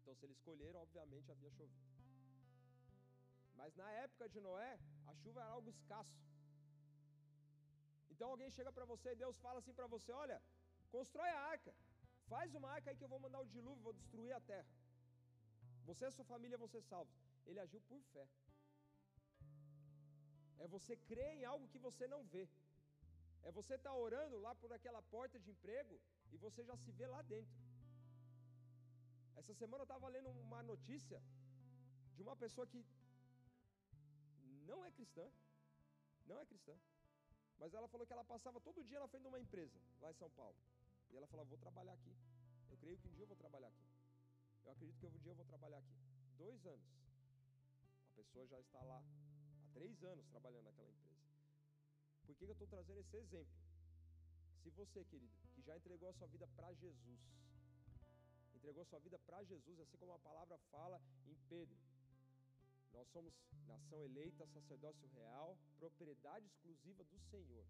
Então, 0.00 0.14
se 0.14 0.24
eles 0.26 0.40
colheram, 0.40 0.80
obviamente 0.80 1.30
havia 1.30 1.50
chovido. 1.50 1.92
Mas 3.54 3.74
na 3.76 3.90
época 4.04 4.28
de 4.28 4.40
Noé, 4.40 4.78
a 5.06 5.14
chuva 5.14 5.40
era 5.40 5.50
algo 5.50 5.68
escasso. 5.68 6.18
Então 8.10 8.28
alguém 8.30 8.50
chega 8.50 8.72
para 8.72 8.84
você 8.84 9.12
e 9.12 9.20
Deus 9.22 9.38
fala 9.38 9.58
assim 9.60 9.74
para 9.74 9.86
você: 9.86 10.10
olha, 10.12 10.40
constrói 10.90 11.28
a 11.30 11.40
arca, 11.54 11.74
faz 12.30 12.54
uma 12.54 12.70
arca 12.70 12.90
aí 12.90 12.96
que 12.96 13.04
eu 13.04 13.12
vou 13.14 13.18
mandar 13.18 13.40
o 13.40 13.48
dilúvio, 13.54 13.82
vou 13.82 13.92
destruir 13.92 14.32
a 14.32 14.40
terra. 14.40 14.68
Você 15.84 16.06
e 16.06 16.10
sua 16.12 16.24
família 16.24 16.58
vão 16.62 16.68
ser 16.68 16.82
salvos. 16.82 17.14
Ele 17.46 17.60
agiu 17.60 17.80
por 17.82 18.00
fé. 18.12 18.26
É 20.58 20.68
você 20.68 20.96
crer 20.96 21.30
em 21.38 21.44
algo 21.44 21.68
que 21.68 21.78
você 21.78 22.06
não 22.06 22.22
vê. 22.34 22.48
É 23.42 23.50
você 23.50 23.74
estar 23.74 23.90
tá 23.90 23.96
orando 23.96 24.38
lá 24.38 24.54
por 24.54 24.72
aquela 24.72 25.02
porta 25.02 25.38
de 25.38 25.50
emprego 25.50 26.00
e 26.32 26.36
você 26.36 26.64
já 26.64 26.76
se 26.76 26.90
vê 26.92 27.06
lá 27.06 27.22
dentro. 27.22 27.52
Essa 29.36 29.54
semana 29.54 29.82
eu 29.82 29.90
estava 29.90 30.08
lendo 30.08 30.30
uma 30.30 30.62
notícia 30.62 31.20
de 32.14 32.22
uma 32.22 32.36
pessoa 32.36 32.66
que 32.66 32.84
não 34.70 34.84
é 34.84 34.90
cristã, 34.92 35.26
não 36.26 36.38
é 36.38 36.44
cristã, 36.46 36.74
mas 37.58 37.74
ela 37.74 37.88
falou 37.88 38.06
que 38.06 38.12
ela 38.12 38.24
passava 38.24 38.60
todo 38.60 38.84
dia 38.84 39.00
na 39.00 39.08
frente 39.08 39.22
de 39.22 39.28
uma 39.28 39.40
empresa, 39.40 39.80
lá 40.00 40.10
em 40.10 40.14
São 40.14 40.30
Paulo. 40.30 40.56
E 41.12 41.16
ela 41.16 41.26
falou: 41.26 41.44
Vou 41.46 41.58
trabalhar 41.58 41.92
aqui. 41.92 42.16
Eu 42.70 42.76
creio 42.78 42.98
que 42.98 43.08
um 43.08 43.12
dia 43.12 43.24
eu 43.24 43.28
vou 43.28 43.36
trabalhar 43.36 43.68
aqui. 43.68 43.86
Eu 44.64 44.72
acredito 44.72 44.98
que 44.98 45.06
um 45.06 45.18
dia 45.18 45.32
eu 45.32 45.36
vou 45.36 45.44
trabalhar 45.44 45.78
aqui. 45.78 45.94
Dois 46.38 46.66
anos. 46.66 46.86
A 48.10 48.14
pessoa 48.16 48.46
já 48.46 48.58
está 48.60 48.82
lá 48.82 48.98
há 48.98 49.74
três 49.74 50.02
anos 50.04 50.26
trabalhando 50.28 50.64
naquela 50.64 50.88
empresa. 50.88 51.12
Por 52.26 52.36
que 52.36 52.44
eu 52.44 52.52
estou 52.52 52.66
trazendo 52.66 53.00
esse 53.00 53.16
exemplo? 53.16 53.52
Se 54.62 54.70
você, 54.70 55.04
querido, 55.04 55.34
que 55.54 55.62
já 55.62 55.76
entregou 55.76 56.08
a 56.08 56.12
sua 56.14 56.28
vida 56.28 56.46
para 56.56 56.72
Jesus, 56.74 57.20
entregou 58.54 58.82
a 58.82 58.86
sua 58.86 59.00
vida 59.00 59.18
para 59.18 59.42
Jesus, 59.42 59.80
assim 59.80 59.96
como 59.96 60.12
a 60.12 60.18
palavra 60.20 60.56
fala 60.70 61.00
em 61.26 61.36
Pedro, 61.48 61.76
nós 62.92 63.08
somos 63.08 63.34
nação 63.66 64.02
eleita, 64.04 64.46
sacerdócio 64.46 65.08
real, 65.14 65.56
propriedade 65.78 66.46
exclusiva 66.46 67.02
do 67.04 67.18
Senhor. 67.30 67.66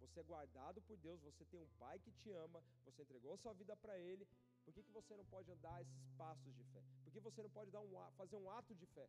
Você 0.00 0.20
é 0.20 0.22
guardado 0.22 0.80
por 0.82 0.96
Deus, 0.96 1.20
você 1.20 1.44
tem 1.44 1.60
um 1.60 1.68
pai 1.78 1.98
que 1.98 2.10
te 2.12 2.30
ama, 2.30 2.62
você 2.84 3.02
entregou 3.02 3.36
sua 3.36 3.52
vida 3.52 3.76
para 3.76 3.98
Ele. 3.98 4.26
Por 4.64 4.72
que, 4.74 4.82
que 4.82 4.92
você 4.92 5.16
não 5.16 5.24
pode 5.24 5.50
andar 5.50 5.80
esses 5.82 6.08
passos 6.16 6.54
de 6.54 6.64
fé? 6.64 6.82
Por 7.04 7.12
que 7.12 7.20
você 7.20 7.42
não 7.42 7.50
pode 7.50 7.70
dar 7.70 7.80
um, 7.80 7.90
fazer 8.16 8.36
um 8.36 8.50
ato 8.50 8.74
de 8.74 8.86
fé? 8.86 9.08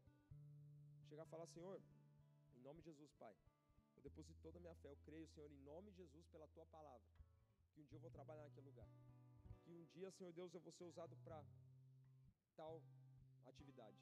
Chegar 1.09 1.23
a 1.23 1.25
falar, 1.25 1.47
Senhor, 1.47 1.81
em 2.55 2.61
nome 2.61 2.81
de 2.81 2.85
Jesus, 2.91 3.11
Pai, 3.19 3.35
Eu 3.97 4.03
deposito 4.03 4.39
toda 4.41 4.57
a 4.57 4.61
minha 4.61 4.75
fé. 4.75 4.89
Eu 4.89 4.97
creio, 5.05 5.27
Senhor, 5.27 5.51
em 5.51 5.61
nome 5.63 5.91
de 5.91 5.97
Jesus, 5.97 6.25
pela 6.27 6.47
tua 6.49 6.65
palavra, 6.67 7.05
que 7.73 7.81
um 7.81 7.85
dia 7.85 7.97
eu 7.97 8.01
vou 8.01 8.11
trabalhar 8.11 8.43
naquele 8.43 8.67
lugar. 8.67 8.87
Que 9.63 9.71
um 9.71 9.83
dia, 9.85 10.11
Senhor 10.11 10.31
Deus, 10.33 10.53
eu 10.53 10.61
vou 10.61 10.71
ser 10.71 10.85
usado 10.85 11.15
para 11.23 11.43
tal 12.55 12.81
atividade. 13.45 13.97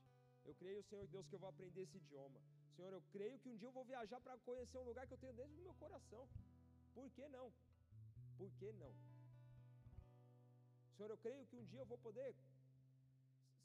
Eu 0.46 0.54
creio, 0.56 0.84
Senhor 0.84 1.08
Deus, 1.08 1.28
que 1.28 1.36
eu 1.36 1.40
vou 1.40 1.50
aprender 1.50 1.82
esse 1.82 1.98
idioma. 1.98 2.40
Senhor, 2.76 2.94
eu 2.94 3.02
creio 3.12 3.40
que 3.40 3.50
um 3.50 3.58
dia 3.58 3.68
eu 3.68 3.72
vou 3.72 3.84
viajar 3.84 4.20
para 4.22 4.38
conhecer 4.40 4.78
um 4.78 4.84
lugar 4.84 5.08
que 5.08 5.14
eu 5.14 5.18
tenho 5.18 5.34
dentro 5.34 5.56
do 5.56 5.64
meu 5.64 5.74
coração. 5.74 6.28
Por 6.98 7.10
que 7.16 7.26
não? 7.30 7.48
Por 8.40 8.50
que 8.60 8.72
não? 8.82 8.94
Senhor, 10.96 11.12
eu 11.12 11.18
creio 11.26 11.46
que 11.50 11.56
um 11.56 11.66
dia 11.72 11.82
eu 11.82 11.90
vou 11.92 12.00
poder 12.06 12.30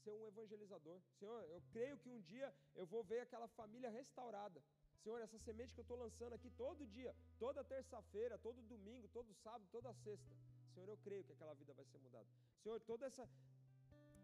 ser 0.03 0.13
um 0.19 0.27
evangelizador. 0.27 0.99
Senhor, 1.19 1.41
eu 1.55 1.61
creio 1.73 1.97
que 2.03 2.11
um 2.11 2.21
dia 2.33 2.53
eu 2.75 2.87
vou 2.93 3.03
ver 3.03 3.21
aquela 3.21 3.49
família 3.49 3.89
restaurada. 3.89 4.63
Senhor, 5.03 5.19
essa 5.23 5.39
semente 5.39 5.75
que 5.75 5.81
eu 5.81 5.89
estou 5.89 5.99
lançando 6.05 6.35
aqui 6.35 6.51
todo 6.51 6.87
dia, 6.87 7.15
toda 7.39 7.65
terça-feira, 7.65 8.37
todo 8.39 8.69
domingo, 8.75 9.09
todo 9.09 9.33
sábado, 9.45 9.67
toda 9.77 9.95
sexta. 9.95 10.35
Senhor, 10.75 10.89
eu 10.91 10.99
creio 10.99 11.25
que 11.25 11.33
aquela 11.33 11.55
vida 11.55 11.73
vai 11.73 11.87
ser 11.87 11.99
mudada. 11.99 12.29
Senhor, 12.63 12.79
toda 12.81 13.07
essa 13.07 13.27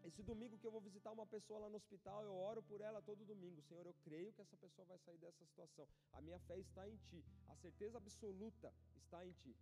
esse 0.03 0.23
domingo 0.23 0.57
que 0.57 0.65
eu 0.65 0.71
vou 0.71 0.81
visitar 0.81 1.11
uma 1.11 1.25
pessoa 1.25 1.59
lá 1.59 1.69
no 1.69 1.77
hospital, 1.77 2.23
eu 2.23 2.33
oro 2.33 2.61
por 2.63 2.81
ela 2.81 3.01
todo 3.01 3.25
domingo. 3.25 3.61
Senhor, 3.61 3.85
eu 3.85 3.93
creio 4.03 4.31
que 4.33 4.41
essa 4.41 4.57
pessoa 4.57 4.85
vai 4.85 4.97
sair 4.99 5.17
dessa 5.17 5.45
situação. 5.45 5.87
A 6.13 6.21
minha 6.21 6.39
fé 6.39 6.57
está 6.57 6.87
em 6.87 6.97
Ti. 7.09 7.23
A 7.47 7.55
certeza 7.55 7.97
absoluta 7.97 8.73
está 8.95 9.25
em 9.25 9.31
Ti. 9.33 9.55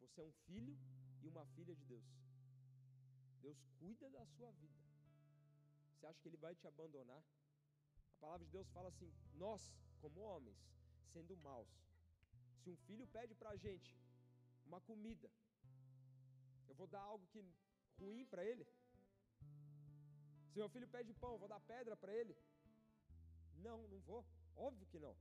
Você 0.00 0.20
é 0.20 0.24
um 0.24 0.32
filho 0.46 0.78
e 1.22 1.28
uma 1.28 1.44
filha 1.46 1.74
de 1.74 1.84
Deus. 1.84 2.04
Deus 3.42 3.58
cuida 3.78 4.08
da 4.10 4.24
sua 4.24 4.50
vida. 4.52 4.82
Você 5.92 6.06
acha 6.06 6.20
que 6.20 6.28
Ele 6.28 6.36
vai 6.38 6.54
te 6.54 6.66
abandonar? 6.66 7.22
A 8.16 8.20
palavra 8.20 8.44
de 8.46 8.50
Deus 8.50 8.68
fala 8.70 8.88
assim: 8.88 9.12
nós, 9.34 9.62
como 10.00 10.20
homens, 10.20 10.58
sendo 11.12 11.36
maus, 11.36 11.68
se 12.62 12.70
um 12.70 12.76
filho 12.76 13.06
pede 13.06 13.34
para 13.34 13.50
a 13.50 13.56
gente 13.56 13.94
uma 14.66 14.80
comida, 14.80 15.30
eu 16.68 16.74
vou 16.74 16.86
dar 16.86 17.00
algo 17.00 17.26
que 17.32 17.42
ruim 18.00 18.24
para 18.32 18.44
ele? 18.44 18.66
Se 20.50 20.58
meu 20.58 20.68
filho 20.68 20.88
pede 20.88 21.12
pão, 21.14 21.32
eu 21.32 21.38
vou 21.38 21.48
dar 21.48 21.60
pedra 21.60 21.96
para 21.96 22.12
ele? 22.14 22.36
Não, 23.66 23.78
não 23.88 24.00
vou. 24.00 24.24
Óbvio 24.56 24.86
que 24.92 24.98
não. 24.98 25.14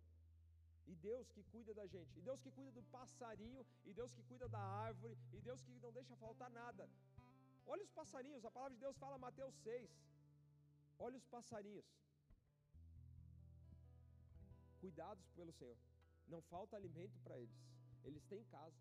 E 0.87 0.95
Deus 0.95 1.31
que 1.31 1.43
cuida 1.43 1.73
da 1.73 1.85
gente, 1.87 2.17
e 2.19 2.21
Deus 2.21 2.39
que 2.41 2.51
cuida 2.51 2.71
do 2.71 2.83
passarinho, 2.83 3.65
e 3.83 3.93
Deus 3.93 4.11
que 4.13 4.23
cuida 4.23 4.47
da 4.47 4.59
árvore, 4.59 5.17
e 5.33 5.41
Deus 5.41 5.61
que 5.61 5.71
não 5.85 5.91
deixa 5.91 6.15
faltar 6.15 6.49
nada. 6.49 6.87
Olha 7.65 7.83
os 7.83 7.91
passarinhos, 7.91 8.45
a 8.45 8.51
palavra 8.51 8.75
de 8.75 8.81
Deus 8.81 8.97
fala 8.97 9.17
Mateus 9.17 9.55
6. 9.63 9.89
Olha 10.99 11.17
os 11.17 11.25
passarinhos. 11.25 11.85
Cuidados 14.79 15.27
pelo 15.31 15.51
Senhor. 15.51 15.77
Não 16.27 16.41
falta 16.43 16.75
alimento 16.75 17.19
para 17.23 17.37
eles. 17.39 17.57
Eles 18.03 18.23
têm 18.25 18.43
casa, 18.45 18.79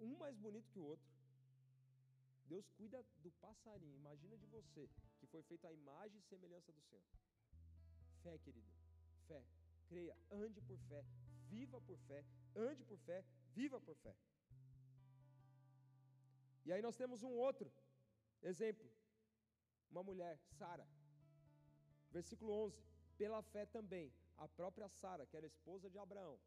um 0.00 0.16
mais 0.16 0.36
bonito 0.36 0.70
que 0.70 0.78
o 0.78 0.84
outro. 0.84 1.06
Deus 2.46 2.68
cuida 2.70 3.04
do 3.18 3.30
passarinho. 3.32 3.96
Imagina 3.96 4.36
de 4.36 4.46
você, 4.46 4.88
que 5.18 5.26
foi 5.26 5.42
feito 5.42 5.66
a 5.66 5.72
imagem 5.72 6.18
e 6.18 6.22
semelhança 6.22 6.72
do 6.72 6.80
Senhor. 6.82 7.04
Fé, 8.22 8.38
querido. 8.38 8.70
Fé. 9.26 9.44
Creia, 9.88 10.16
ande 10.30 10.60
por 10.60 10.78
fé, 10.88 11.04
viva 11.48 11.80
por 11.80 11.98
fé, 12.00 12.24
ande 12.54 12.84
por 12.84 12.98
fé, 12.98 13.24
viva 13.54 13.80
por 13.80 13.96
fé. 13.96 14.14
E 16.64 16.72
aí 16.72 16.82
nós 16.82 16.96
temos 16.96 17.22
um 17.22 17.30
outro 17.30 17.72
exemplo. 18.42 18.90
Uma 19.90 20.02
mulher, 20.02 20.38
Sara. 20.58 20.86
Versículo 22.10 22.52
11. 22.52 22.82
Pela 23.16 23.42
fé 23.42 23.64
também, 23.66 24.12
a 24.36 24.46
própria 24.46 24.88
Sara, 24.88 25.26
que 25.26 25.36
era 25.36 25.46
esposa 25.46 25.88
de 25.90 25.98
Abraão, 25.98 26.38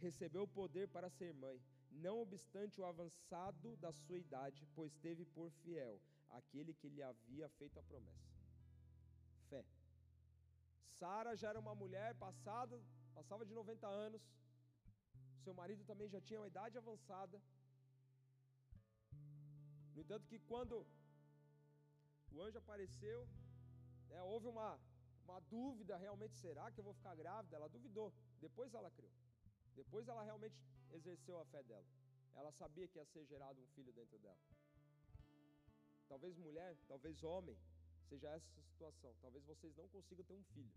recebeu 0.00 0.42
o 0.44 0.48
poder 0.48 0.88
para 0.88 1.10
ser 1.10 1.32
mãe, 1.34 1.60
não 1.90 2.20
obstante 2.20 2.80
o 2.80 2.84
avançado 2.84 3.76
da 3.76 3.92
sua 3.92 4.18
idade, 4.18 4.66
pois 4.74 4.94
teve 4.96 5.24
por 5.24 5.50
fiel 5.62 6.00
aquele 6.30 6.74
que 6.74 6.88
lhe 6.88 7.02
havia 7.02 7.48
feito 7.50 7.78
a 7.78 7.82
promessa. 7.82 8.32
Fé. 9.48 9.64
Sara 10.98 11.36
já 11.36 11.48
era 11.50 11.60
uma 11.60 11.74
mulher 11.74 12.14
passada, 12.16 12.80
passava 13.14 13.44
de 13.44 13.52
90 13.52 13.86
anos. 13.86 14.22
Seu 15.44 15.54
marido 15.54 15.84
também 15.84 16.08
já 16.08 16.20
tinha 16.20 16.40
uma 16.40 16.46
idade 16.46 16.78
avançada. 16.78 17.40
No 19.94 20.00
entanto 20.02 20.26
que 20.26 20.38
quando 20.40 20.86
o 22.32 22.42
anjo 22.42 22.58
apareceu, 22.58 23.28
né, 24.08 24.22
houve 24.22 24.46
uma, 24.48 24.78
uma 25.24 25.40
dúvida, 25.40 25.96
realmente 25.96 26.36
será 26.36 26.70
que 26.70 26.80
eu 26.80 26.84
vou 26.84 26.94
ficar 26.94 27.14
grávida? 27.14 27.56
Ela 27.56 27.68
duvidou, 27.68 28.12
depois 28.40 28.74
ela 28.74 28.90
criou. 28.90 29.12
Depois 29.74 30.08
ela 30.08 30.22
realmente 30.22 30.56
exerceu 30.92 31.38
a 31.40 31.44
fé 31.46 31.62
dela. 31.62 31.86
Ela 32.34 32.52
sabia 32.52 32.88
que 32.88 32.98
ia 32.98 33.04
ser 33.06 33.24
gerado 33.26 33.60
um 33.60 33.66
filho 33.68 33.92
dentro 33.92 34.18
dela. 34.18 34.38
Talvez 36.08 36.36
mulher, 36.36 36.76
talvez 36.86 37.22
homem, 37.22 37.56
seja 38.08 38.28
essa 38.28 38.62
situação. 38.62 39.14
Talvez 39.20 39.44
vocês 39.44 39.74
não 39.76 39.88
consigam 39.88 40.24
ter 40.24 40.34
um 40.34 40.44
filho. 40.44 40.72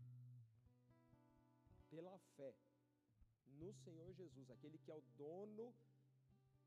Pela 1.89 2.17
fé 2.35 2.53
no 3.59 3.73
Senhor 3.73 4.13
Jesus, 4.13 4.49
aquele 4.51 4.77
que 4.77 4.91
é 4.91 4.95
o 4.95 5.03
dono 5.17 5.73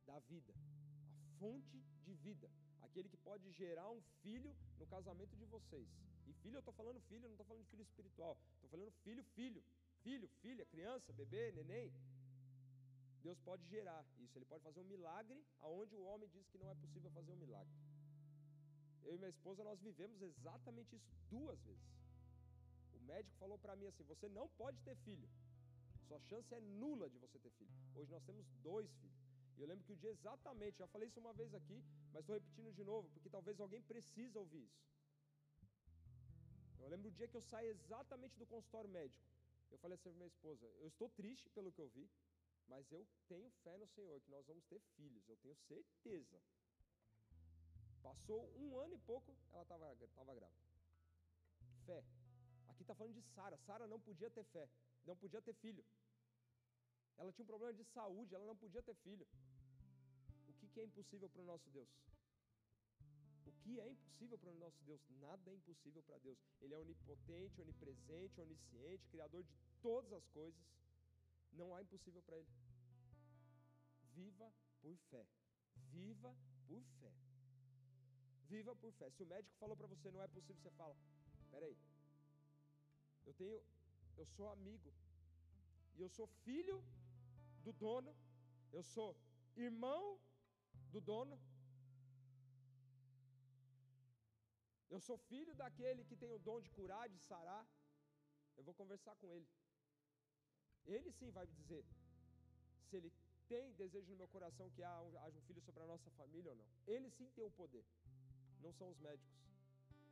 da 0.06 0.18
vida, 0.20 0.52
a 0.52 1.38
fonte 1.38 1.78
de 2.04 2.14
vida, 2.14 2.50
aquele 2.80 3.08
que 3.08 3.16
pode 3.18 3.50
gerar 3.52 3.88
um 3.90 4.00
filho 4.22 4.54
no 4.78 4.86
casamento 4.86 5.36
de 5.36 5.44
vocês. 5.44 5.88
E 6.26 6.32
filho, 6.34 6.56
eu 6.56 6.60
estou 6.60 6.74
falando 6.74 7.00
filho, 7.00 7.22
não 7.22 7.32
estou 7.32 7.46
falando 7.46 7.64
de 7.64 7.70
filho 7.70 7.82
espiritual, 7.82 8.36
estou 8.54 8.70
falando 8.70 8.90
filho, 9.04 9.22
filho, 9.36 9.62
filho, 10.02 10.28
filha, 10.40 10.64
criança, 10.66 11.12
bebê, 11.12 11.52
neném. 11.52 11.92
Deus 13.20 13.38
pode 13.40 13.64
gerar 13.68 14.04
isso, 14.18 14.36
Ele 14.36 14.44
pode 14.46 14.62
fazer 14.64 14.80
um 14.80 14.84
milagre 14.84 15.44
aonde 15.60 15.94
o 15.94 16.04
homem 16.04 16.28
diz 16.30 16.46
que 16.48 16.58
não 16.58 16.70
é 16.70 16.74
possível 16.74 17.10
fazer 17.10 17.32
um 17.32 17.36
milagre. 17.36 17.72
Eu 19.04 19.14
e 19.14 19.18
minha 19.18 19.30
esposa, 19.30 19.64
nós 19.64 19.80
vivemos 19.80 20.20
exatamente 20.22 20.96
isso 20.96 21.10
duas 21.28 21.60
vezes. 21.62 21.90
O 22.94 23.00
médico 23.00 23.36
falou 23.38 23.58
para 23.58 23.76
mim 23.76 23.86
assim: 23.86 24.04
você 24.04 24.28
não 24.28 24.48
pode 24.62 24.78
ter 24.82 24.96
filho, 24.96 25.28
sua 26.06 26.20
chance 26.28 26.54
é 26.54 26.60
nula 26.60 27.08
de 27.08 27.18
você 27.18 27.38
ter 27.38 27.50
filho. 27.50 27.72
Hoje 27.94 28.10
nós 28.10 28.24
temos 28.24 28.46
dois 28.62 28.90
filhos. 29.00 29.20
E 29.56 29.60
eu 29.62 29.68
lembro 29.68 29.84
que 29.84 29.92
o 29.92 29.96
dia 29.96 30.10
exatamente, 30.10 30.78
já 30.78 30.86
falei 30.88 31.08
isso 31.08 31.20
uma 31.20 31.32
vez 31.32 31.54
aqui, 31.54 31.84
mas 32.12 32.22
estou 32.22 32.34
repetindo 32.34 32.72
de 32.72 32.82
novo, 32.82 33.08
porque 33.10 33.28
talvez 33.28 33.60
alguém 33.60 33.82
precise 33.82 34.36
ouvir 34.36 34.64
isso. 34.64 34.90
Eu 36.80 36.88
lembro 36.88 37.08
o 37.08 37.12
dia 37.12 37.28
que 37.28 37.36
eu 37.36 37.42
saí 37.42 37.68
exatamente 37.68 38.36
do 38.38 38.46
consultório 38.46 38.90
médico. 38.90 39.22
Eu 39.70 39.78
falei 39.78 39.94
assim 39.94 40.10
para 40.10 40.18
minha 40.18 40.26
esposa: 40.26 40.66
eu 40.80 40.88
estou 40.88 41.08
triste 41.10 41.48
pelo 41.50 41.70
que 41.70 41.80
eu 41.80 41.88
vi, 41.88 42.08
mas 42.70 42.90
eu 42.92 43.04
tenho 43.28 43.50
fé 43.64 43.76
no 43.76 43.86
Senhor 43.88 44.20
que 44.20 44.30
nós 44.30 44.46
vamos 44.46 44.64
ter 44.66 44.80
filhos, 44.96 45.28
eu 45.28 45.36
tenho 45.38 45.56
certeza. 45.68 46.40
Passou 48.00 48.48
um 48.56 48.78
ano 48.78 48.94
e 48.94 48.98
pouco, 49.00 49.36
ela 49.52 49.62
estava 49.62 50.34
grávida. 50.34 50.62
Fé. 51.84 52.02
Aqui 52.68 52.82
está 52.82 52.94
falando 52.94 53.14
de 53.14 53.22
Sara. 53.34 53.58
Sara 53.66 53.86
não 53.86 54.00
podia 54.00 54.30
ter 54.30 54.44
fé, 54.44 54.70
não 55.04 55.16
podia 55.16 55.42
ter 55.42 55.52
filho. 55.54 55.84
Ela 57.18 57.32
tinha 57.32 57.42
um 57.42 57.52
problema 57.52 57.74
de 57.74 57.84
saúde, 57.84 58.34
ela 58.34 58.46
não 58.46 58.56
podia 58.56 58.82
ter 58.82 58.94
filho. 58.94 59.26
O 60.48 60.52
que, 60.54 60.68
que 60.68 60.80
é 60.80 60.84
impossível 60.84 61.28
para 61.28 61.42
o 61.42 61.44
nosso 61.44 61.68
Deus? 61.70 61.88
O 63.44 63.52
que 63.62 63.80
é 63.80 63.88
impossível 63.88 64.38
para 64.38 64.50
o 64.50 64.54
nosso 64.54 64.82
Deus? 64.84 65.02
Nada 65.20 65.50
é 65.50 65.54
impossível 65.54 66.02
para 66.04 66.18
Deus. 66.18 66.38
Ele 66.60 66.72
é 66.72 66.78
onipotente, 66.78 67.60
onipresente, 67.60 68.40
onisciente, 68.40 69.08
criador 69.08 69.42
de 69.42 69.52
todas 69.82 70.12
as 70.12 70.26
coisas. 70.28 70.60
Não 71.52 71.74
há 71.74 71.82
impossível 71.82 72.22
para 72.22 72.36
Ele. 72.36 72.48
Viva 74.14 74.52
por 74.80 74.96
fé. 75.10 75.26
Viva 75.92 76.34
por 76.66 76.82
fé. 77.00 77.12
Viva 78.48 78.74
por 78.76 78.92
fé. 78.92 79.10
Se 79.10 79.22
o 79.22 79.26
médico 79.26 79.56
falou 79.58 79.76
para 79.76 79.86
você 79.86 80.10
não 80.10 80.22
é 80.22 80.28
possível, 80.28 80.60
você 80.62 80.70
fala: 80.70 80.96
peraí, 81.50 81.76
eu 83.26 83.34
tenho, 83.34 83.62
eu 84.16 84.26
sou 84.26 84.48
amigo, 84.50 84.92
e 85.96 86.00
eu 86.00 86.08
sou 86.08 86.26
filho 86.44 86.82
do 87.64 87.72
dono, 87.72 88.14
eu 88.72 88.82
sou 88.82 89.16
irmão 89.56 90.18
do 90.90 91.00
dono, 91.00 91.40
eu 94.88 95.00
sou 95.00 95.16
filho 95.16 95.54
daquele 95.54 96.04
que 96.04 96.16
tem 96.16 96.32
o 96.32 96.38
dom 96.38 96.60
de 96.60 96.70
curar, 96.70 97.08
de 97.08 97.18
sarar. 97.18 97.64
Eu 98.56 98.64
vou 98.64 98.74
conversar 98.74 99.14
com 99.20 99.32
ele. 99.32 99.48
Ele 100.86 101.10
sim 101.12 101.30
vai 101.30 101.46
me 101.46 101.54
dizer 101.54 101.84
se 102.88 102.96
ele 102.96 103.12
tem 103.48 103.72
desejo 103.74 104.10
no 104.10 104.16
meu 104.16 104.28
coração 104.28 104.70
que 104.70 104.82
haja 104.82 105.38
um 105.38 105.42
filho 105.42 105.60
sobre 105.60 105.82
a 105.82 105.86
nossa 105.86 106.10
família 106.12 106.50
ou 106.50 106.56
não. 106.56 106.66
Ele 106.86 107.10
sim 107.10 107.28
tem 107.30 107.44
o 107.44 107.50
poder, 107.50 107.84
não 108.60 108.72
são 108.72 108.90
os 108.90 108.98
médicos. 108.98 109.38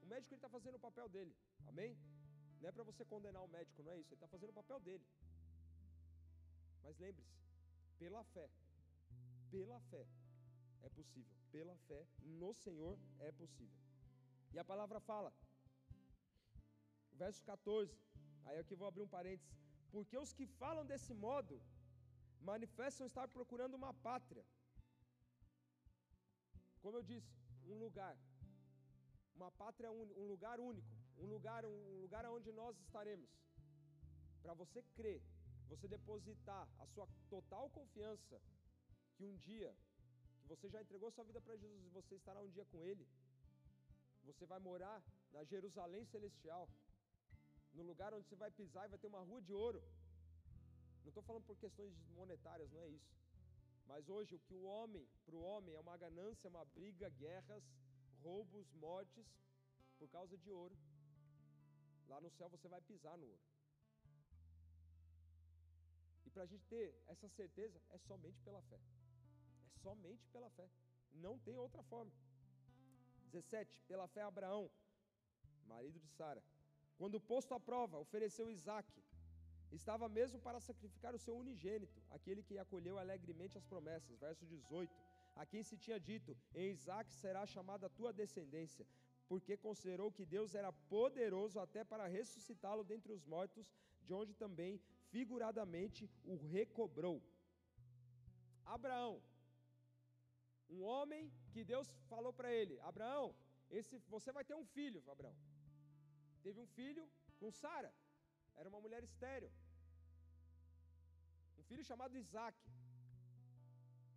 O 0.03 0.07
médico 0.07 0.35
está 0.35 0.49
fazendo 0.49 0.77
o 0.77 0.81
papel 0.81 1.09
dele, 1.09 1.35
amém? 1.67 1.97
Não 2.61 2.69
é 2.69 2.73
para 2.73 2.83
você 2.83 3.05
condenar 3.05 3.43
o 3.43 3.49
médico, 3.49 3.83
não 3.83 3.93
é 3.93 3.99
isso. 3.99 4.09
Ele 4.09 4.17
está 4.17 4.29
fazendo 4.29 4.51
o 4.51 4.55
papel 4.55 4.81
dele. 4.81 5.05
Mas 6.83 6.99
lembre-se, 6.99 7.39
pela 7.99 8.25
fé, 8.25 8.49
pela 9.51 9.81
fé 9.81 10.07
é 10.83 10.89
possível. 10.89 11.37
Pela 11.51 11.77
fé 11.89 12.07
no 12.23 12.53
Senhor 12.53 12.99
é 13.21 13.33
possível. 13.33 13.79
E 14.53 14.59
a 14.59 14.65
palavra 14.65 15.01
fala 15.01 15.33
Verso 17.19 17.43
14. 17.45 17.93
Aí 18.45 18.59
aqui 18.59 18.75
eu 18.75 18.79
vou 18.79 18.87
abrir 18.87 19.03
um 19.03 19.09
parênteses. 19.09 19.53
Porque 19.93 20.17
os 20.25 20.33
que 20.33 20.47
falam 20.47 20.85
desse 20.91 21.13
modo 21.27 21.57
manifestam 22.41 23.07
estar 23.07 23.27
procurando 23.37 23.75
uma 23.75 23.93
pátria. 24.09 24.45
Como 26.83 26.97
eu 26.99 27.03
disse, 27.03 27.33
um 27.67 27.79
lugar. 27.85 28.17
Uma 29.35 29.51
pátria, 29.63 29.91
um 29.93 30.27
lugar 30.33 30.59
único. 30.61 30.95
Um 31.19 31.27
lugar, 31.35 31.65
um 31.65 32.01
lugar 32.05 32.25
onde 32.27 32.53
nós 32.53 32.79
estaremos. 32.81 33.31
Para 34.43 34.55
você 34.55 34.83
crer, 34.97 35.21
você 35.69 35.87
depositar 35.89 36.69
a 36.79 36.87
sua 36.87 37.07
total 37.29 37.69
confiança 37.71 38.41
que 39.15 39.25
um 39.25 39.37
dia, 39.37 39.75
que 40.41 40.49
você 40.49 40.69
já 40.69 40.81
entregou 40.81 41.11
sua 41.11 41.25
vida 41.25 41.41
para 41.41 41.57
Jesus 41.57 41.85
e 41.85 41.91
você 41.91 42.15
estará 42.15 42.41
um 42.41 42.51
dia 42.57 42.65
com 42.67 42.85
Ele, 42.85 43.07
você 44.25 44.47
vai 44.47 44.61
morar 44.61 45.03
na 45.33 45.43
Jerusalém 45.45 46.05
celestial, 46.05 46.69
no 47.79 47.85
lugar 47.85 48.13
onde 48.13 48.27
você 48.27 48.35
vai 48.45 48.51
pisar 48.51 48.85
e 48.87 48.93
vai 48.95 48.99
ter 48.99 49.07
uma 49.07 49.21
rua 49.21 49.41
de 49.41 49.53
ouro. 49.53 49.81
Não 51.03 51.11
estou 51.11 51.23
falando 51.23 51.45
por 51.45 51.57
questões 51.57 51.95
monetárias, 52.17 52.71
não 52.73 52.83
é 52.83 52.89
isso. 52.89 53.13
Mas 53.87 54.09
hoje 54.09 54.35
o 54.35 54.41
que 54.41 54.55
o 54.55 54.65
homem, 54.65 55.09
para 55.25 55.37
o 55.37 55.43
homem, 55.51 55.75
é 55.75 55.81
uma 55.81 55.97
ganância, 55.97 56.51
uma 56.51 56.65
briga, 56.77 57.09
guerras, 57.11 57.65
roubos, 58.23 58.67
mortes, 58.75 59.27
por 59.99 60.09
causa 60.09 60.37
de 60.37 60.51
ouro. 60.51 60.77
Lá 62.09 62.21
no 62.21 62.31
céu 62.31 62.49
você 62.49 62.69
vai 62.69 62.81
pisar 62.83 63.17
no 63.17 63.27
ouro. 63.27 63.45
E 66.27 66.31
para 66.31 66.43
a 66.43 66.47
gente 66.47 66.67
ter 66.67 66.95
essa 67.07 67.29
certeza, 67.29 67.81
é 67.91 67.99
somente 67.99 68.41
pela 68.41 68.61
fé. 68.63 68.81
É 69.67 69.79
somente 69.83 70.27
pela 70.29 70.51
fé. 70.51 70.69
Não 71.13 71.39
tem 71.39 71.57
outra 71.57 71.83
forma. 71.85 72.13
17. 73.31 73.81
Pela 73.87 74.09
fé, 74.09 74.23
Abraão, 74.23 74.71
marido 75.67 75.99
de 76.01 76.09
Sara, 76.17 76.43
quando 76.99 77.27
posto 77.33 77.55
à 77.55 77.61
prova, 77.69 77.97
ofereceu 78.07 78.51
Isaac. 78.51 78.89
Estava 79.79 80.07
mesmo 80.19 80.39
para 80.47 80.61
sacrificar 80.69 81.15
o 81.15 81.23
seu 81.25 81.35
unigênito, 81.43 81.99
aquele 82.17 82.43
que 82.43 82.59
acolheu 82.59 82.99
alegremente 82.99 83.59
as 83.61 83.67
promessas. 83.73 84.19
Verso 84.27 84.45
18. 84.47 84.95
A 85.41 85.45
quem 85.51 85.63
se 85.63 85.77
tinha 85.85 85.99
dito: 86.11 86.37
Em 86.55 86.71
Isaac 86.77 87.13
será 87.23 87.43
chamada 87.55 87.87
a 87.87 87.95
tua 87.99 88.13
descendência, 88.13 88.85
porque 89.29 89.57
considerou 89.57 90.11
que 90.11 90.25
Deus 90.37 90.55
era 90.61 90.73
poderoso 90.97 91.61
até 91.61 91.85
para 91.85 92.13
ressuscitá-lo 92.17 92.83
dentre 92.93 93.13
os 93.13 93.25
mortos, 93.35 93.67
de 94.07 94.13
onde 94.21 94.35
também 94.35 94.81
figuradamente 95.13 96.11
o 96.25 96.35
recobrou. 96.37 97.23
Abraão, 98.65 99.23
um 100.69 100.83
homem 100.83 101.31
que 101.53 101.63
Deus 101.73 101.89
falou 102.09 102.33
para 102.33 102.53
ele: 102.53 102.81
Abraão, 102.81 103.35
esse, 103.71 103.99
você 104.09 104.33
vai 104.33 104.45
ter 104.45 104.55
um 104.55 104.65
filho, 104.65 105.03
Abraão. 105.11 105.37
Teve 106.45 106.59
um 106.65 106.69
filho 106.79 107.05
com 107.41 107.51
Sara, 107.61 107.93
era 108.57 108.69
uma 108.73 108.81
mulher 108.85 109.03
estéreo. 109.11 109.51
Um 111.59 111.65
filho 111.71 111.85
chamado 111.91 112.17
Isaac. 112.23 112.57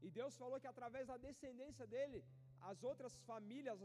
E 0.05 0.09
Deus 0.19 0.35
falou 0.41 0.59
que 0.59 0.71
através 0.73 1.07
da 1.11 1.17
descendência 1.27 1.85
dele, 1.93 2.19
as 2.71 2.83
outras 2.89 3.13
famílias, 3.29 3.79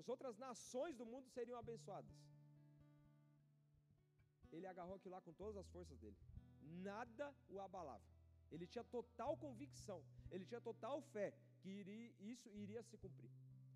as 0.00 0.08
outras 0.08 0.36
nações 0.46 0.96
do 1.00 1.06
mundo 1.12 1.28
seriam 1.36 1.58
abençoadas. 1.58 2.14
Ele 4.52 4.66
agarrou 4.66 4.96
aquilo 4.96 5.14
lá 5.14 5.20
com 5.20 5.32
todas 5.32 5.56
as 5.62 5.68
forças 5.74 5.98
dele. 6.02 6.16
Nada 6.90 7.26
o 7.48 7.60
abalava. 7.60 8.04
Ele 8.50 8.66
tinha 8.72 8.84
total 8.84 9.32
convicção, 9.36 10.00
ele 10.30 10.44
tinha 10.44 10.60
total 10.60 11.00
fé 11.14 11.28
que 11.60 11.70
isso 12.32 12.48
iria 12.62 12.82
se 12.82 12.96
cumprir. 13.04 13.30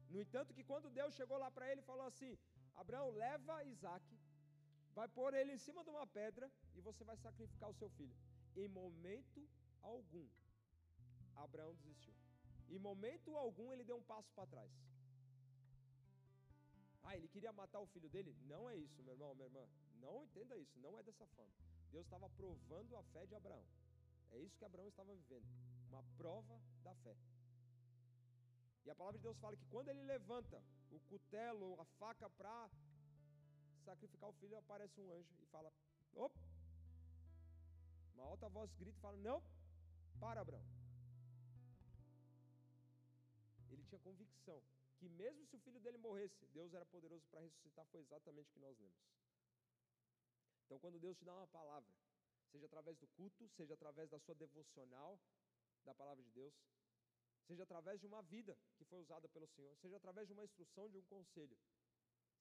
No 0.08 0.20
entanto, 0.20 0.54
que 0.54 0.64
quando 0.70 0.94
Deus 0.98 1.14
chegou 1.14 1.38
lá 1.38 1.50
para 1.50 1.70
ele 1.70 1.80
e 1.80 1.88
falou 1.90 2.06
assim: 2.06 2.32
Abraão, 2.82 3.10
leva 3.10 3.64
Isaac, 3.64 4.04
vai 4.98 5.08
pôr 5.08 5.34
ele 5.34 5.52
em 5.52 5.62
cima 5.66 5.84
de 5.84 5.90
uma 5.90 6.06
pedra 6.06 6.50
e 6.74 6.80
você 6.80 7.04
vai 7.04 7.16
sacrificar 7.16 7.68
o 7.70 7.78
seu 7.80 7.90
filho. 7.90 8.16
Em 8.56 8.68
momento 8.68 9.40
algum, 9.82 10.26
Abraão 11.36 11.74
desistiu. 11.74 12.14
Em 12.68 12.78
momento 12.78 13.36
algum, 13.36 13.72
ele 13.72 13.84
deu 13.84 13.96
um 13.96 14.02
passo 14.02 14.30
para 14.32 14.46
trás. 14.46 14.70
Ah, 17.02 17.16
ele 17.16 17.28
queria 17.28 17.52
matar 17.52 17.80
o 17.80 17.86
filho 17.86 18.08
dele? 18.08 18.34
Não 18.46 18.68
é 18.70 18.76
isso, 18.76 19.02
meu 19.02 19.14
irmão, 19.14 19.34
minha 19.34 19.46
irmã. 19.46 19.66
Não 20.00 20.22
entenda 20.22 20.56
isso, 20.56 20.78
não 20.78 20.98
é 20.98 21.02
dessa 21.02 21.26
forma. 21.26 21.52
Deus 21.90 22.04
estava 22.06 22.28
provando 22.30 22.96
a 22.96 23.02
fé 23.12 23.26
de 23.26 23.34
Abraão. 23.34 23.64
É 24.30 24.38
isso 24.38 24.56
que 24.56 24.64
Abraão 24.64 24.88
estava 24.88 25.14
vivendo, 25.14 25.46
uma 25.88 26.02
prova 26.16 26.60
da 26.82 26.94
fé. 26.94 27.16
E 28.84 28.90
a 28.90 28.94
palavra 28.94 29.18
de 29.18 29.24
Deus 29.24 29.38
fala 29.38 29.56
que 29.56 29.66
quando 29.66 29.88
ele 29.88 30.02
levanta 30.02 30.62
o 30.90 31.00
cutelo, 31.00 31.80
a 31.80 31.84
faca 31.98 32.28
para 32.30 32.70
sacrificar 33.84 34.28
o 34.28 34.32
filho, 34.34 34.56
aparece 34.56 35.00
um 35.00 35.12
anjo 35.12 35.34
e 35.40 35.46
fala: 35.46 35.72
Op! 36.14 36.34
Uma 38.14 38.24
alta 38.24 38.48
voz 38.48 38.72
grita 38.74 38.98
e 38.98 39.00
fala: 39.00 39.16
Não, 39.18 39.42
para, 40.18 40.40
Abraão. 40.40 40.64
Ele 43.70 43.84
tinha 43.84 44.00
convicção 44.00 44.62
que, 44.98 45.08
mesmo 45.08 45.46
se 45.46 45.56
o 45.56 45.60
filho 45.60 45.80
dele 45.80 45.98
morresse, 45.98 46.46
Deus 46.48 46.74
era 46.74 46.84
poderoso 46.84 47.26
para 47.30 47.40
ressuscitar. 47.40 47.86
Foi 47.86 48.00
exatamente 48.00 48.50
o 48.50 48.52
que 48.52 48.60
nós 48.60 48.78
lemos. 48.78 48.98
Então, 50.64 50.78
quando 50.78 51.00
Deus 51.00 51.16
te 51.16 51.24
dá 51.24 51.34
uma 51.34 51.48
palavra, 51.48 51.92
seja 52.50 52.66
através 52.66 52.98
do 52.98 53.06
culto, 53.08 53.48
seja 53.48 53.74
através 53.74 54.10
da 54.10 54.18
sua 54.18 54.34
devocional 54.34 55.18
da 55.84 55.94
palavra 55.94 56.22
de 56.22 56.30
Deus, 56.30 56.54
seja 57.50 57.64
através 57.68 57.96
de 58.02 58.06
uma 58.10 58.22
vida 58.34 58.52
que 58.76 58.84
foi 58.90 58.98
usada 59.04 59.28
pelo 59.34 59.46
Senhor, 59.54 59.72
seja 59.84 59.96
através 60.00 60.24
de 60.28 60.34
uma 60.36 60.44
instrução, 60.48 60.84
de 60.92 60.98
um 61.00 61.06
conselho, 61.14 61.56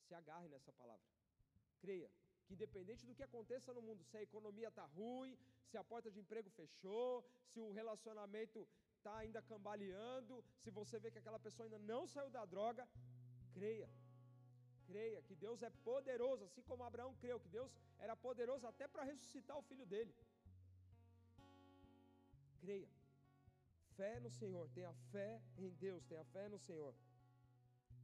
se 0.06 0.14
agarre 0.20 0.48
nessa 0.54 0.72
palavra. 0.82 1.08
Creia 1.84 2.10
que, 2.46 2.54
independente 2.58 3.06
do 3.08 3.16
que 3.18 3.24
aconteça 3.30 3.74
no 3.78 3.82
mundo, 3.88 4.04
se 4.10 4.18
a 4.18 4.26
economia 4.30 4.70
está 4.74 4.86
ruim, 4.98 5.32
se 5.70 5.78
a 5.82 5.84
porta 5.92 6.12
de 6.12 6.20
emprego 6.24 6.52
fechou, 6.60 7.10
se 7.52 7.60
o 7.66 7.72
relacionamento 7.80 8.68
está 8.98 9.16
ainda 9.24 9.42
cambaleando, 9.52 10.36
se 10.62 10.70
você 10.80 11.00
vê 11.04 11.10
que 11.14 11.22
aquela 11.24 11.42
pessoa 11.48 11.66
ainda 11.66 11.80
não 11.94 12.02
saiu 12.14 12.30
da 12.38 12.46
droga, 12.54 12.86
creia. 13.58 13.90
Creia 14.90 15.20
que 15.28 15.36
Deus 15.46 15.60
é 15.70 15.72
poderoso, 15.90 16.44
assim 16.46 16.64
como 16.70 16.84
Abraão 16.84 17.14
creu 17.24 17.40
que 17.40 17.52
Deus 17.58 17.72
era 18.06 18.16
poderoso 18.28 18.66
até 18.72 18.88
para 18.88 19.10
ressuscitar 19.12 19.58
o 19.58 19.68
filho 19.70 19.86
dele. 19.86 20.14
Creia 22.64 22.99
fé 24.00 24.12
no 24.26 24.32
Senhor, 24.40 24.66
tenha 24.78 24.92
fé 25.14 25.30
em 25.64 25.70
Deus, 25.86 26.06
tenha 26.12 26.26
fé 26.36 26.44
no 26.54 26.60
Senhor. 26.68 26.94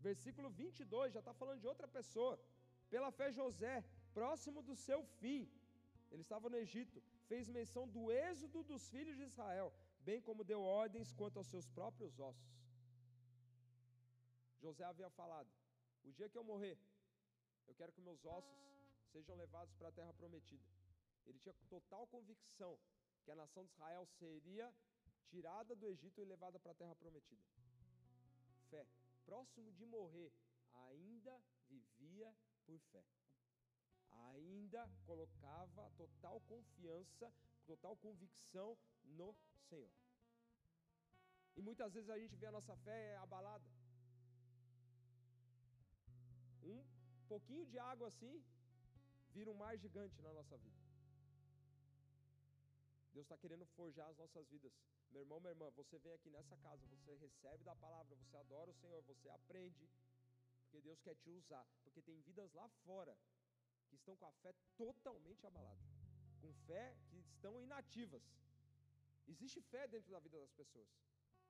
Versículo 0.08 0.50
22 0.62 1.14
já 1.16 1.22
está 1.24 1.34
falando 1.42 1.62
de 1.64 1.70
outra 1.74 1.88
pessoa. 1.98 2.34
Pela 2.94 3.10
fé, 3.20 3.28
José, 3.40 3.76
próximo 4.18 4.60
do 4.70 4.76
seu 4.88 5.00
fim, 5.20 5.42
ele 6.12 6.24
estava 6.28 6.50
no 6.54 6.58
Egito, 6.66 6.98
fez 7.30 7.50
menção 7.60 7.84
do 7.96 8.04
êxodo 8.28 8.60
dos 8.72 8.84
filhos 8.94 9.16
de 9.20 9.26
Israel, 9.32 9.70
bem 10.10 10.20
como 10.28 10.50
deu 10.52 10.62
ordens 10.82 11.14
quanto 11.20 11.40
aos 11.40 11.50
seus 11.54 11.68
próprios 11.78 12.20
ossos. 12.30 12.52
José 14.64 14.84
havia 14.92 15.10
falado: 15.22 15.50
O 16.08 16.12
dia 16.18 16.30
que 16.32 16.38
eu 16.42 16.46
morrer, 16.52 16.78
eu 17.70 17.76
quero 17.80 17.94
que 17.96 18.08
meus 18.10 18.24
ossos 18.38 18.60
sejam 19.14 19.36
levados 19.44 19.74
para 19.80 19.90
a 19.90 19.98
terra 20.00 20.14
prometida. 20.22 20.68
Ele 21.26 21.40
tinha 21.44 21.56
total 21.76 22.06
convicção 22.16 22.74
que 23.24 23.32
a 23.32 23.40
nação 23.44 23.64
de 23.66 23.72
Israel 23.76 24.06
seria 24.20 24.68
tirada 25.30 25.76
do 25.76 25.88
Egito 25.88 26.22
e 26.22 26.26
levada 26.26 26.60
para 26.60 26.72
a 26.72 26.76
terra 26.76 26.96
prometida. 26.96 27.44
Fé. 28.70 28.86
Próximo 29.26 29.72
de 29.74 29.86
morrer, 29.86 30.32
ainda 30.88 31.42
vivia 31.68 32.34
por 32.66 32.80
fé. 32.92 33.04
Ainda 34.32 34.90
colocava 35.06 35.92
total 35.98 36.40
confiança, 36.42 37.34
total 37.66 37.96
convicção 37.98 38.78
no 39.04 39.36
Senhor. 39.68 39.92
E 41.56 41.62
muitas 41.62 41.94
vezes 41.94 42.10
a 42.10 42.20
gente 42.20 42.36
vê 42.36 42.48
a 42.48 42.52
nossa 42.52 42.76
fé 42.78 43.18
abalada. 43.18 43.66
Um 46.64 46.84
pouquinho 47.28 47.66
de 47.66 47.78
água 47.80 48.08
assim 48.08 48.44
vira 49.32 49.50
um 49.52 49.56
mar 49.56 49.78
gigante 49.78 50.22
na 50.22 50.34
nossa 50.34 50.58
vida. 50.58 50.85
Deus 53.16 53.26
está 53.26 53.38
querendo 53.38 53.66
forjar 53.78 54.08
as 54.10 54.18
nossas 54.18 54.46
vidas 54.54 54.74
meu 55.16 55.22
irmão, 55.22 55.40
minha 55.40 55.52
irmã, 55.52 55.70
você 55.72 55.98
vem 56.00 56.14
aqui 56.14 56.30
nessa 56.30 56.58
casa, 56.58 56.86
você 56.88 57.16
recebe 57.16 57.64
da 57.64 57.74
palavra, 57.76 58.14
você 58.18 58.36
adora 58.36 58.70
o 58.70 58.74
Senhor, 58.74 59.02
você 59.04 59.30
aprende, 59.30 59.90
porque 60.64 60.82
Deus 60.82 61.00
quer 61.00 61.16
te 61.16 61.30
usar, 61.30 61.66
porque 61.84 62.02
tem 62.02 62.20
vidas 62.22 62.52
lá 62.54 62.68
fora 62.84 63.18
que 63.88 63.96
estão 63.96 64.16
com 64.18 64.26
a 64.26 64.34
fé 64.44 64.54
totalmente 64.76 65.48
abalada, 65.48 65.86
com 66.42 66.52
fé 66.68 66.98
que 67.10 67.18
estão 67.20 67.54
inativas. 67.62 68.24
Existe 69.26 69.62
fé 69.62 69.88
dentro 69.88 70.12
da 70.12 70.20
vida 70.20 70.38
das 70.38 70.52
pessoas, 70.52 70.90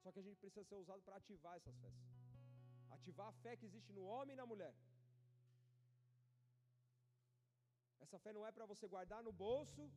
só 0.03 0.11
que 0.11 0.19
a 0.19 0.25
gente 0.27 0.37
precisa 0.37 0.63
ser 0.63 0.75
usado 0.75 1.01
para 1.01 1.15
ativar 1.15 1.57
essas 1.57 1.75
fés, 1.79 1.95
ativar 2.91 3.29
a 3.29 3.37
fé 3.43 3.57
que 3.57 3.65
existe 3.65 3.91
no 3.91 4.05
homem 4.05 4.35
e 4.35 4.41
na 4.41 4.45
mulher. 4.45 4.75
Essa 7.99 8.19
fé 8.19 8.31
não 8.31 8.45
é 8.45 8.51
para 8.51 8.67
você 8.67 8.87
guardar 8.87 9.23
no 9.23 9.31
bolso, 9.31 9.91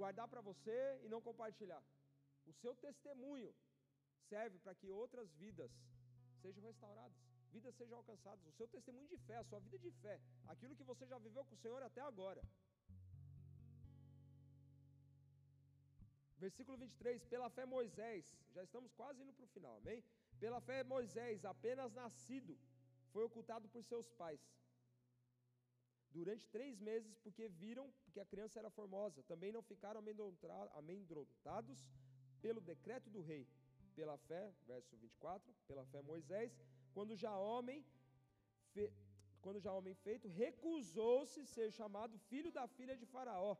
guardar 0.00 0.26
para 0.32 0.42
você 0.50 0.76
e 1.04 1.08
não 1.14 1.20
compartilhar. 1.28 1.82
O 2.50 2.52
seu 2.62 2.74
testemunho 2.86 3.50
serve 4.30 4.56
para 4.64 4.74
que 4.80 4.88
outras 5.02 5.28
vidas 5.44 5.72
sejam 6.42 6.62
restauradas. 6.70 7.18
vidas 7.56 7.74
sejam 7.80 7.96
alcançadas, 7.98 8.46
o 8.46 8.56
seu 8.56 8.66
testemunho 8.74 9.08
de 9.12 9.18
fé, 9.26 9.36
a 9.38 9.44
sua 9.50 9.60
vida 9.66 9.78
de 9.84 9.90
fé, 10.02 10.16
aquilo 10.52 10.76
que 10.78 10.88
você 10.90 11.04
já 11.12 11.18
viveu 11.26 11.44
com 11.46 11.54
o 11.54 11.62
Senhor 11.62 11.82
até 11.82 12.02
agora. 12.10 12.42
Versículo 16.44 16.76
23, 16.78 17.24
pela 17.32 17.48
fé 17.56 17.64
Moisés, 17.76 18.24
já 18.56 18.62
estamos 18.68 18.92
quase 19.00 19.22
indo 19.22 19.32
para 19.36 19.46
o 19.46 19.54
final, 19.56 19.74
amém? 19.78 20.04
Pela 20.42 20.60
fé 20.68 20.78
Moisés, 20.94 21.44
apenas 21.54 21.92
nascido, 22.02 22.56
foi 23.12 23.24
ocultado 23.24 23.66
por 23.74 23.82
seus 23.92 24.08
pais. 24.20 24.40
Durante 26.10 26.48
três 26.48 26.80
meses, 26.80 27.16
porque 27.18 27.48
viram 27.48 27.92
que 28.12 28.20
a 28.20 28.24
criança 28.24 28.58
era 28.58 28.70
formosa, 28.70 29.22
também 29.24 29.52
não 29.52 29.62
ficaram 29.62 30.00
amedrontados 30.74 31.90
pelo 32.40 32.60
decreto 32.60 33.10
do 33.10 33.20
rei. 33.20 33.46
Pela 33.94 34.16
fé, 34.16 34.52
verso 34.66 34.96
24, 34.96 35.54
pela 35.66 35.84
fé 35.86 36.00
Moisés, 36.02 36.56
quando 36.94 37.16
já 37.16 37.36
homem, 37.36 37.84
fe, 38.72 38.92
quando 39.42 39.60
já 39.60 39.72
homem 39.72 39.94
feito, 39.94 40.28
recusou-se 40.28 41.46
ser 41.46 41.70
chamado 41.72 42.18
filho 42.30 42.52
da 42.52 42.66
filha 42.66 42.96
de 42.96 43.06
Faraó 43.06 43.56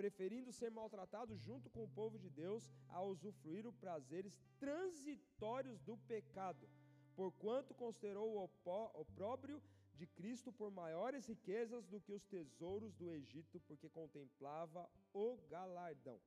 preferindo 0.00 0.50
ser 0.50 0.70
maltratado 0.70 1.36
junto 1.36 1.68
com 1.68 1.84
o 1.84 1.88
povo 1.88 2.18
de 2.18 2.30
Deus 2.30 2.70
a 2.88 3.02
usufruir 3.02 3.66
os 3.66 3.76
prazeres 3.76 4.40
transitórios 4.58 5.78
do 5.80 5.96
pecado, 6.12 6.66
porquanto 7.14 7.74
considerou 7.74 8.26
o 8.34 8.48
opróbrio 8.94 9.62
de 10.00 10.06
Cristo 10.18 10.50
por 10.58 10.70
maiores 10.70 11.26
riquezas 11.26 11.86
do 11.92 12.00
que 12.00 12.12
os 12.18 12.24
tesouros 12.24 12.94
do 12.94 13.10
Egito, 13.10 13.60
porque 13.66 13.88
contemplava 13.90 14.88
o 15.12 15.26
galardão. 15.50 16.18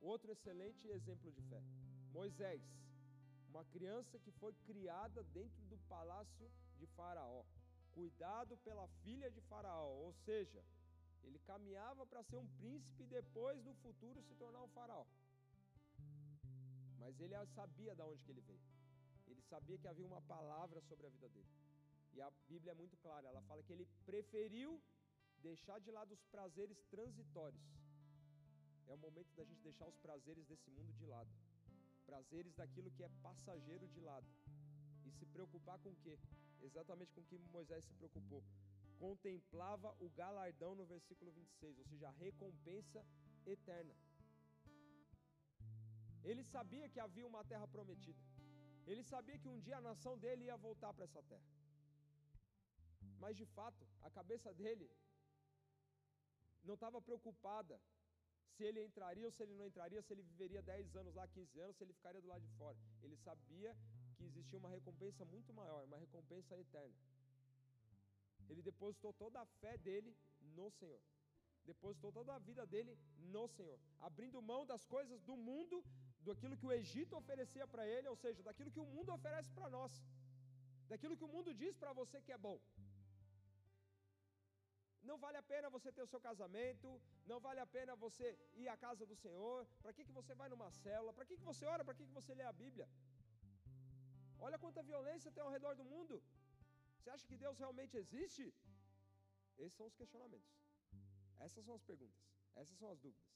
Outro 0.00 0.32
excelente 0.32 0.88
exemplo 0.88 1.30
de 1.30 1.42
fé: 1.42 1.62
Moisés, 2.18 2.64
uma 3.48 3.64
criança 3.66 4.18
que 4.18 4.32
foi 4.40 4.52
criada 4.66 5.22
dentro 5.38 5.62
do 5.70 5.78
palácio 5.94 6.50
de 6.78 6.86
Faraó, 6.96 7.44
cuidado 7.92 8.56
pela 8.64 8.88
filha 9.02 9.30
de 9.30 9.40
Faraó, 9.42 9.92
ou 10.06 10.12
seja, 10.24 10.64
ele 11.22 11.38
caminhava 11.50 12.04
para 12.06 12.24
ser 12.24 12.38
um 12.38 12.48
príncipe 12.58 13.04
e 13.04 13.06
depois 13.06 13.62
no 13.64 13.74
futuro 13.74 14.20
se 14.22 14.34
tornar 14.34 14.62
um 14.62 14.68
faraó. 14.68 15.06
Mas 16.98 17.20
ele 17.20 17.36
sabia 17.54 17.94
de 17.94 18.02
onde 18.02 18.24
que 18.24 18.32
ele 18.32 18.40
veio. 18.40 18.79
Ele 19.30 19.42
sabia 19.42 19.78
que 19.78 19.88
havia 19.88 20.06
uma 20.06 20.22
palavra 20.22 20.80
sobre 20.82 21.06
a 21.06 21.10
vida 21.10 21.28
dele. 21.28 21.50
E 22.14 22.20
a 22.20 22.30
Bíblia 22.48 22.72
é 22.72 22.74
muito 22.74 22.96
clara, 22.98 23.28
ela 23.28 23.42
fala 23.42 23.62
que 23.62 23.72
ele 23.72 23.86
preferiu 24.04 24.80
deixar 25.38 25.78
de 25.80 25.90
lado 25.90 26.12
os 26.12 26.24
prazeres 26.34 26.82
transitórios. 26.94 27.62
É 28.88 28.94
o 28.94 28.98
momento 28.98 29.32
da 29.36 29.44
gente 29.44 29.62
deixar 29.62 29.86
os 29.86 29.96
prazeres 29.98 30.46
desse 30.46 30.70
mundo 30.70 30.92
de 30.94 31.06
lado. 31.06 31.30
Prazeres 32.04 32.54
daquilo 32.54 32.90
que 32.90 33.04
é 33.04 33.10
passageiro 33.22 33.86
de 33.88 34.00
lado. 34.00 34.26
E 35.04 35.10
se 35.12 35.24
preocupar 35.26 35.78
com 35.78 35.90
o 35.90 35.96
quê? 35.96 36.18
Exatamente 36.60 37.12
com 37.14 37.20
o 37.20 37.24
que 37.24 37.38
Moisés 37.38 37.84
se 37.84 37.94
preocupou 37.94 38.42
contemplava 39.00 39.88
o 39.98 40.10
galardão 40.10 40.74
no 40.74 40.84
versículo 40.84 41.32
26, 41.32 41.78
ou 41.78 41.86
seja, 41.86 42.08
a 42.08 42.16
recompensa 42.24 43.02
eterna. 43.46 43.94
Ele 46.22 46.44
sabia 46.44 46.86
que 46.88 47.00
havia 47.00 47.26
uma 47.26 47.42
terra 47.42 47.66
prometida. 47.66 48.18
Ele 48.90 49.04
sabia 49.12 49.38
que 49.42 49.48
um 49.54 49.60
dia 49.66 49.76
a 49.78 49.86
nação 49.88 50.14
dele 50.22 50.44
ia 50.46 50.56
voltar 50.68 50.92
para 50.94 51.04
essa 51.08 51.22
terra. 51.30 51.48
Mas 53.22 53.36
de 53.40 53.46
fato, 53.56 53.82
a 54.08 54.10
cabeça 54.18 54.52
dele 54.60 54.88
não 56.68 56.74
estava 56.74 57.00
preocupada 57.08 57.80
se 58.54 58.64
ele 58.68 58.80
entraria 58.88 59.26
ou 59.26 59.32
se 59.32 59.42
ele 59.44 59.54
não 59.58 59.66
entraria, 59.70 60.02
se 60.02 60.12
ele 60.14 60.22
viveria 60.22 60.62
10 60.62 60.96
anos 60.96 61.14
lá, 61.14 61.26
15 61.28 61.60
anos, 61.60 61.76
se 61.76 61.84
ele 61.84 61.94
ficaria 61.98 62.20
do 62.20 62.28
lado 62.32 62.42
de 62.42 62.52
fora. 62.58 62.76
Ele 63.02 63.16
sabia 63.16 63.76
que 64.16 64.24
existia 64.24 64.58
uma 64.58 64.68
recompensa 64.68 65.24
muito 65.24 65.52
maior, 65.60 65.84
uma 65.84 65.98
recompensa 65.98 66.58
eterna. 66.58 66.94
Ele 68.50 68.62
depositou 68.62 69.12
toda 69.14 69.40
a 69.40 69.46
fé 69.60 69.78
dele 69.78 70.14
no 70.58 70.68
Senhor. 70.78 71.00
Depositou 71.64 72.10
toda 72.12 72.34
a 72.34 72.38
vida 72.38 72.66
dele 72.66 72.98
no 73.18 73.46
Senhor, 73.48 73.78
abrindo 74.00 74.42
mão 74.42 74.66
das 74.66 74.84
coisas 74.84 75.22
do 75.22 75.36
mundo, 75.36 75.84
daquilo 76.28 76.56
que 76.60 76.66
o 76.68 76.72
Egito 76.80 77.16
oferecia 77.20 77.66
para 77.72 77.84
ele, 77.94 78.08
ou 78.12 78.16
seja, 78.24 78.42
daquilo 78.48 78.72
que 78.74 78.82
o 78.84 78.90
mundo 78.94 79.12
oferece 79.18 79.50
para 79.58 79.68
nós, 79.76 79.92
daquilo 80.92 81.16
que 81.18 81.26
o 81.28 81.32
mundo 81.34 81.52
diz 81.62 81.74
para 81.82 81.92
você 82.00 82.20
que 82.26 82.32
é 82.36 82.38
bom. 82.48 82.58
Não 85.08 85.16
vale 85.24 85.38
a 85.38 85.46
pena 85.52 85.74
você 85.76 85.90
ter 85.96 86.02
o 86.02 86.10
seu 86.12 86.20
casamento, 86.28 86.88
não 87.30 87.38
vale 87.46 87.60
a 87.60 87.68
pena 87.76 87.96
você 88.04 88.26
ir 88.62 88.68
à 88.68 88.76
casa 88.76 89.04
do 89.10 89.16
Senhor. 89.22 89.66
Para 89.82 89.94
que, 89.94 90.04
que 90.08 90.16
você 90.18 90.34
vai 90.40 90.48
numa 90.52 90.70
célula? 90.82 91.12
Para 91.12 91.24
que, 91.28 91.38
que 91.38 91.48
você 91.50 91.64
ora? 91.74 91.84
Para 91.84 91.94
que, 91.98 92.06
que 92.08 92.18
você 92.18 92.34
lê 92.34 92.44
a 92.50 92.52
Bíblia? 92.52 92.86
Olha 94.38 94.58
quanta 94.64 94.82
violência 94.90 95.32
tem 95.32 95.42
ao 95.42 95.54
redor 95.56 95.74
do 95.80 95.84
mundo. 95.92 96.22
Você 96.98 97.08
acha 97.14 97.26
que 97.26 97.36
Deus 97.44 97.58
realmente 97.58 97.96
existe? 97.96 98.44
Esses 99.58 99.76
são 99.78 99.86
os 99.86 99.96
questionamentos. 100.00 100.52
Essas 101.38 101.64
são 101.64 101.74
as 101.74 101.84
perguntas. 101.90 102.20
Essas 102.54 102.76
são 102.78 102.90
as 102.90 103.00
dúvidas. 103.00 103.30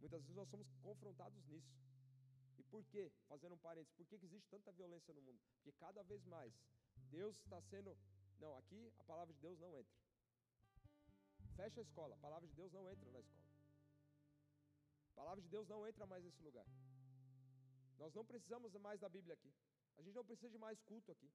Muitas 0.00 0.22
vezes 0.22 0.36
nós 0.36 0.48
somos 0.48 0.68
confrontados 0.82 1.44
nisso. 1.46 1.72
E 2.58 2.62
por 2.64 2.84
quê? 2.86 3.10
Fazendo 3.28 3.54
um 3.54 3.58
parênteses, 3.58 3.94
por 3.94 4.06
que 4.06 4.14
existe 4.16 4.48
tanta 4.48 4.72
violência 4.72 5.14
no 5.14 5.22
mundo? 5.22 5.40
Porque 5.56 5.72
cada 5.72 6.02
vez 6.02 6.24
mais 6.26 6.52
Deus 7.10 7.36
está 7.36 7.60
sendo. 7.62 7.96
Não, 8.40 8.56
aqui 8.56 8.92
a 8.98 9.04
palavra 9.04 9.32
de 9.34 9.40
Deus 9.40 9.58
não 9.58 9.76
entra. 9.76 9.96
Fecha 11.56 11.80
a 11.80 11.82
escola, 11.82 12.14
a 12.14 12.18
palavra 12.18 12.46
de 12.48 12.54
Deus 12.54 12.72
não 12.72 12.88
entra 12.88 13.10
na 13.10 13.20
escola. 13.20 13.48
A 15.10 15.14
palavra 15.14 15.42
de 15.42 15.48
Deus 15.48 15.66
não 15.68 15.86
entra 15.86 16.06
mais 16.06 16.24
nesse 16.24 16.42
lugar. 16.42 16.66
Nós 17.98 18.14
não 18.14 18.24
precisamos 18.24 18.72
mais 18.74 19.00
da 19.00 19.08
Bíblia 19.08 19.34
aqui. 19.34 19.52
A 19.96 20.02
gente 20.02 20.14
não 20.14 20.24
precisa 20.24 20.50
de 20.50 20.58
mais 20.58 20.80
culto 20.82 21.10
aqui. 21.10 21.28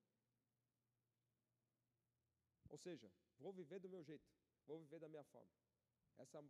Ou 2.70 2.78
seja, 2.78 3.11
vou 3.38 3.51
viver 3.51 3.80
do 3.80 3.89
meu 3.89 4.01
jeito, 4.03 4.26
vou 4.66 4.80
viver 4.80 4.99
da 4.99 5.09
minha 5.09 5.24
forma. 5.26 5.51
Essa 6.18 6.41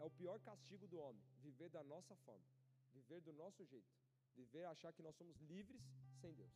é 0.00 0.04
o 0.04 0.10
pior 0.10 0.38
castigo 0.40 0.86
do 0.88 0.98
homem, 0.98 1.22
viver 1.46 1.68
da 1.68 1.82
nossa 1.84 2.16
forma, 2.24 2.46
viver 2.92 3.20
do 3.20 3.32
nosso 3.32 3.64
jeito, 3.64 3.92
viver 4.34 4.64
achar 4.64 4.92
que 4.92 5.02
nós 5.02 5.14
somos 5.14 5.36
livres 5.52 5.82
sem 6.20 6.32
Deus. 6.32 6.52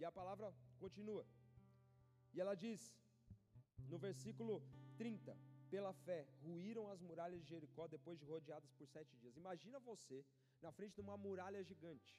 E 0.00 0.04
a 0.04 0.12
palavra 0.12 0.54
continua. 0.78 1.26
E 2.32 2.40
ela 2.40 2.54
diz 2.54 2.80
no 3.88 3.98
versículo 3.98 4.62
30: 4.96 5.36
Pela 5.68 5.92
fé 5.92 6.20
ruíram 6.40 6.88
as 6.88 7.00
muralhas 7.00 7.42
de 7.42 7.48
Jericó 7.48 7.88
depois 7.88 8.18
de 8.20 8.24
rodeadas 8.24 8.72
por 8.78 8.86
sete 8.86 9.16
dias. 9.16 9.36
Imagina 9.36 9.80
você 9.80 10.24
na 10.62 10.70
frente 10.70 10.94
de 10.94 11.00
uma 11.00 11.16
muralha 11.16 11.62
gigante. 11.64 12.16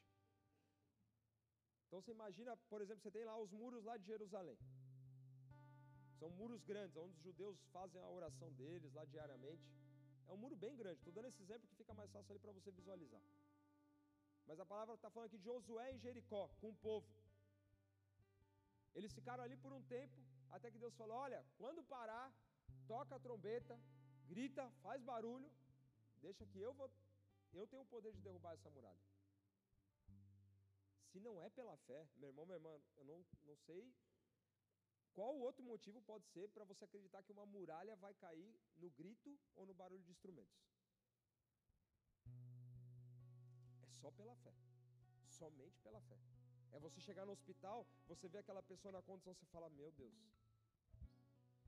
Então 1.88 2.02
você 2.02 2.12
imagina, 2.12 2.56
por 2.72 2.82
exemplo, 2.82 3.02
você 3.02 3.12
tem 3.12 3.24
lá 3.24 3.38
os 3.38 3.52
muros 3.52 3.86
lá 3.86 3.96
de 3.98 4.06
Jerusalém. 4.06 4.58
São 6.20 6.30
muros 6.32 6.62
grandes, 6.64 6.98
onde 6.98 7.16
os 7.18 7.24
judeus 7.24 7.58
fazem 7.76 8.02
a 8.02 8.10
oração 8.10 8.52
deles 8.54 8.94
lá 8.94 9.06
diariamente. 9.06 9.64
É 10.28 10.32
um 10.34 10.38
muro 10.38 10.56
bem 10.56 10.76
grande. 10.76 10.98
Estou 11.00 11.14
dando 11.14 11.30
esse 11.30 11.42
exemplo 11.42 11.68
que 11.70 11.76
fica 11.76 11.94
mais 11.94 12.12
fácil 12.12 12.32
ali 12.34 12.40
para 12.40 12.52
você 12.52 12.72
visualizar. 12.72 13.22
Mas 14.46 14.60
a 14.60 14.66
palavra 14.66 14.96
está 14.96 15.10
falando 15.10 15.28
aqui 15.28 15.38
de 15.38 15.46
Josué 15.46 15.94
e 15.94 16.00
Jericó, 16.00 16.50
com 16.60 16.70
o 16.70 16.76
povo. 16.88 17.08
Eles 18.96 19.14
ficaram 19.14 19.44
ali 19.44 19.56
por 19.56 19.72
um 19.72 19.82
tempo, 19.84 20.20
até 20.50 20.70
que 20.70 20.78
Deus 20.78 20.94
falou: 20.96 21.18
Olha, 21.18 21.42
quando 21.58 21.84
parar, 21.84 22.28
toca 22.88 23.16
a 23.16 23.20
trombeta, 23.20 23.80
grita, 24.28 24.70
faz 24.82 25.02
barulho, 25.02 25.50
deixa 26.22 26.46
que 26.46 26.60
eu 26.60 26.74
vou, 26.74 26.92
eu 27.54 27.66
tenho 27.68 27.84
o 27.84 27.92
poder 27.94 28.12
de 28.12 28.22
derrubar 28.22 28.54
essa 28.56 28.70
muralha. 28.72 29.04
Se 31.12 31.20
não 31.20 31.40
é 31.42 31.50
pela 31.50 31.78
fé, 31.78 32.06
meu 32.18 32.30
irmão, 32.30 32.46
minha 32.46 32.58
irmã, 32.58 32.74
eu 32.98 33.06
não, 33.06 33.26
não 33.46 33.56
sei 33.56 33.92
qual 35.14 35.38
outro 35.38 35.64
motivo 35.64 36.02
pode 36.02 36.26
ser 36.28 36.50
para 36.50 36.64
você 36.64 36.86
acreditar 36.86 37.24
que 37.24 37.32
uma 37.32 37.46
muralha 37.46 37.96
vai 37.96 38.14
cair 38.14 38.54
no 38.78 38.90
grito 38.92 39.38
ou 39.56 39.66
no 39.66 39.74
barulho 39.74 40.04
de 40.04 40.12
instrumentos. 40.12 40.58
É 43.82 43.88
só 44.02 44.12
pela 44.12 44.36
fé. 44.38 44.54
Somente 45.28 45.80
pela 45.80 46.02
fé. 46.02 46.18
É 46.72 46.80
você 46.80 47.02
chegar 47.02 47.26
no 47.26 47.32
hospital, 47.32 47.86
você 48.08 48.28
vê 48.28 48.38
aquela 48.40 48.62
pessoa 48.62 48.92
na 48.92 49.02
condição, 49.02 49.34
você 49.34 49.46
fala: 49.48 49.70
Meu 49.70 49.92
Deus, 49.92 50.14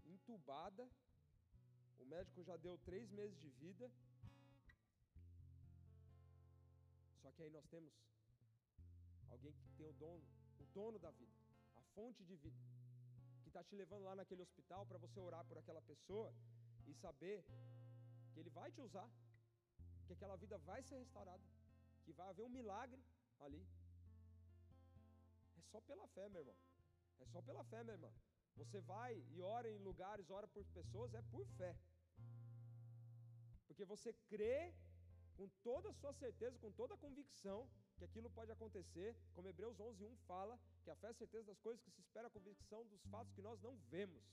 entubada, 0.06 0.88
o 2.00 2.06
médico 2.06 2.44
já 2.44 2.56
deu 2.58 2.78
três 2.80 3.10
meses 3.12 3.38
de 3.40 3.50
vida. 3.50 3.92
Só 7.22 7.32
que 7.32 7.44
aí 7.44 7.50
nós 7.50 7.66
temos 7.68 7.92
Alguém 9.32 9.54
que 9.54 9.70
tem 9.78 9.88
o 9.88 9.94
dono, 9.94 10.24
o 10.60 10.66
dono 10.74 11.00
da 11.00 11.10
vida, 11.12 11.32
a 11.76 11.82
fonte 11.96 12.24
de 12.26 12.36
vida, 12.36 12.58
está 13.52 13.64
te 13.70 13.76
levando 13.76 14.06
lá 14.10 14.16
naquele 14.16 14.42
hospital 14.42 14.86
para 14.86 14.98
você 14.98 15.20
orar 15.20 15.44
por 15.46 15.58
aquela 15.58 15.82
pessoa 15.82 16.34
e 16.88 16.94
saber 17.04 17.38
que 18.32 18.40
ele 18.40 18.50
vai 18.50 18.72
te 18.72 18.82
usar, 18.88 19.08
que 20.08 20.14
aquela 20.14 20.36
vida 20.44 20.58
vai 20.70 20.82
ser 20.84 20.98
restaurada, 20.98 21.44
que 22.04 22.14
vai 22.14 22.28
haver 22.30 22.44
um 22.46 22.56
milagre 22.60 23.02
ali. 23.40 23.62
É 25.58 25.62
só 25.72 25.82
pela 25.82 26.08
fé, 26.08 26.30
meu 26.30 26.42
irmão. 26.44 26.56
É 27.20 27.26
só 27.34 27.42
pela 27.42 27.64
fé, 27.66 27.84
minha 27.84 27.98
irmã. 28.00 28.12
Você 28.56 28.80
vai 28.80 29.12
e 29.36 29.42
ora 29.42 29.70
em 29.70 29.80
lugares, 29.90 30.30
ora 30.30 30.48
por 30.48 30.66
pessoas, 30.80 31.14
é 31.14 31.22
por 31.34 31.46
fé. 31.60 31.76
Porque 33.68 33.86
você 33.86 34.14
crê 34.32 34.74
com 35.38 35.48
toda 35.64 35.90
a 35.90 35.94
sua 35.94 36.14
certeza, 36.14 36.58
com 36.60 36.72
toda 36.72 36.94
a 36.94 36.98
convicção 37.06 37.60
que 37.98 38.06
aquilo 38.06 38.30
pode 38.30 38.52
acontecer, 38.52 39.16
como 39.34 39.50
Hebreus 39.50 39.78
11:1 39.80 40.16
fala, 40.28 40.60
que 40.84 40.90
a 40.90 40.96
fé 40.96 41.08
é 41.08 41.10
a 41.12 41.14
certeza 41.22 41.46
das 41.46 41.60
coisas 41.60 41.82
que 41.84 41.92
se 41.92 42.02
espera, 42.02 42.28
a 42.28 42.32
convicção 42.38 42.86
dos 42.88 43.04
fatos 43.06 43.34
que 43.34 43.42
nós 43.42 43.62
não 43.62 43.76
vemos. 43.94 44.24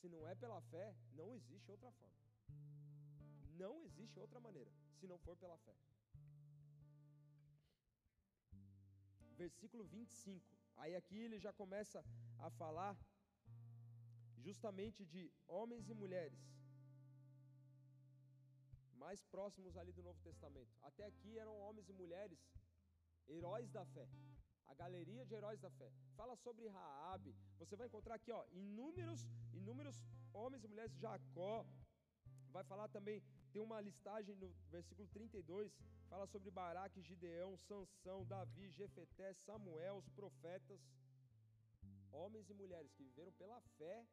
Se 0.00 0.08
não 0.08 0.26
é 0.26 0.34
pela 0.34 0.60
fé, 0.72 0.94
não 1.12 1.32
existe 1.34 1.70
outra 1.70 1.90
forma. 1.92 2.22
Não 3.62 3.80
existe 3.82 4.18
outra 4.18 4.40
maneira, 4.40 4.70
se 4.98 5.06
não 5.06 5.18
for 5.18 5.36
pela 5.36 5.56
fé. 5.58 5.74
Versículo 9.36 9.84
25. 9.84 10.56
Aí 10.76 10.94
aqui 10.96 11.18
ele 11.18 11.38
já 11.38 11.52
começa 11.52 12.04
a 12.38 12.50
falar 12.50 12.96
justamente 14.38 15.04
de 15.04 15.30
homens 15.46 15.88
e 15.88 15.94
mulheres 15.94 16.40
mais 19.02 19.22
próximos 19.34 19.76
ali 19.76 19.92
do 19.92 20.02
Novo 20.02 20.20
Testamento. 20.22 20.72
Até 20.82 21.04
aqui 21.04 21.38
eram 21.38 21.54
homens 21.64 21.88
e 21.88 21.92
mulheres 21.92 22.38
heróis 23.28 23.70
da 23.70 23.84
fé. 23.86 24.08
A 24.66 24.74
galeria 24.74 25.24
de 25.26 25.34
heróis 25.34 25.60
da 25.60 25.70
fé. 25.70 25.90
Fala 26.16 26.34
sobre 26.36 26.68
Raabe. 26.68 27.34
Você 27.58 27.76
vai 27.76 27.86
encontrar 27.86 28.14
aqui, 28.14 28.32
ó, 28.32 28.44
inúmeros, 28.52 29.28
inúmeros 29.52 30.02
homens 30.32 30.64
e 30.64 30.68
mulheres. 30.68 30.92
Jacó. 30.98 31.66
Vai 32.50 32.64
falar 32.64 32.88
também, 32.88 33.22
tem 33.52 33.62
uma 33.62 33.80
listagem 33.80 34.34
no 34.36 34.48
versículo 34.70 35.08
32, 35.08 35.72
fala 36.08 36.26
sobre 36.26 36.50
Baraque, 36.50 37.00
Gideão, 37.00 37.56
Sansão, 37.56 38.26
Davi, 38.26 38.70
Jefeté, 38.70 39.32
Samuel, 39.32 39.96
os 39.96 40.08
profetas. 40.10 40.80
Homens 42.10 42.50
e 42.50 42.54
mulheres 42.54 42.92
que 42.92 43.04
viveram 43.04 43.32
pela 43.32 43.58
fé 43.78 44.06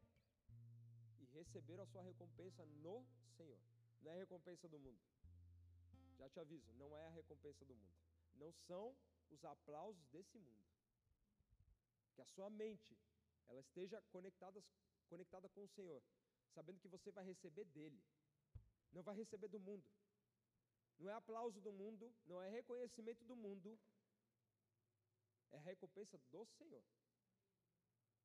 e 1.20 1.26
receberam 1.34 1.84
a 1.84 1.88
sua 1.88 2.02
recompensa 2.02 2.66
no 2.82 3.06
Senhor. 3.36 3.60
Não 4.02 4.12
é 4.12 4.16
a 4.16 4.20
recompensa 4.20 4.70
do 4.70 4.80
mundo. 4.80 5.02
Já 6.18 6.30
te 6.30 6.40
aviso, 6.40 6.72
não 6.78 6.96
é 6.96 7.06
a 7.08 7.10
recompensa 7.10 7.66
do 7.66 7.76
mundo. 7.76 7.94
Não 8.40 8.52
são 8.68 8.96
os 9.30 9.44
aplausos 9.44 10.04
desse 10.08 10.38
mundo. 10.38 10.66
Que 12.16 12.22
a 12.22 12.26
sua 12.26 12.50
mente 12.50 12.98
ela 13.48 13.60
esteja 13.62 14.02
conectada, 14.12 14.64
conectada 15.08 15.50
com 15.50 15.64
o 15.64 15.68
Senhor, 15.70 16.02
sabendo 16.54 16.80
que 16.80 16.88
você 16.88 17.12
vai 17.12 17.26
receber 17.26 17.66
dele. 17.66 18.02
Não 18.92 19.04
vai 19.04 19.16
receber 19.16 19.48
do 19.48 19.60
mundo. 19.60 19.86
Não 20.98 21.10
é 21.10 21.14
aplauso 21.14 21.62
do 21.62 21.72
mundo, 21.72 22.14
não 22.26 22.42
é 22.42 22.50
reconhecimento 22.50 23.24
do 23.24 23.36
mundo. 23.36 23.80
É 25.52 25.58
recompensa 25.58 26.18
do 26.32 26.46
Senhor. 26.58 26.84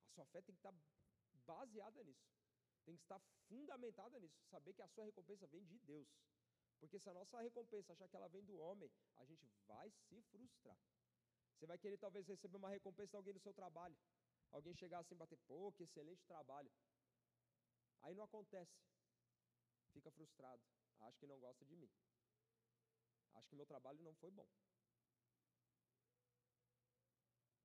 A 0.04 0.08
sua 0.14 0.24
fé 0.26 0.40
tem 0.42 0.54
que 0.54 0.58
estar 0.58 0.74
baseada 1.46 2.02
nisso 2.02 2.34
tem 2.84 2.96
que 2.96 3.02
estar 3.02 3.20
fundamentada 3.48 4.18
nisso, 4.20 4.38
saber 4.50 4.72
que 4.74 4.82
a 4.82 4.88
sua 4.88 5.04
recompensa 5.04 5.46
vem 5.46 5.64
de 5.64 5.78
Deus. 5.80 6.06
Porque 6.80 6.98
se 6.98 7.08
a 7.08 7.14
nossa 7.14 7.40
recompensa 7.40 7.92
achar 7.92 8.08
que 8.08 8.16
ela 8.16 8.28
vem 8.28 8.44
do 8.44 8.56
homem, 8.58 8.90
a 9.16 9.24
gente 9.24 9.46
vai 9.66 9.90
se 9.90 10.20
frustrar. 10.22 10.78
Você 11.54 11.66
vai 11.66 11.78
querer 11.78 11.98
talvez 11.98 12.26
receber 12.26 12.56
uma 12.56 12.68
recompensa 12.68 13.10
de 13.10 13.16
alguém 13.16 13.32
do 13.32 13.40
seu 13.40 13.54
trabalho. 13.54 13.96
Alguém 14.50 14.74
chegar 14.74 14.98
assim 14.98 15.14
e 15.14 15.18
bater, 15.18 15.38
pô, 15.46 15.72
que 15.72 15.84
excelente 15.84 16.24
trabalho. 16.26 16.70
Aí 18.02 18.14
não 18.14 18.24
acontece. 18.24 18.76
Fica 19.92 20.10
frustrado. 20.10 20.62
Acho 21.00 21.18
que 21.18 21.26
não 21.26 21.38
gosta 21.40 21.64
de 21.64 21.76
mim. 21.76 21.90
Acho 23.34 23.48
que 23.48 23.56
meu 23.56 23.66
trabalho 23.66 24.02
não 24.02 24.14
foi 24.14 24.30
bom. 24.30 24.48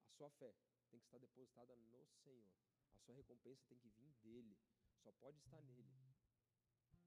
A 0.08 0.12
sua 0.18 0.30
fé 0.32 0.54
tem 0.90 1.00
que 1.00 1.06
estar 1.06 1.18
depositada 1.20 1.76
no 1.76 2.08
Senhor. 2.24 2.46
A 2.94 3.00
sua 3.02 3.16
recompensa 3.16 3.62
tem 3.68 3.78
que 3.80 3.90
vir 3.90 4.14
dele. 4.24 4.58
Só 5.04 5.12
pode 5.14 5.38
estar 5.40 5.62
nele. 5.62 5.88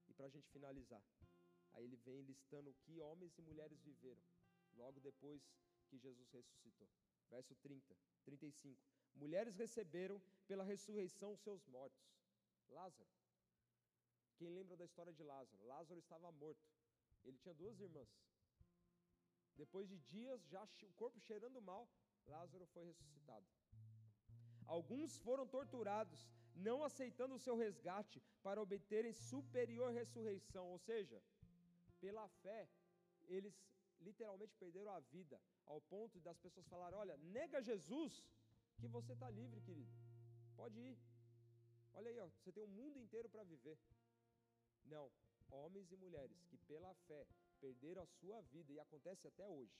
E 0.07 0.13
para 0.13 0.27
a 0.27 0.29
gente 0.29 0.49
finalizar, 0.49 1.03
aí 1.73 1.83
ele 1.85 1.97
vem 1.97 2.21
listando 2.21 2.69
o 2.69 2.73
que 2.73 2.99
homens 2.99 3.37
e 3.37 3.41
mulheres 3.41 3.79
viveram 3.81 4.21
logo 4.75 4.99
depois 4.99 5.41
que 5.87 5.97
Jesus 5.97 6.29
ressuscitou. 6.31 6.89
Verso 7.29 7.55
30, 7.55 7.95
35. 8.25 8.79
Mulheres 9.15 9.55
receberam 9.55 10.21
pela 10.47 10.63
ressurreição 10.63 11.35
seus 11.35 11.65
mortos. 11.67 12.03
Lázaro. 12.69 13.09
Quem 14.37 14.49
lembra 14.49 14.75
da 14.75 14.85
história 14.85 15.13
de 15.13 15.23
Lázaro? 15.23 15.65
Lázaro 15.65 15.99
estava 15.99 16.31
morto. 16.31 16.67
Ele 17.23 17.37
tinha 17.37 17.53
duas 17.53 17.79
irmãs. 17.79 18.09
Depois 19.55 19.87
de 19.87 19.97
dias, 19.99 20.47
já 20.47 20.63
o 20.81 20.93
corpo 20.93 21.19
cheirando 21.19 21.61
mal, 21.61 21.87
Lázaro 22.25 22.65
foi 22.67 22.85
ressuscitado. 22.85 23.45
Alguns 24.65 25.17
foram 25.19 25.45
torturados 25.45 26.27
não 26.55 26.83
aceitando 26.83 27.35
o 27.35 27.39
seu 27.39 27.55
resgate 27.55 28.21
para 28.41 28.61
obterem 28.61 29.13
superior 29.13 29.91
ressurreição, 29.91 30.65
ou 30.67 30.79
seja, 30.79 31.21
pela 32.03 32.27
fé, 32.43 32.61
eles 33.35 33.55
literalmente 34.07 34.53
perderam 34.63 34.91
a 34.91 34.99
vida, 35.15 35.37
ao 35.65 35.79
ponto 35.93 36.19
das 36.19 36.37
pessoas 36.45 36.67
falarem: 36.67 36.99
olha, 37.03 37.15
nega 37.37 37.61
Jesus, 37.61 38.13
que 38.79 38.87
você 38.87 39.13
está 39.13 39.29
livre, 39.29 39.61
querido, 39.61 39.93
pode 40.55 40.77
ir. 40.79 40.97
Olha 41.93 42.09
aí, 42.09 42.19
ó, 42.19 42.27
você 42.27 42.51
tem 42.51 42.63
um 42.63 42.75
mundo 42.79 42.99
inteiro 42.99 43.29
para 43.29 43.43
viver. 43.43 43.77
Não, 44.85 45.05
homens 45.49 45.91
e 45.91 45.95
mulheres 45.95 46.43
que 46.49 46.57
pela 46.71 46.93
fé 47.07 47.25
perderam 47.61 48.01
a 48.03 48.07
sua 48.19 48.41
vida, 48.41 48.73
e 48.73 48.79
acontece 48.79 49.27
até 49.27 49.47
hoje. 49.47 49.77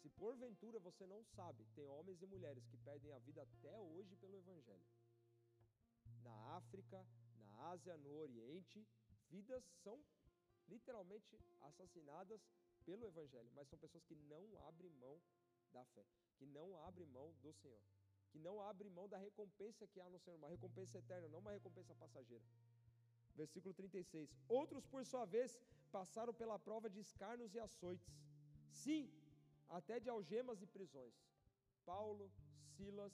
Se 0.00 0.08
porventura 0.10 0.78
você 0.80 1.06
não 1.06 1.22
sabe, 1.36 1.64
tem 1.76 1.86
homens 1.86 2.20
e 2.20 2.26
mulheres 2.26 2.66
que 2.66 2.76
perdem 2.78 3.12
a 3.12 3.18
vida 3.18 3.42
até 3.42 3.78
hoje 3.78 4.16
pelo 4.16 4.36
Evangelho 4.36 4.84
na 6.24 6.56
África, 6.56 7.06
na 7.38 7.68
Ásia, 7.70 7.96
no 7.98 8.16
Oriente, 8.16 8.84
vidas 9.30 9.64
são 9.82 10.02
literalmente 10.68 11.38
assassinadas 11.62 12.40
pelo 12.84 13.06
Evangelho, 13.06 13.50
mas 13.54 13.68
são 13.68 13.78
pessoas 13.78 14.04
que 14.04 14.14
não 14.14 14.42
abrem 14.68 14.90
mão 14.92 15.20
da 15.72 15.84
fé, 15.86 16.04
que 16.36 16.46
não 16.46 16.76
abrem 16.86 17.06
mão 17.08 17.32
do 17.42 17.52
Senhor, 17.52 17.82
que 18.30 18.38
não 18.38 18.60
abrem 18.60 18.90
mão 18.90 19.08
da 19.08 19.18
recompensa 19.18 19.86
que 19.86 20.00
há 20.00 20.08
no 20.08 20.18
Senhor, 20.18 20.36
uma 20.36 20.48
recompensa 20.48 20.98
eterna, 20.98 21.28
não 21.28 21.38
uma 21.38 21.52
recompensa 21.52 21.94
passageira. 21.94 22.44
Versículo 23.34 23.74
36. 23.74 24.30
Outros, 24.48 24.86
por 24.86 25.04
sua 25.04 25.24
vez, 25.24 25.58
passaram 25.90 26.32
pela 26.32 26.58
prova 26.58 26.88
de 26.88 27.00
escarnos 27.00 27.54
e 27.54 27.58
açoites. 27.58 28.12
Sim, 28.70 29.10
até 29.68 29.98
de 29.98 30.08
algemas 30.08 30.62
e 30.62 30.66
prisões. 30.66 31.14
Paulo, 31.84 32.30
Silas, 32.76 33.12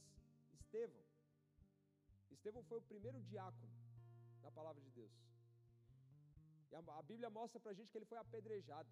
Estevão. 0.52 1.04
Estevão 2.30 2.62
foi 2.62 2.78
o 2.78 2.82
primeiro 2.82 3.20
diácono 3.22 3.72
na 4.42 4.50
palavra 4.50 4.82
de 4.82 4.90
Deus. 4.90 5.29
E 6.70 6.76
a, 6.76 7.02
Bíblia 7.10 7.30
mostra 7.38 7.58
para 7.60 7.72
a 7.72 7.74
gente 7.78 7.90
que 7.90 7.98
ele 7.98 8.10
foi 8.12 8.18
apedrejado. 8.18 8.88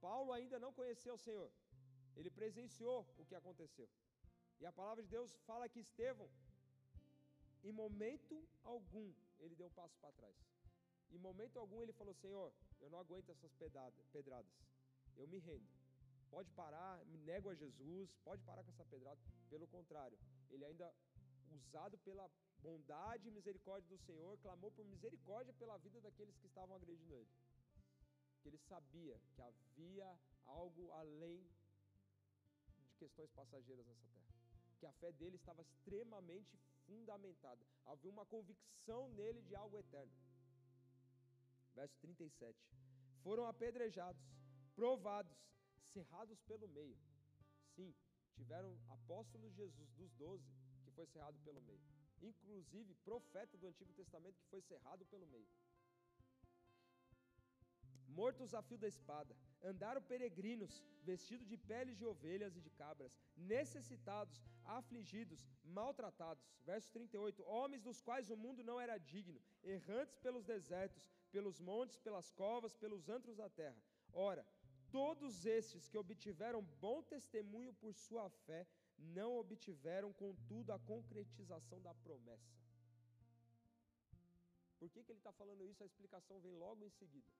Paulo 0.00 0.32
ainda 0.32 0.58
não 0.64 0.72
conheceu 0.72 1.14
o 1.14 1.24
Senhor. 1.26 1.50
Ele 2.16 2.30
presenciou 2.30 2.98
o 3.18 3.24
que 3.24 3.34
aconteceu. 3.34 3.88
E 4.60 4.66
a 4.66 4.72
palavra 4.72 5.02
de 5.02 5.10
Deus 5.16 5.36
fala 5.46 5.68
que 5.68 5.80
Estevão, 5.80 6.28
em 7.64 7.72
momento 7.72 8.36
algum, 8.64 9.12
ele 9.40 9.54
deu 9.56 9.66
um 9.66 9.76
passo 9.80 9.96
para 9.98 10.12
trás. 10.12 10.36
Em 11.10 11.18
momento 11.18 11.58
algum 11.58 11.82
ele 11.82 11.92
falou: 11.92 12.14
Senhor, 12.14 12.52
eu 12.80 12.90
não 12.90 12.98
aguento 12.98 13.30
essas 13.30 13.52
pedradas. 13.54 14.52
Eu 15.16 15.26
me 15.26 15.38
rendo. 15.38 15.68
Pode 16.30 16.50
parar, 16.50 17.04
me 17.06 17.18
nego 17.18 17.48
a 17.50 17.54
Jesus, 17.54 18.14
pode 18.24 18.42
parar 18.42 18.62
com 18.62 18.70
essa 18.70 18.84
pedrada. 18.84 19.20
Pelo 19.48 19.66
contrário, 19.66 20.18
ele 20.50 20.64
ainda 20.64 20.92
usado 21.50 21.96
pela 21.98 22.30
bondade 22.62 23.28
e 23.28 23.30
misericórdia 23.30 23.88
do 23.88 23.98
Senhor, 23.98 24.38
clamou 24.38 24.70
por 24.72 24.84
misericórdia 24.84 25.52
pela 25.54 25.76
vida 25.78 26.00
daqueles 26.00 26.36
que 26.38 26.46
estavam 26.46 26.76
agredindo 26.76 27.14
ele. 27.14 27.28
Que 28.40 28.48
ele 28.48 28.58
sabia 28.58 29.20
que 29.34 29.42
havia 29.42 30.18
algo 30.46 30.90
além 30.92 31.46
de 32.86 32.96
questões 32.98 33.30
passageiras 33.32 33.86
nessa 33.86 34.06
terra. 34.08 34.32
Que 34.78 34.86
a 34.86 34.92
fé 34.92 35.12
dele 35.12 35.36
estava 35.36 35.62
extremamente 35.62 36.56
fundamentada. 36.86 37.64
Havia 37.86 38.10
uma 38.10 38.26
convicção 38.26 39.08
nele 39.10 39.42
de 39.42 39.54
algo 39.54 39.76
eterno. 39.76 40.12
Verso 41.74 41.96
37. 42.00 42.58
Foram 43.22 43.46
apedrejados, 43.46 44.22
provados, 44.74 45.36
cerrados 45.92 46.40
pelo 46.42 46.68
meio. 46.68 46.96
Sim, 47.74 47.94
tiveram 48.34 48.76
apóstolos 48.88 49.52
Jesus, 49.54 49.90
dos 49.92 50.12
doze, 50.14 50.44
foi 50.98 51.06
cerrado 51.06 51.38
pelo 51.44 51.60
meio. 51.62 51.97
Inclusive, 52.20 52.94
profeta 53.04 53.56
do 53.56 53.66
Antigo 53.66 53.92
Testamento 53.92 54.40
que 54.40 54.50
foi 54.50 54.60
cerrado 54.60 55.04
pelo 55.06 55.26
meio. 55.26 55.48
Mortos 58.08 58.52
a 58.54 58.62
fio 58.62 58.78
da 58.78 58.88
espada, 58.88 59.36
andaram 59.62 60.02
peregrinos, 60.02 60.82
vestidos 61.04 61.46
de 61.46 61.56
peles 61.56 61.96
de 61.96 62.04
ovelhas 62.04 62.56
e 62.56 62.60
de 62.60 62.70
cabras, 62.70 63.16
necessitados, 63.36 64.42
afligidos, 64.64 65.46
maltratados. 65.62 66.44
Verso 66.64 66.90
38: 66.92 67.44
Homens 67.46 67.82
dos 67.82 68.00
quais 68.00 68.30
o 68.30 68.36
mundo 68.36 68.64
não 68.64 68.80
era 68.80 68.98
digno, 68.98 69.40
errantes 69.62 70.18
pelos 70.18 70.44
desertos, 70.44 71.08
pelos 71.30 71.60
montes, 71.60 71.98
pelas 71.98 72.30
covas, 72.32 72.74
pelos 72.74 73.08
antros 73.08 73.36
da 73.36 73.48
terra. 73.48 73.80
Ora, 74.12 74.44
todos 74.90 75.46
estes 75.46 75.88
que 75.88 75.98
obtiveram 75.98 76.62
bom 76.80 77.02
testemunho 77.02 77.72
por 77.74 77.94
sua 77.94 78.28
fé, 78.46 78.66
não 78.98 79.38
obtiveram, 79.38 80.12
contudo, 80.12 80.72
a 80.72 80.78
concretização 80.78 81.80
da 81.80 81.94
promessa. 81.94 82.58
Por 84.78 84.88
que, 84.90 85.02
que 85.02 85.12
ele 85.12 85.18
está 85.18 85.32
falando 85.32 85.66
isso? 85.66 85.82
A 85.82 85.86
explicação 85.86 86.40
vem 86.40 86.54
logo 86.54 86.84
em 86.84 86.90
seguida. 86.90 87.32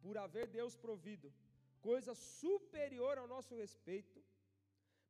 Por 0.00 0.16
haver 0.18 0.46
Deus 0.46 0.76
provido 0.76 1.32
coisa 1.80 2.14
superior 2.14 3.18
ao 3.18 3.26
nosso 3.26 3.54
respeito, 3.54 4.22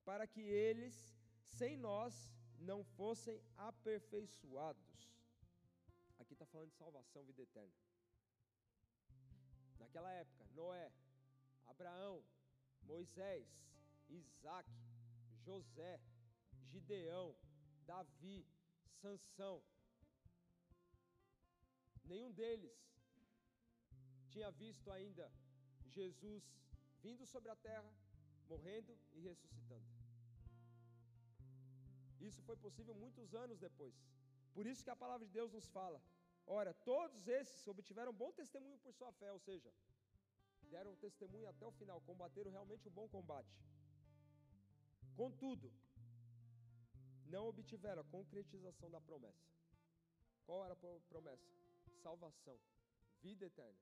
para 0.05 0.27
que 0.27 0.41
eles, 0.41 0.95
sem 1.43 1.77
nós, 1.77 2.15
não 2.59 2.83
fossem 2.83 3.41
aperfeiçoados. 3.57 4.91
Aqui 6.19 6.33
está 6.33 6.47
falando 6.47 6.71
de 6.71 6.77
salvação, 6.77 7.25
vida 7.25 7.43
eterna. 7.43 7.73
Naquela 9.79 10.13
época, 10.13 10.47
Noé, 10.55 10.93
Abraão, 11.67 12.25
Moisés, 12.83 13.47
Isaac, 14.09 14.69
José, 15.47 16.01
Gideão, 16.71 17.35
Davi, 17.87 18.47
Sansão, 19.01 19.63
nenhum 22.05 22.31
deles 22.33 22.79
tinha 24.31 24.51
visto 24.51 24.91
ainda 24.91 25.31
Jesus 25.97 26.43
vindo 27.03 27.25
sobre 27.27 27.51
a 27.51 27.57
terra, 27.57 27.93
morrendo 28.49 28.97
e 29.13 29.21
ressuscitando. 29.21 29.87
Isso 32.29 32.41
foi 32.49 32.57
possível 32.57 32.95
muitos 32.95 33.35
anos 33.35 33.59
depois. 33.59 33.95
Por 34.55 34.67
isso 34.67 34.85
que 34.85 34.91
a 34.91 35.03
palavra 35.05 35.27
de 35.27 35.33
Deus 35.33 35.53
nos 35.53 35.67
fala: 35.69 36.01
ora, 36.47 36.73
todos 36.91 37.27
esses 37.27 37.67
obtiveram 37.67 38.13
bom 38.13 38.31
testemunho 38.33 38.79
por 38.79 38.93
sua 38.95 39.13
fé, 39.21 39.33
ou 39.33 39.41
seja, 39.41 39.73
deram 40.75 40.95
testemunho 40.97 41.49
até 41.49 41.67
o 41.67 41.73
final, 41.81 42.01
combateram 42.11 42.51
realmente 42.51 42.89
o 42.89 42.97
bom 42.99 43.09
combate. 43.09 43.53
Contudo, 45.17 45.73
não 47.27 47.47
obtiveram 47.47 48.03
a 48.03 48.11
concretização 48.17 48.91
da 48.91 49.01
promessa. 49.01 49.47
Qual 50.47 50.65
era 50.65 50.75
a 50.75 51.01
promessa? 51.13 51.49
Salvação, 52.03 52.59
vida 53.23 53.47
eterna. 53.47 53.81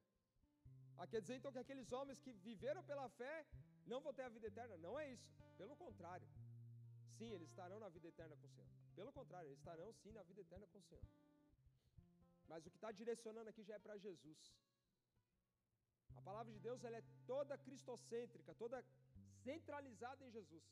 Ah, 0.98 1.06
quer 1.06 1.20
dizer 1.22 1.36
então 1.36 1.52
que 1.52 1.58
aqueles 1.58 1.90
homens 1.92 2.18
que 2.20 2.32
viveram 2.48 2.82
pela 2.84 3.08
fé 3.08 3.46
não 3.86 4.00
vão 4.00 4.12
ter 4.12 4.22
a 4.22 4.28
vida 4.28 4.46
eterna? 4.46 4.76
Não 4.76 4.98
é 4.98 5.08
isso. 5.10 5.30
Pelo 5.56 5.74
contrário. 5.76 6.28
Sim, 7.18 7.30
eles 7.36 7.48
estarão 7.48 7.78
na 7.84 7.88
vida 7.88 8.08
eterna 8.08 8.36
com 8.36 8.46
o 8.46 8.50
Senhor. 8.50 8.68
Pelo 8.94 9.12
contrário, 9.12 9.48
eles 9.48 9.58
estarão 9.58 9.92
sim 10.02 10.12
na 10.12 10.22
vida 10.22 10.40
eterna 10.42 10.66
com 10.72 10.78
o 10.78 10.82
Senhor. 10.82 11.04
Mas 12.48 12.66
o 12.66 12.70
que 12.70 12.76
está 12.76 12.90
direcionando 13.00 13.48
aqui 13.50 13.62
já 13.62 13.74
é 13.76 13.78
para 13.78 13.96
Jesus. 13.96 14.38
A 16.16 16.22
palavra 16.22 16.52
de 16.52 16.58
Deus 16.58 16.84
ela 16.84 16.98
é 16.98 17.04
toda 17.26 17.56
cristocêntrica, 17.66 18.54
toda 18.54 18.84
centralizada 19.44 20.24
em 20.26 20.30
Jesus. 20.30 20.64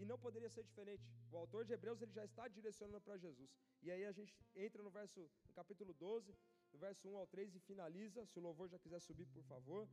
E 0.00 0.04
não 0.10 0.18
poderia 0.26 0.50
ser 0.56 0.62
diferente. 0.70 1.04
O 1.32 1.36
autor 1.42 1.64
de 1.64 1.72
Hebreus 1.76 2.00
ele 2.02 2.12
já 2.18 2.24
está 2.30 2.44
direcionando 2.56 3.00
para 3.06 3.16
Jesus. 3.24 3.50
E 3.82 3.90
aí 3.90 4.04
a 4.10 4.12
gente 4.18 4.32
entra 4.54 4.82
no 4.82 4.90
verso, 4.98 5.20
no 5.48 5.52
capítulo 5.60 5.92
12, 5.94 6.34
do 6.72 6.78
verso 6.78 7.08
1 7.08 7.16
ao 7.16 7.26
3 7.26 7.54
e 7.56 7.60
finaliza. 7.70 8.26
Se 8.26 8.38
o 8.38 8.42
louvor 8.48 8.68
já 8.74 8.78
quiser 8.78 9.00
subir, 9.00 9.26
por 9.26 9.44
favor. 9.52 9.88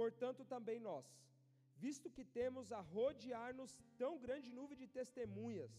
Portanto, 0.00 0.44
também 0.54 0.78
nós, 0.88 1.06
visto 1.84 2.10
que 2.16 2.24
temos 2.24 2.72
a 2.78 2.80
rodear-nos 2.80 3.72
tão 4.02 4.12
grande 4.24 4.52
nuvem 4.58 4.78
de 4.82 4.88
testemunhas. 4.98 5.72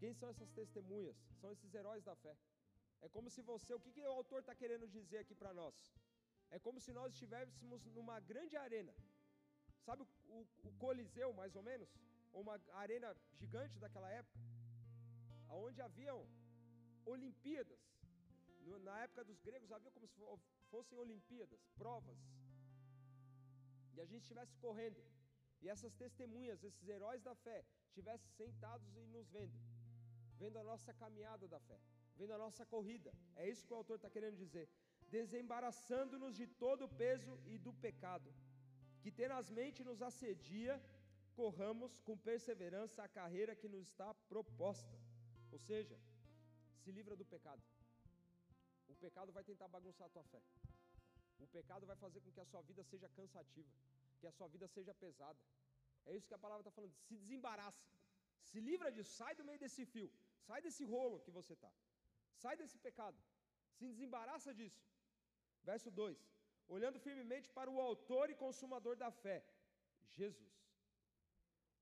Quem 0.00 0.12
são 0.12 0.28
essas 0.28 0.50
testemunhas? 0.60 1.16
São 1.40 1.50
esses 1.52 1.72
heróis 1.74 2.04
da 2.04 2.14
fé. 2.24 2.36
É 3.00 3.08
como 3.08 3.30
se 3.34 3.42
você, 3.50 3.72
o 3.74 3.80
que, 3.80 3.92
que 3.92 4.02
o 4.02 4.16
autor 4.20 4.40
está 4.40 4.54
querendo 4.54 4.86
dizer 4.88 5.18
aqui 5.18 5.34
para 5.34 5.52
nós? 5.60 5.74
É 6.50 6.58
como 6.58 6.80
se 6.80 6.92
nós 6.92 7.12
estivéssemos 7.12 7.84
numa 7.96 8.18
grande 8.20 8.56
arena. 8.56 8.94
Sabe 9.86 10.02
o, 10.02 10.08
o, 10.36 10.46
o 10.68 10.72
Coliseu, 10.82 11.32
mais 11.32 11.54
ou 11.54 11.62
menos? 11.62 11.88
Uma 12.42 12.56
arena 12.84 13.10
gigante 13.40 13.78
daquela 13.84 14.10
época? 14.20 14.40
Onde 15.64 15.80
haviam 15.86 16.20
Olimpíadas. 17.14 17.82
Na 18.88 18.96
época 19.04 19.22
dos 19.28 19.40
gregos 19.46 19.72
havia 19.76 19.92
como 19.96 20.06
se 20.08 20.20
fossem 20.72 20.98
Olimpíadas, 21.04 21.60
provas. 21.82 22.18
E 23.94 24.00
a 24.04 24.06
gente 24.10 24.22
estivesse 24.26 24.56
correndo. 24.64 25.02
E 25.62 25.68
essas 25.74 25.94
testemunhas, 26.02 26.64
esses 26.68 26.88
heróis 26.94 27.22
da 27.28 27.34
fé, 27.46 27.58
estivessem 27.88 28.30
sentados 28.40 28.90
e 28.96 29.04
nos 29.14 29.28
vendo. 29.36 29.58
Vendo 30.40 30.58
a 30.62 30.64
nossa 30.70 30.92
caminhada 31.02 31.46
da 31.54 31.60
fé. 31.68 31.78
Vendo 32.18 32.34
a 32.34 32.42
nossa 32.44 32.64
corrida. 32.74 33.12
É 33.36 33.48
isso 33.52 33.64
que 33.66 33.72
o 33.72 33.80
autor 33.80 33.96
está 33.96 34.10
querendo 34.16 34.36
dizer. 34.44 34.68
Desembaraçando-nos 35.16 36.34
de 36.40 36.46
todo 36.64 36.84
o 36.84 36.94
peso 37.04 37.32
e 37.52 37.56
do 37.66 37.72
pecado, 37.86 38.28
que 39.02 39.10
tenazmente 39.22 39.84
nos 39.88 40.02
assedia, 40.02 40.74
corramos 41.40 41.92
com 42.06 42.16
perseverança 42.30 42.98
a 43.02 43.12
carreira 43.20 43.54
que 43.60 43.68
nos 43.74 43.82
está 43.88 44.08
proposta. 44.32 44.96
Ou 45.54 45.58
seja, 45.68 45.96
se 46.82 46.90
livra 46.98 47.14
do 47.20 47.26
pecado. 47.34 47.62
O 48.92 48.94
pecado 49.04 49.30
vai 49.36 49.44
tentar 49.50 49.68
bagunçar 49.76 50.06
a 50.06 50.14
tua 50.16 50.24
fé. 50.32 50.42
O 51.44 51.46
pecado 51.56 51.84
vai 51.90 51.96
fazer 52.04 52.20
com 52.24 52.32
que 52.34 52.42
a 52.44 52.48
sua 52.52 52.62
vida 52.68 52.82
seja 52.92 53.08
cansativa, 53.18 53.72
que 54.20 54.26
a 54.30 54.34
sua 54.38 54.48
vida 54.54 54.66
seja 54.76 54.94
pesada. 55.04 55.38
É 56.06 56.14
isso 56.16 56.28
que 56.30 56.38
a 56.38 56.42
palavra 56.44 56.62
está 56.62 56.74
falando. 56.78 56.94
Se 57.06 57.16
desembaraça, 57.22 57.84
se 58.48 58.58
livra 58.68 58.90
disso, 58.96 59.12
sai 59.20 59.32
do 59.38 59.44
meio 59.48 59.60
desse 59.64 59.84
fio, 59.94 60.08
sai 60.48 60.60
desse 60.66 60.84
rolo 60.92 61.18
que 61.24 61.32
você 61.38 61.52
está, 61.58 61.72
sai 62.42 62.54
desse 62.60 62.78
pecado, 62.86 63.18
se 63.76 63.84
desembaraça 63.92 64.54
disso. 64.60 64.82
Verso 65.70 65.90
2: 65.90 66.16
Olhando 66.76 66.98
firmemente 67.06 67.48
para 67.58 67.70
o 67.74 67.80
Autor 67.88 68.26
e 68.30 68.40
Consumador 68.44 68.94
da 69.04 69.10
fé, 69.24 69.38
Jesus, 70.20 70.46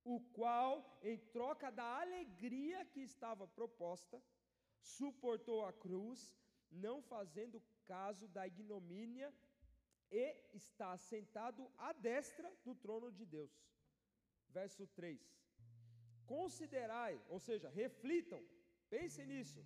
o 0.05 0.20
qual, 0.36 0.72
em 1.02 1.18
troca 1.36 1.70
da 1.70 2.00
alegria 2.02 2.84
que 2.92 3.00
estava 3.00 3.46
proposta, 3.46 4.22
suportou 4.80 5.64
a 5.64 5.72
cruz, 5.72 6.36
não 6.70 7.00
fazendo 7.00 7.62
caso 7.84 8.28
da 8.28 8.46
ignomínia, 8.46 9.32
e 10.11 10.36
está 10.52 10.96
sentado 10.96 11.70
à 11.78 11.92
destra 11.92 12.52
do 12.64 12.74
trono 12.74 13.11
de 13.11 13.24
Deus. 13.24 13.52
Verso 14.48 14.86
3: 14.88 15.18
Considerai, 16.26 17.20
ou 17.28 17.40
seja, 17.40 17.68
reflitam, 17.68 18.42
pensem 18.90 19.26
nisso, 19.26 19.64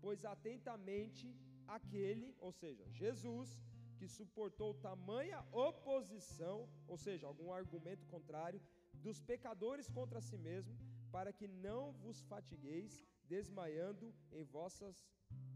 pois 0.00 0.24
atentamente 0.24 1.26
aquele, 1.66 2.36
ou 2.38 2.52
seja, 2.52 2.84
Jesus, 2.90 3.60
que 3.98 4.06
suportou 4.06 4.74
tamanha 4.74 5.44
oposição, 5.50 6.68
ou 6.86 6.96
seja, 6.96 7.26
algum 7.26 7.52
argumento 7.52 8.06
contrário, 8.06 8.60
dos 9.06 9.20
pecadores 9.30 9.88
contra 9.98 10.20
si 10.20 10.36
mesmo, 10.36 10.76
para 11.10 11.32
que 11.32 11.46
não 11.66 11.92
vos 12.04 12.20
fatigueis, 12.32 12.92
desmaiando 13.24 14.06
em 14.32 14.44
vossas, 14.44 14.96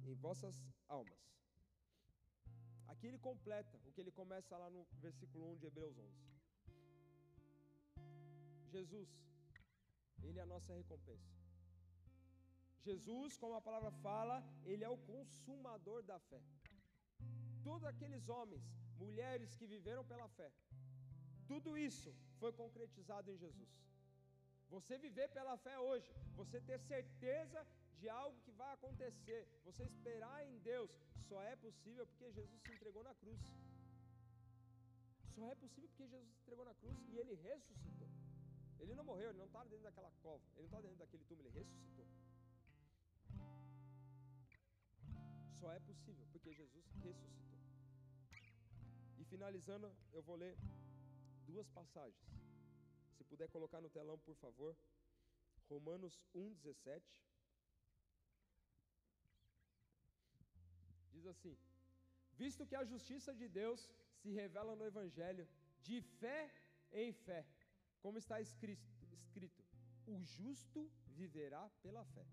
em 0.05 0.15
vossas 0.15 0.57
almas. 0.89 1.21
Aqui 2.93 3.07
ele 3.07 3.19
completa 3.19 3.77
o 3.87 3.93
que 3.93 4.01
ele 4.01 4.11
começa 4.21 4.57
lá 4.63 4.69
no 4.71 4.87
versículo 5.07 5.53
1 5.53 5.57
de 5.61 5.67
Hebreus 5.67 5.99
11. 5.99 6.33
Jesus, 8.75 9.11
ele 10.23 10.39
é 10.39 10.43
a 10.43 10.53
nossa 10.55 10.73
recompensa. 10.81 11.31
Jesus, 12.89 13.37
como 13.37 13.55
a 13.55 13.67
palavra 13.69 13.91
fala, 14.07 14.37
ele 14.65 14.85
é 14.85 14.89
o 14.89 15.03
consumador 15.13 16.03
da 16.11 16.19
fé. 16.31 16.41
Todos 17.63 17.85
aqueles 17.85 18.29
homens, 18.29 18.65
mulheres 19.05 19.55
que 19.59 19.67
viveram 19.75 20.05
pela 20.05 20.29
fé, 20.29 20.51
tudo 21.47 21.77
isso 21.89 22.13
foi 22.43 22.53
concretizado 22.63 23.31
em 23.31 23.39
Jesus. 23.45 23.73
Você 24.75 24.95
viver 25.07 25.29
pela 25.37 25.57
fé 25.67 25.75
hoje, 25.89 26.11
você 26.41 26.59
ter 26.69 26.79
certeza 26.93 27.61
de 28.01 28.09
algo 28.09 28.37
que 28.45 28.53
vai 28.61 28.71
acontecer, 28.75 29.43
você 29.67 29.83
esperar 29.85 30.39
em 30.49 30.57
Deus, 30.71 30.91
só 31.29 31.39
é 31.53 31.55
possível 31.67 32.05
porque 32.11 32.33
Jesus 32.39 32.61
se 32.63 32.73
entregou 32.77 33.05
na 33.09 33.15
cruz. 33.21 33.41
Só 35.37 35.45
é 35.53 35.55
possível 35.63 35.89
porque 35.91 36.09
Jesus 36.15 36.33
se 36.33 36.41
entregou 36.43 36.65
na 36.71 36.75
cruz 36.81 36.99
e 37.13 37.17
ele 37.21 37.35
ressuscitou. 37.49 38.11
Ele 38.81 38.95
não 38.99 39.05
morreu, 39.11 39.29
ele 39.31 39.43
não 39.43 39.51
está 39.51 39.63
dentro 39.73 39.85
daquela 39.89 40.11
cova, 40.25 40.43
ele 40.57 40.67
não 40.67 40.71
está 40.73 40.81
dentro 40.81 40.99
daquele 41.05 41.25
túmulo, 41.31 41.49
ele 41.49 41.59
ressuscitou. 41.61 42.07
Só 45.61 45.73
é 45.79 45.81
possível 45.91 46.27
porque 46.33 46.53
Jesus 46.53 46.87
ressuscitou. 47.07 47.63
E 49.21 49.25
finalizando, 49.33 49.95
eu 50.13 50.23
vou 50.23 50.37
ler 50.45 50.57
duas 51.53 51.69
passagens. 51.79 52.27
Se 53.17 53.25
puder 53.31 53.49
colocar 53.57 53.81
no 53.85 53.91
telão, 53.97 54.19
por 54.29 54.37
favor. 54.45 54.73
Romanos 55.71 56.15
1,17. 56.35 57.03
Diz 61.15 61.27
assim: 61.33 61.57
Visto 62.43 62.67
que 62.69 62.77
a 62.81 62.85
justiça 62.93 63.33
de 63.41 63.49
Deus 63.61 63.81
se 64.21 64.31
revela 64.41 64.75
no 64.77 64.87
Evangelho, 64.93 65.47
de 65.89 66.01
fé 66.21 66.41
em 66.93 67.13
fé, 67.27 67.41
como 68.03 68.19
está 68.23 68.41
escrito, 68.41 68.89
escrito 69.21 69.63
o 70.07 70.17
justo 70.37 70.81
viverá 71.21 71.63
pela 71.83 72.05
fé. 72.15 72.27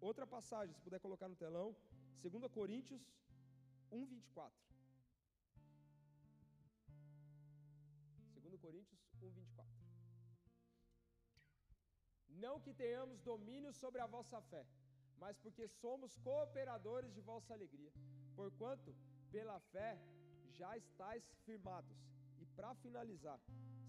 Outra 0.00 0.26
passagem, 0.26 0.74
se 0.74 0.80
puder 0.86 1.00
colocar 1.00 1.28
no 1.28 1.36
telão, 1.44 1.68
2 2.22 2.52
Coríntios 2.58 3.02
1, 3.90 4.20
Coríntios 8.66 9.00
1, 9.22 9.30
24. 9.30 9.72
Não 12.44 12.54
que 12.60 12.72
tenhamos 12.74 13.20
domínio 13.22 13.72
sobre 13.72 14.00
a 14.00 14.08
vossa 14.14 14.40
fé, 14.50 14.66
mas 15.22 15.38
porque 15.38 15.68
somos 15.68 16.16
cooperadores 16.16 17.14
de 17.14 17.20
vossa 17.20 17.54
alegria. 17.54 17.92
Porquanto, 18.34 18.92
pela 19.30 19.58
fé, 19.72 19.90
já 20.58 20.76
estáis 20.76 21.24
firmados. 21.44 21.96
E 22.40 22.46
para 22.56 22.74
finalizar, 22.74 23.40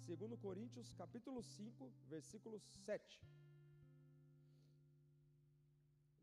2 0.05 0.39
Coríntios 0.39 0.93
capítulo 0.93 1.41
5, 1.41 1.91
versículo 2.15 2.59
7. 2.85 3.19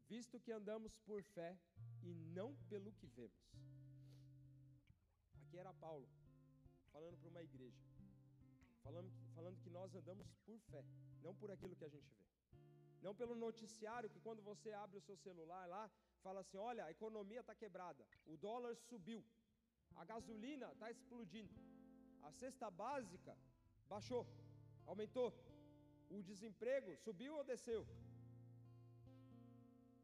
Visto 0.08 0.38
que 0.38 0.52
andamos 0.52 0.96
por 1.08 1.20
fé 1.24 1.58
e 2.04 2.14
não 2.36 2.54
pelo 2.68 2.92
que 2.92 3.08
vemos. 3.08 3.44
Aqui 5.42 5.58
era 5.58 5.74
Paulo, 5.74 6.08
falando 6.92 7.18
para 7.18 7.30
uma 7.30 7.42
igreja, 7.42 7.93
falando, 8.84 9.10
falando 9.36 9.58
que 9.64 9.70
nós 9.78 9.94
andamos 10.00 10.28
por 10.46 10.58
fé, 10.70 10.82
não 11.24 11.34
por 11.40 11.50
aquilo 11.54 11.76
que 11.80 11.86
a 11.88 11.92
gente 11.96 12.10
vê. 12.18 12.24
Não 13.06 13.14
pelo 13.20 13.34
noticiário 13.46 14.12
que 14.12 14.20
quando 14.26 14.42
você 14.50 14.70
abre 14.84 14.98
o 14.98 15.06
seu 15.08 15.16
celular 15.26 15.64
lá, 15.74 15.84
fala 16.22 16.40
assim: 16.42 16.58
olha, 16.70 16.84
a 16.84 16.92
economia 16.96 17.40
está 17.40 17.54
quebrada, 17.62 18.02
o 18.32 18.36
dólar 18.36 18.74
subiu, 18.90 19.22
a 20.02 20.04
gasolina 20.12 20.68
está 20.72 20.90
explodindo, 20.94 21.58
a 22.28 22.30
cesta 22.40 22.70
básica 22.84 23.34
baixou, 23.92 24.22
aumentou, 24.86 25.28
o 26.16 26.22
desemprego 26.30 26.96
subiu 27.06 27.34
ou 27.38 27.44
desceu? 27.52 27.82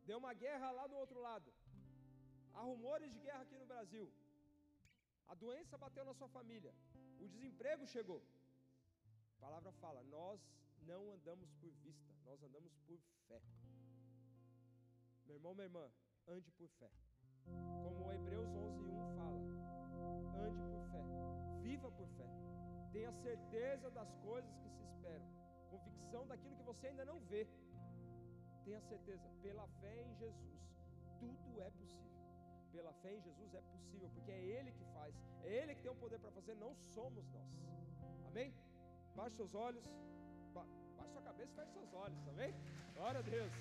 Deu 0.09 0.19
uma 0.19 0.35
guerra 0.45 0.69
lá 0.79 0.85
do 0.93 0.97
outro 1.03 1.19
lado. 1.29 1.51
Há 2.55 2.63
rumores 2.71 3.11
de 3.15 3.21
guerra 3.27 3.43
aqui 3.43 3.57
no 3.63 3.67
Brasil. 3.73 4.07
A 5.33 5.35
doença 5.43 5.79
bateu 5.85 6.05
na 6.09 6.15
sua 6.21 6.29
família. 6.37 6.73
O 7.25 7.29
desemprego 7.35 7.87
chegou. 7.87 8.21
A 9.41 9.47
palavra 9.47 9.73
fala: 9.81 10.03
nós 10.03 10.39
não 10.87 11.13
andamos 11.13 11.51
por 11.55 11.73
vista, 11.83 12.15
nós 12.27 12.43
andamos 12.43 12.77
por 12.87 13.01
fé. 13.27 13.41
Meu 15.25 15.37
irmão, 15.37 15.55
minha 15.55 15.65
irmã, 15.65 15.91
ande 16.29 16.51
por 16.51 16.69
fé. 16.69 16.91
Como 17.47 18.13
Hebreus 18.13 18.51
11:1 18.51 19.17
fala: 19.17 19.41
ande 20.45 20.63
por 20.71 20.83
fé, 20.93 21.03
viva 21.63 21.91
por 21.91 22.09
fé. 22.19 22.27
Tenha 22.93 23.13
certeza 23.13 23.91
das 23.91 24.13
coisas 24.17 24.55
que 24.59 24.69
se 24.69 24.83
esperam, 24.83 25.27
convicção 25.71 26.27
daquilo 26.27 26.57
que 26.57 26.63
você 26.63 26.89
ainda 26.89 27.07
não 27.07 27.19
vê. 27.21 27.49
Tenha 28.63 28.81
certeza, 28.83 29.27
pela 29.41 29.67
fé 29.81 30.03
em 30.03 30.15
Jesus, 30.17 30.61
tudo 31.19 31.63
é 31.63 31.71
possível. 31.71 32.11
Pela 32.73 32.93
fé 32.93 33.15
em 33.17 33.23
Jesus 33.23 33.55
é 33.55 33.63
possível, 33.63 34.11
porque 34.11 34.31
é 34.31 34.45
Ele 34.45 34.71
que 34.73 34.85
faz, 34.93 35.15
é 35.45 35.63
Ele 35.63 35.75
que 35.75 35.83
tem 35.83 35.91
o 35.91 35.95
poder 35.95 36.21
para 36.21 36.31
fazer, 36.31 36.55
não 36.57 36.75
somos 36.75 37.27
nós. 37.31 37.49
Amém? 38.27 38.55
Baixe 39.21 39.37
seus 39.37 39.55
olhos, 39.55 39.85
ba 40.55 40.65
baixe 40.97 41.13
sua 41.13 41.21
cabeça 41.21 41.53
e 41.53 41.57
feche 41.57 41.73
seus 41.73 41.93
olhos, 41.93 42.29
amém? 42.29 42.55
Glória 42.95 43.21
a 43.21 43.23
Deus. 43.23 43.53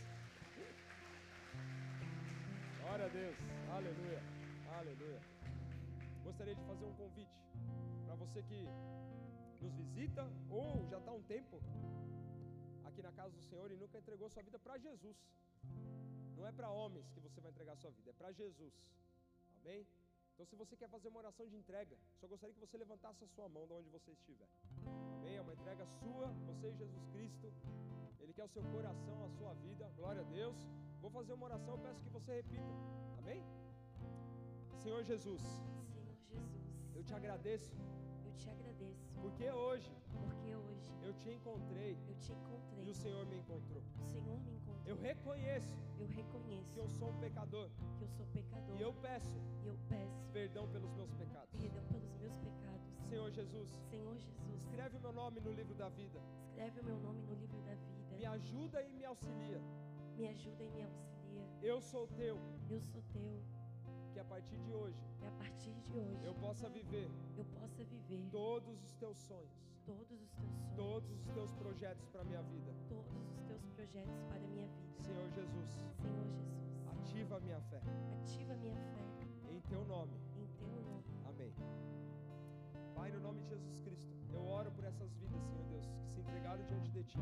Glória 2.82 3.06
a 3.06 3.10
Deus, 3.10 3.36
aleluia, 3.78 4.22
aleluia. 4.78 5.22
Gostaria 6.24 6.56
de 6.56 6.64
fazer 6.64 6.86
um 6.86 6.94
convite 6.94 7.38
para 8.06 8.16
você 8.16 8.42
que 8.44 8.62
nos 9.62 9.74
visita 9.74 10.26
ou 10.50 10.88
já 10.88 10.98
está 10.98 11.12
um 11.12 11.24
tempo 11.24 11.60
aqui 12.86 13.02
na 13.02 13.12
casa 13.12 13.36
do 13.36 13.42
Senhor 13.42 13.70
e 13.70 13.76
nunca 13.76 13.98
entregou 13.98 14.30
sua 14.30 14.44
vida 14.44 14.58
para 14.58 14.78
Jesus. 14.78 15.18
Não 16.38 16.48
é 16.48 16.54
para 16.54 16.70
homens 16.70 17.10
que 17.10 17.20
você 17.20 17.42
vai 17.42 17.52
entregar 17.52 17.76
sua 17.76 17.92
vida, 17.92 18.12
é 18.12 18.14
para 18.14 18.32
Jesus. 18.32 18.74
Amém? 19.60 19.86
Então, 20.40 20.48
se 20.48 20.56
você 20.56 20.74
quer 20.78 20.88
fazer 20.88 21.10
uma 21.10 21.20
oração 21.20 21.46
de 21.50 21.58
entrega, 21.58 21.98
só 22.18 22.26
gostaria 22.26 22.56
que 22.56 22.62
você 22.62 22.78
levantasse 22.78 23.22
a 23.26 23.28
sua 23.28 23.50
mão 23.50 23.68
de 23.68 23.74
onde 23.74 23.90
você 23.90 24.12
estiver. 24.12 24.48
Amém? 25.18 25.36
É 25.36 25.42
uma 25.42 25.52
entrega 25.52 25.86
sua, 25.86 26.28
você 26.48 26.70
e 26.70 26.76
Jesus 26.78 27.06
Cristo. 27.12 27.52
Ele 28.22 28.34
quer 28.34 28.46
o 28.46 28.48
seu 28.48 28.64
coração, 28.64 29.22
a 29.26 29.30
sua 29.32 29.54
vida. 29.56 29.92
Glória 29.98 30.22
a 30.22 30.24
Deus. 30.24 30.56
Vou 31.02 31.12
fazer 31.12 31.34
uma 31.34 31.44
oração, 31.44 31.74
eu 31.74 31.80
peço 31.80 32.02
que 32.02 32.10
você 32.10 32.36
repita. 32.36 32.72
Amém? 33.18 33.44
Senhor 34.78 35.04
Jesus. 35.04 35.42
Senhor 35.92 36.16
Jesus. 36.16 36.96
Eu 36.96 37.04
te 37.04 37.14
agradeço. 37.14 37.76
Eu 38.26 38.34
te 38.38 38.50
agradeço. 38.50 39.12
Porque 39.20 39.52
hoje. 39.52 39.92
Porque 40.24 40.56
hoje. 40.56 40.90
Eu 41.04 41.14
te 41.16 41.32
encontrei. 41.32 41.98
Eu 42.08 42.16
te 42.16 42.32
encontrei. 42.32 42.86
E 42.86 42.90
o 42.90 42.96
Senhor 42.96 43.26
me 43.26 43.40
encontrou. 43.40 43.84
O 44.00 44.06
Senhor 44.06 44.40
me 44.40 44.52
encontrou. 44.52 44.69
Eu 44.86 44.96
reconheço. 44.98 45.78
Eu 46.00 46.08
reconheço. 46.08 46.72
Que 46.74 46.80
eu 46.80 46.90
sou 46.90 47.10
um 47.10 47.20
pecador. 47.20 47.70
Que 47.98 48.04
eu 48.04 48.10
sou 48.10 48.26
pecador. 48.28 48.78
E 48.78 48.82
eu 48.82 48.94
peço. 48.94 49.38
E 49.64 49.68
eu 49.68 49.78
peço. 49.88 50.24
Perdão 50.34 50.68
pelos 50.70 50.92
meus 50.94 51.12
pecados. 51.14 51.50
Perdão 51.60 51.84
pelos 51.86 52.14
meus 52.20 52.36
pecados. 52.38 52.88
Senhor 53.10 53.32
Jesus. 53.32 53.70
Senhor 53.90 54.18
Jesus. 54.18 54.62
Escreve 54.64 54.98
o 54.98 55.02
meu 55.02 55.14
nome 55.14 55.40
no 55.42 55.52
livro 55.52 55.76
da 55.76 55.90
vida. 55.90 56.20
Escreve 56.48 56.80
o 56.82 56.84
meu 56.84 57.00
nome 57.00 57.22
no 57.24 57.34
livro 57.36 57.60
da 57.62 57.76
vida. 57.76 58.16
Me 58.18 58.26
ajuda 58.26 58.82
e 58.84 58.92
me 58.94 59.06
auxilia. 59.06 59.62
Me 60.18 60.28
ajuda 60.28 60.64
e 60.64 60.70
me 60.70 60.84
auxilia. 60.84 61.48
Eu 61.62 61.82
sou 61.82 62.08
teu. 62.08 62.38
Eu 62.70 62.82
sou 62.82 63.02
teu. 63.14 63.42
Que 64.14 64.20
a 64.20 64.26
partir 64.26 64.58
de 64.58 64.74
hoje. 64.74 65.00
Que 65.20 65.26
a 65.26 65.32
partir 65.32 65.74
de 65.74 65.94
hoje. 65.98 66.24
Eu 66.24 66.34
possa 66.36 66.70
viver. 66.70 67.10
Eu 67.38 67.46
possa 67.46 67.84
viver. 67.84 68.30
Todos 68.32 68.84
os 68.84 68.94
teus 68.96 69.18
sonhos. 69.18 69.69
Todos 69.90 70.22
os 70.22 70.30
teus 70.30 70.52
sonhos. 70.54 70.76
Todos 70.76 71.10
os 71.10 71.26
teus 71.34 71.52
projetos 71.56 72.08
para 72.10 72.24
minha 72.24 72.44
vida. 72.44 72.72
Todos 72.88 73.12
os 73.34 73.42
teus 73.48 73.66
projetos 73.74 74.22
para 74.30 74.40
minha 74.40 74.68
vida. 74.68 75.02
Senhor 75.02 75.28
Jesus. 75.32 75.70
Senhor 75.72 76.16
Jesus. 76.28 76.62
Ativa 76.94 77.38
a 77.38 77.40
minha 77.40 77.60
fé. 77.62 77.82
Ativa 78.14 78.54
a 78.54 78.58
minha 78.58 78.76
fé. 78.76 79.04
Em 79.50 79.60
teu 79.62 79.84
nome. 79.86 80.14
Em 80.38 80.48
teu 80.60 80.68
nome. 80.68 81.04
Amém. 81.26 81.52
Pai, 82.94 83.12
no 83.12 83.20
nome 83.20 83.42
de 83.42 83.50
Jesus 83.50 83.80
Cristo, 83.80 84.14
eu 84.32 84.46
oro 84.46 84.72
por 84.72 84.84
essas 84.84 85.12
vidas, 85.16 85.42
Senhor 85.42 85.66
Deus, 85.72 85.88
que 85.88 86.12
se 86.14 86.20
entregaram 86.20 86.64
diante 86.66 86.92
de 86.92 87.04
Ti. 87.04 87.20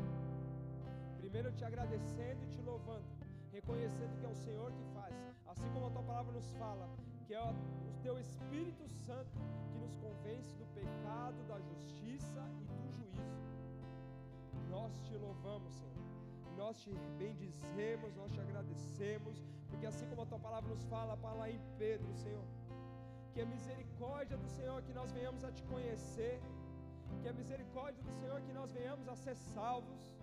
Primeiro, 1.16 1.50
te 1.52 1.64
agradecendo 1.64 2.44
e 2.44 2.48
te 2.48 2.60
louvando, 2.60 3.08
reconhecendo 3.50 4.14
que 4.18 4.26
é 4.26 4.28
o 4.28 4.34
Senhor 4.34 4.70
que 4.72 4.84
faz, 4.92 5.14
assim 5.46 5.70
como 5.72 5.86
a 5.86 5.90
Tua 5.90 6.02
palavra 6.02 6.32
nos 6.32 6.50
fala, 6.52 6.86
que 7.28 7.34
é 7.34 7.42
o 7.42 7.54
Teu 8.02 8.18
Espírito 8.18 8.84
Santo 9.06 9.38
que 9.70 9.78
nos 9.78 9.94
convence 10.04 10.50
do 10.60 10.66
pecado, 10.74 11.38
da 11.46 11.58
justiça 11.60 12.42
e 12.62 12.64
do 12.70 12.88
juízo. 12.96 13.42
Nós 14.70 14.92
te 15.06 15.14
louvamos, 15.14 15.74
Senhor. 15.74 16.06
Nós 16.56 16.80
te 16.82 16.90
bendizemos, 17.18 18.16
nós 18.20 18.32
te 18.32 18.40
agradecemos, 18.40 19.44
porque 19.68 19.84
assim 19.84 20.06
como 20.08 20.22
a 20.22 20.26
tua 20.26 20.38
palavra 20.38 20.70
nos 20.74 20.84
fala, 20.86 21.18
para 21.18 21.34
lá 21.40 21.50
em 21.50 21.60
Pedro, 21.76 22.10
Senhor, 22.14 22.46
que 23.34 23.42
a 23.42 23.46
misericórdia 23.46 24.38
do 24.38 24.48
Senhor 24.48 24.80
que 24.82 24.94
nós 24.94 25.12
venhamos 25.12 25.44
a 25.44 25.52
te 25.52 25.62
conhecer, 25.64 26.40
que 27.20 27.28
a 27.28 27.34
misericórdia 27.34 28.02
do 28.02 28.14
Senhor 28.20 28.40
que 28.40 28.54
nós 28.54 28.72
venhamos 28.72 29.06
a 29.06 29.14
ser 29.14 29.36
salvos. 29.36 30.16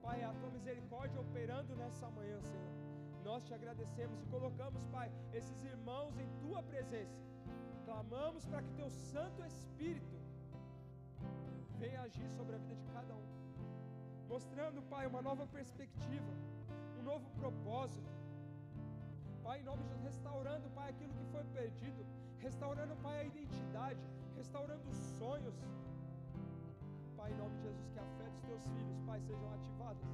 Pai, 0.00 0.22
a 0.24 0.32
tua 0.32 0.50
misericórdia 0.58 1.20
operando 1.20 1.76
nessa 1.76 2.08
manhã, 2.10 2.40
Senhor. 2.40 2.85
Nós 3.26 3.42
te 3.46 3.52
agradecemos 3.52 4.18
e 4.22 4.26
colocamos, 4.26 4.82
Pai, 4.96 5.08
esses 5.38 5.60
irmãos 5.64 6.16
em 6.16 6.28
tua 6.42 6.62
presença. 6.62 7.18
Clamamos 7.84 8.44
para 8.46 8.62
que 8.62 8.72
teu 8.80 8.88
Santo 8.88 9.44
Espírito 9.44 10.16
venha 11.80 12.02
agir 12.02 12.28
sobre 12.36 12.54
a 12.54 12.58
vida 12.58 12.76
de 12.76 12.86
cada 12.92 13.14
um, 13.16 13.26
mostrando, 14.28 14.80
Pai, 14.92 15.04
uma 15.08 15.20
nova 15.20 15.44
perspectiva, 15.58 16.32
um 17.00 17.02
novo 17.02 17.28
propósito. 17.40 18.12
Pai, 19.42 19.58
em 19.60 19.64
nome 19.64 19.82
de 19.82 19.88
Jesus, 19.88 20.04
restaurando, 20.04 20.70
Pai, 20.70 20.90
aquilo 20.90 21.12
que 21.18 21.26
foi 21.32 21.44
perdido, 21.58 22.06
restaurando, 22.38 22.94
Pai, 23.06 23.16
a 23.22 23.24
identidade, 23.24 24.00
restaurando 24.36 24.88
os 24.88 25.00
sonhos. 25.18 25.56
Pai, 27.16 27.32
em 27.32 27.38
nome 27.42 27.56
de 27.56 27.62
Jesus, 27.62 27.88
que 27.92 27.98
a 27.98 28.06
fé 28.18 28.30
dos 28.30 28.42
teus 28.42 28.62
filhos, 28.74 29.00
Pai, 29.04 29.20
sejam 29.20 29.52
ativadas. 29.52 30.06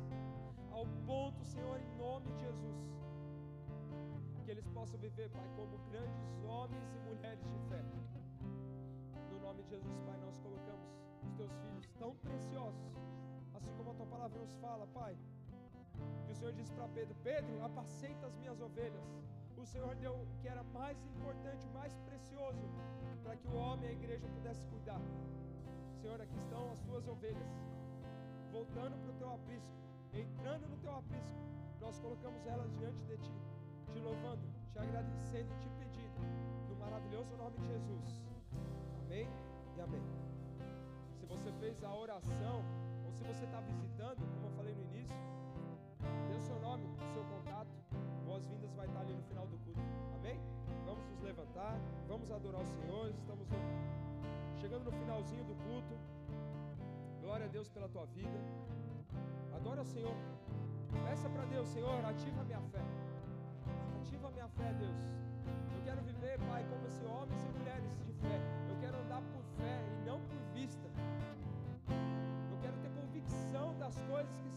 Ao 0.71 0.87
ponto, 1.07 1.45
Senhor, 1.45 1.79
em 1.79 1.99
nome 1.99 2.33
de 2.33 2.41
Jesus, 2.41 3.02
que 4.43 4.51
eles 4.51 4.67
possam 4.69 4.99
viver, 4.99 5.31
Pai, 5.31 5.49
como 5.57 5.79
grandes 5.91 6.43
homens 6.45 6.85
e 6.95 6.99
mulheres 7.09 7.45
de 7.49 7.59
fé. 7.69 7.83
No 9.31 9.39
nome 9.41 9.63
de 9.63 9.71
Jesus, 9.71 10.01
Pai, 10.01 10.19
nós 10.19 10.37
colocamos 10.39 10.91
os 11.23 11.33
teus 11.35 11.53
filhos 11.53 11.87
tão 11.99 12.15
preciosos, 12.17 12.93
assim 13.55 13.73
como 13.77 13.91
a 13.91 13.95
tua 13.95 14.07
palavra 14.07 14.39
nos 14.39 14.55
fala, 14.57 14.87
Pai. 14.89 15.17
Que 16.27 16.33
o 16.33 16.35
Senhor 16.35 16.53
disse 16.53 16.73
para 16.73 16.89
Pedro: 16.89 17.15
Pedro, 17.23 17.65
apacenta 17.65 18.27
as 18.27 18.35
minhas 18.35 18.61
ovelhas. 18.61 19.05
O 19.57 19.65
Senhor 19.65 19.95
deu 19.95 20.13
o 20.13 20.27
que 20.41 20.49
era 20.49 20.65
mais 20.65 21.01
importante, 21.05 21.69
mais 21.69 21.95
precioso, 21.99 22.69
para 23.23 23.37
que 23.37 23.47
o 23.47 23.55
homem 23.55 23.87
e 23.87 23.89
a 23.91 23.93
igreja 23.93 24.27
pudesse 24.27 24.67
cuidar. 24.67 25.01
Senhor, 26.01 26.21
aqui 26.21 26.37
estão 26.37 26.73
as 26.73 26.81
tuas 26.81 27.07
ovelhas, 27.07 27.49
voltando 28.51 28.97
para 28.99 29.11
o 29.11 29.15
teu 29.15 29.33
aprisco, 29.33 29.79
entrando 30.13 30.67
no 30.69 30.77
teu 30.79 30.97
aprisco. 30.97 31.39
Nós 31.81 31.97
colocamos 32.01 32.45
elas 32.45 32.73
diante 32.75 33.05
de 33.05 33.17
ti, 33.19 33.33
te 33.93 34.01
louvando, 34.01 34.43
te 34.73 34.79
agradecendo 34.79 35.53
e 35.53 35.59
te 35.59 35.69
pedindo, 35.79 36.19
no 36.69 36.77
maravilhoso 36.77 37.37
nome 37.37 37.59
de 37.59 37.67
Jesus. 37.67 38.25
Amém 39.05 39.29
e 39.77 39.81
amém. 39.81 40.03
Se 41.21 41.27
você 41.27 41.53
fez 41.61 41.85
a 41.85 41.95
oração, 41.95 42.65
ou 43.05 43.13
se 43.13 43.23
você 43.23 43.45
está 43.45 43.61
visitando, 43.61 44.17
como 44.35 44.47
eu 44.47 44.53
falei 44.53 44.75
no 44.75 44.83
início, 44.85 45.15
dê 46.27 46.35
o 46.35 46.41
seu 46.41 46.59
nome, 46.61 46.87
o 46.87 47.13
seu 47.13 47.23
contato. 47.25 47.71
Boas-vindas 48.25 48.73
vai 48.75 48.87
estar 48.87 49.01
ali 49.01 49.13
no 49.13 49.23
final 49.25 49.47
do 49.47 49.59
culto. 49.59 49.81
Amém? 50.15 50.41
Vamos 50.87 51.07
nos 51.11 51.21
levantar, 51.21 51.79
vamos 52.09 52.31
adorar 52.31 52.63
o 52.63 52.67
Senhor. 52.67 53.11
Estamos 53.11 53.47
chegando 54.59 54.85
no 54.85 54.93
finalzinho 54.93 55.45
do 55.45 55.55
culto. 55.67 55.95
Glória 57.21 57.45
a 57.45 57.49
Deus 57.49 57.69
pela 57.69 57.89
tua 57.91 58.07
vida. 58.07 58.41
Adora 59.55 59.83
o 59.83 59.85
Senhor. 59.85 60.17
Peça 61.05 61.29
para 61.29 61.45
Deus, 61.45 61.69
Senhor, 61.69 62.03
ativa 62.07 62.41
a 62.41 62.45
minha 62.45 62.61
fé. 62.73 62.81
Ativa 64.03 64.31
minha 64.31 64.49
fé, 64.49 64.73
Deus. 64.75 64.99
Eu 65.75 65.81
quero 65.85 66.03
viver, 66.03 66.39
Pai, 66.51 66.65
como 66.69 66.87
esse 66.87 67.05
homens 67.05 67.41
e 67.45 67.59
mulheres 67.59 67.91
de 68.05 68.13
fé. 68.15 68.37
Eu 68.69 68.77
quero 68.81 68.99
andar 68.99 69.23
por 69.33 69.43
fé 69.57 69.79
e 69.97 70.05
não 70.05 70.21
por 70.21 70.43
vista. 70.53 70.89
Eu 72.51 72.59
quero 72.61 72.77
ter 72.79 72.91
convicção 72.91 73.79
das 73.79 73.97
coisas 74.03 74.37
que 74.41 74.52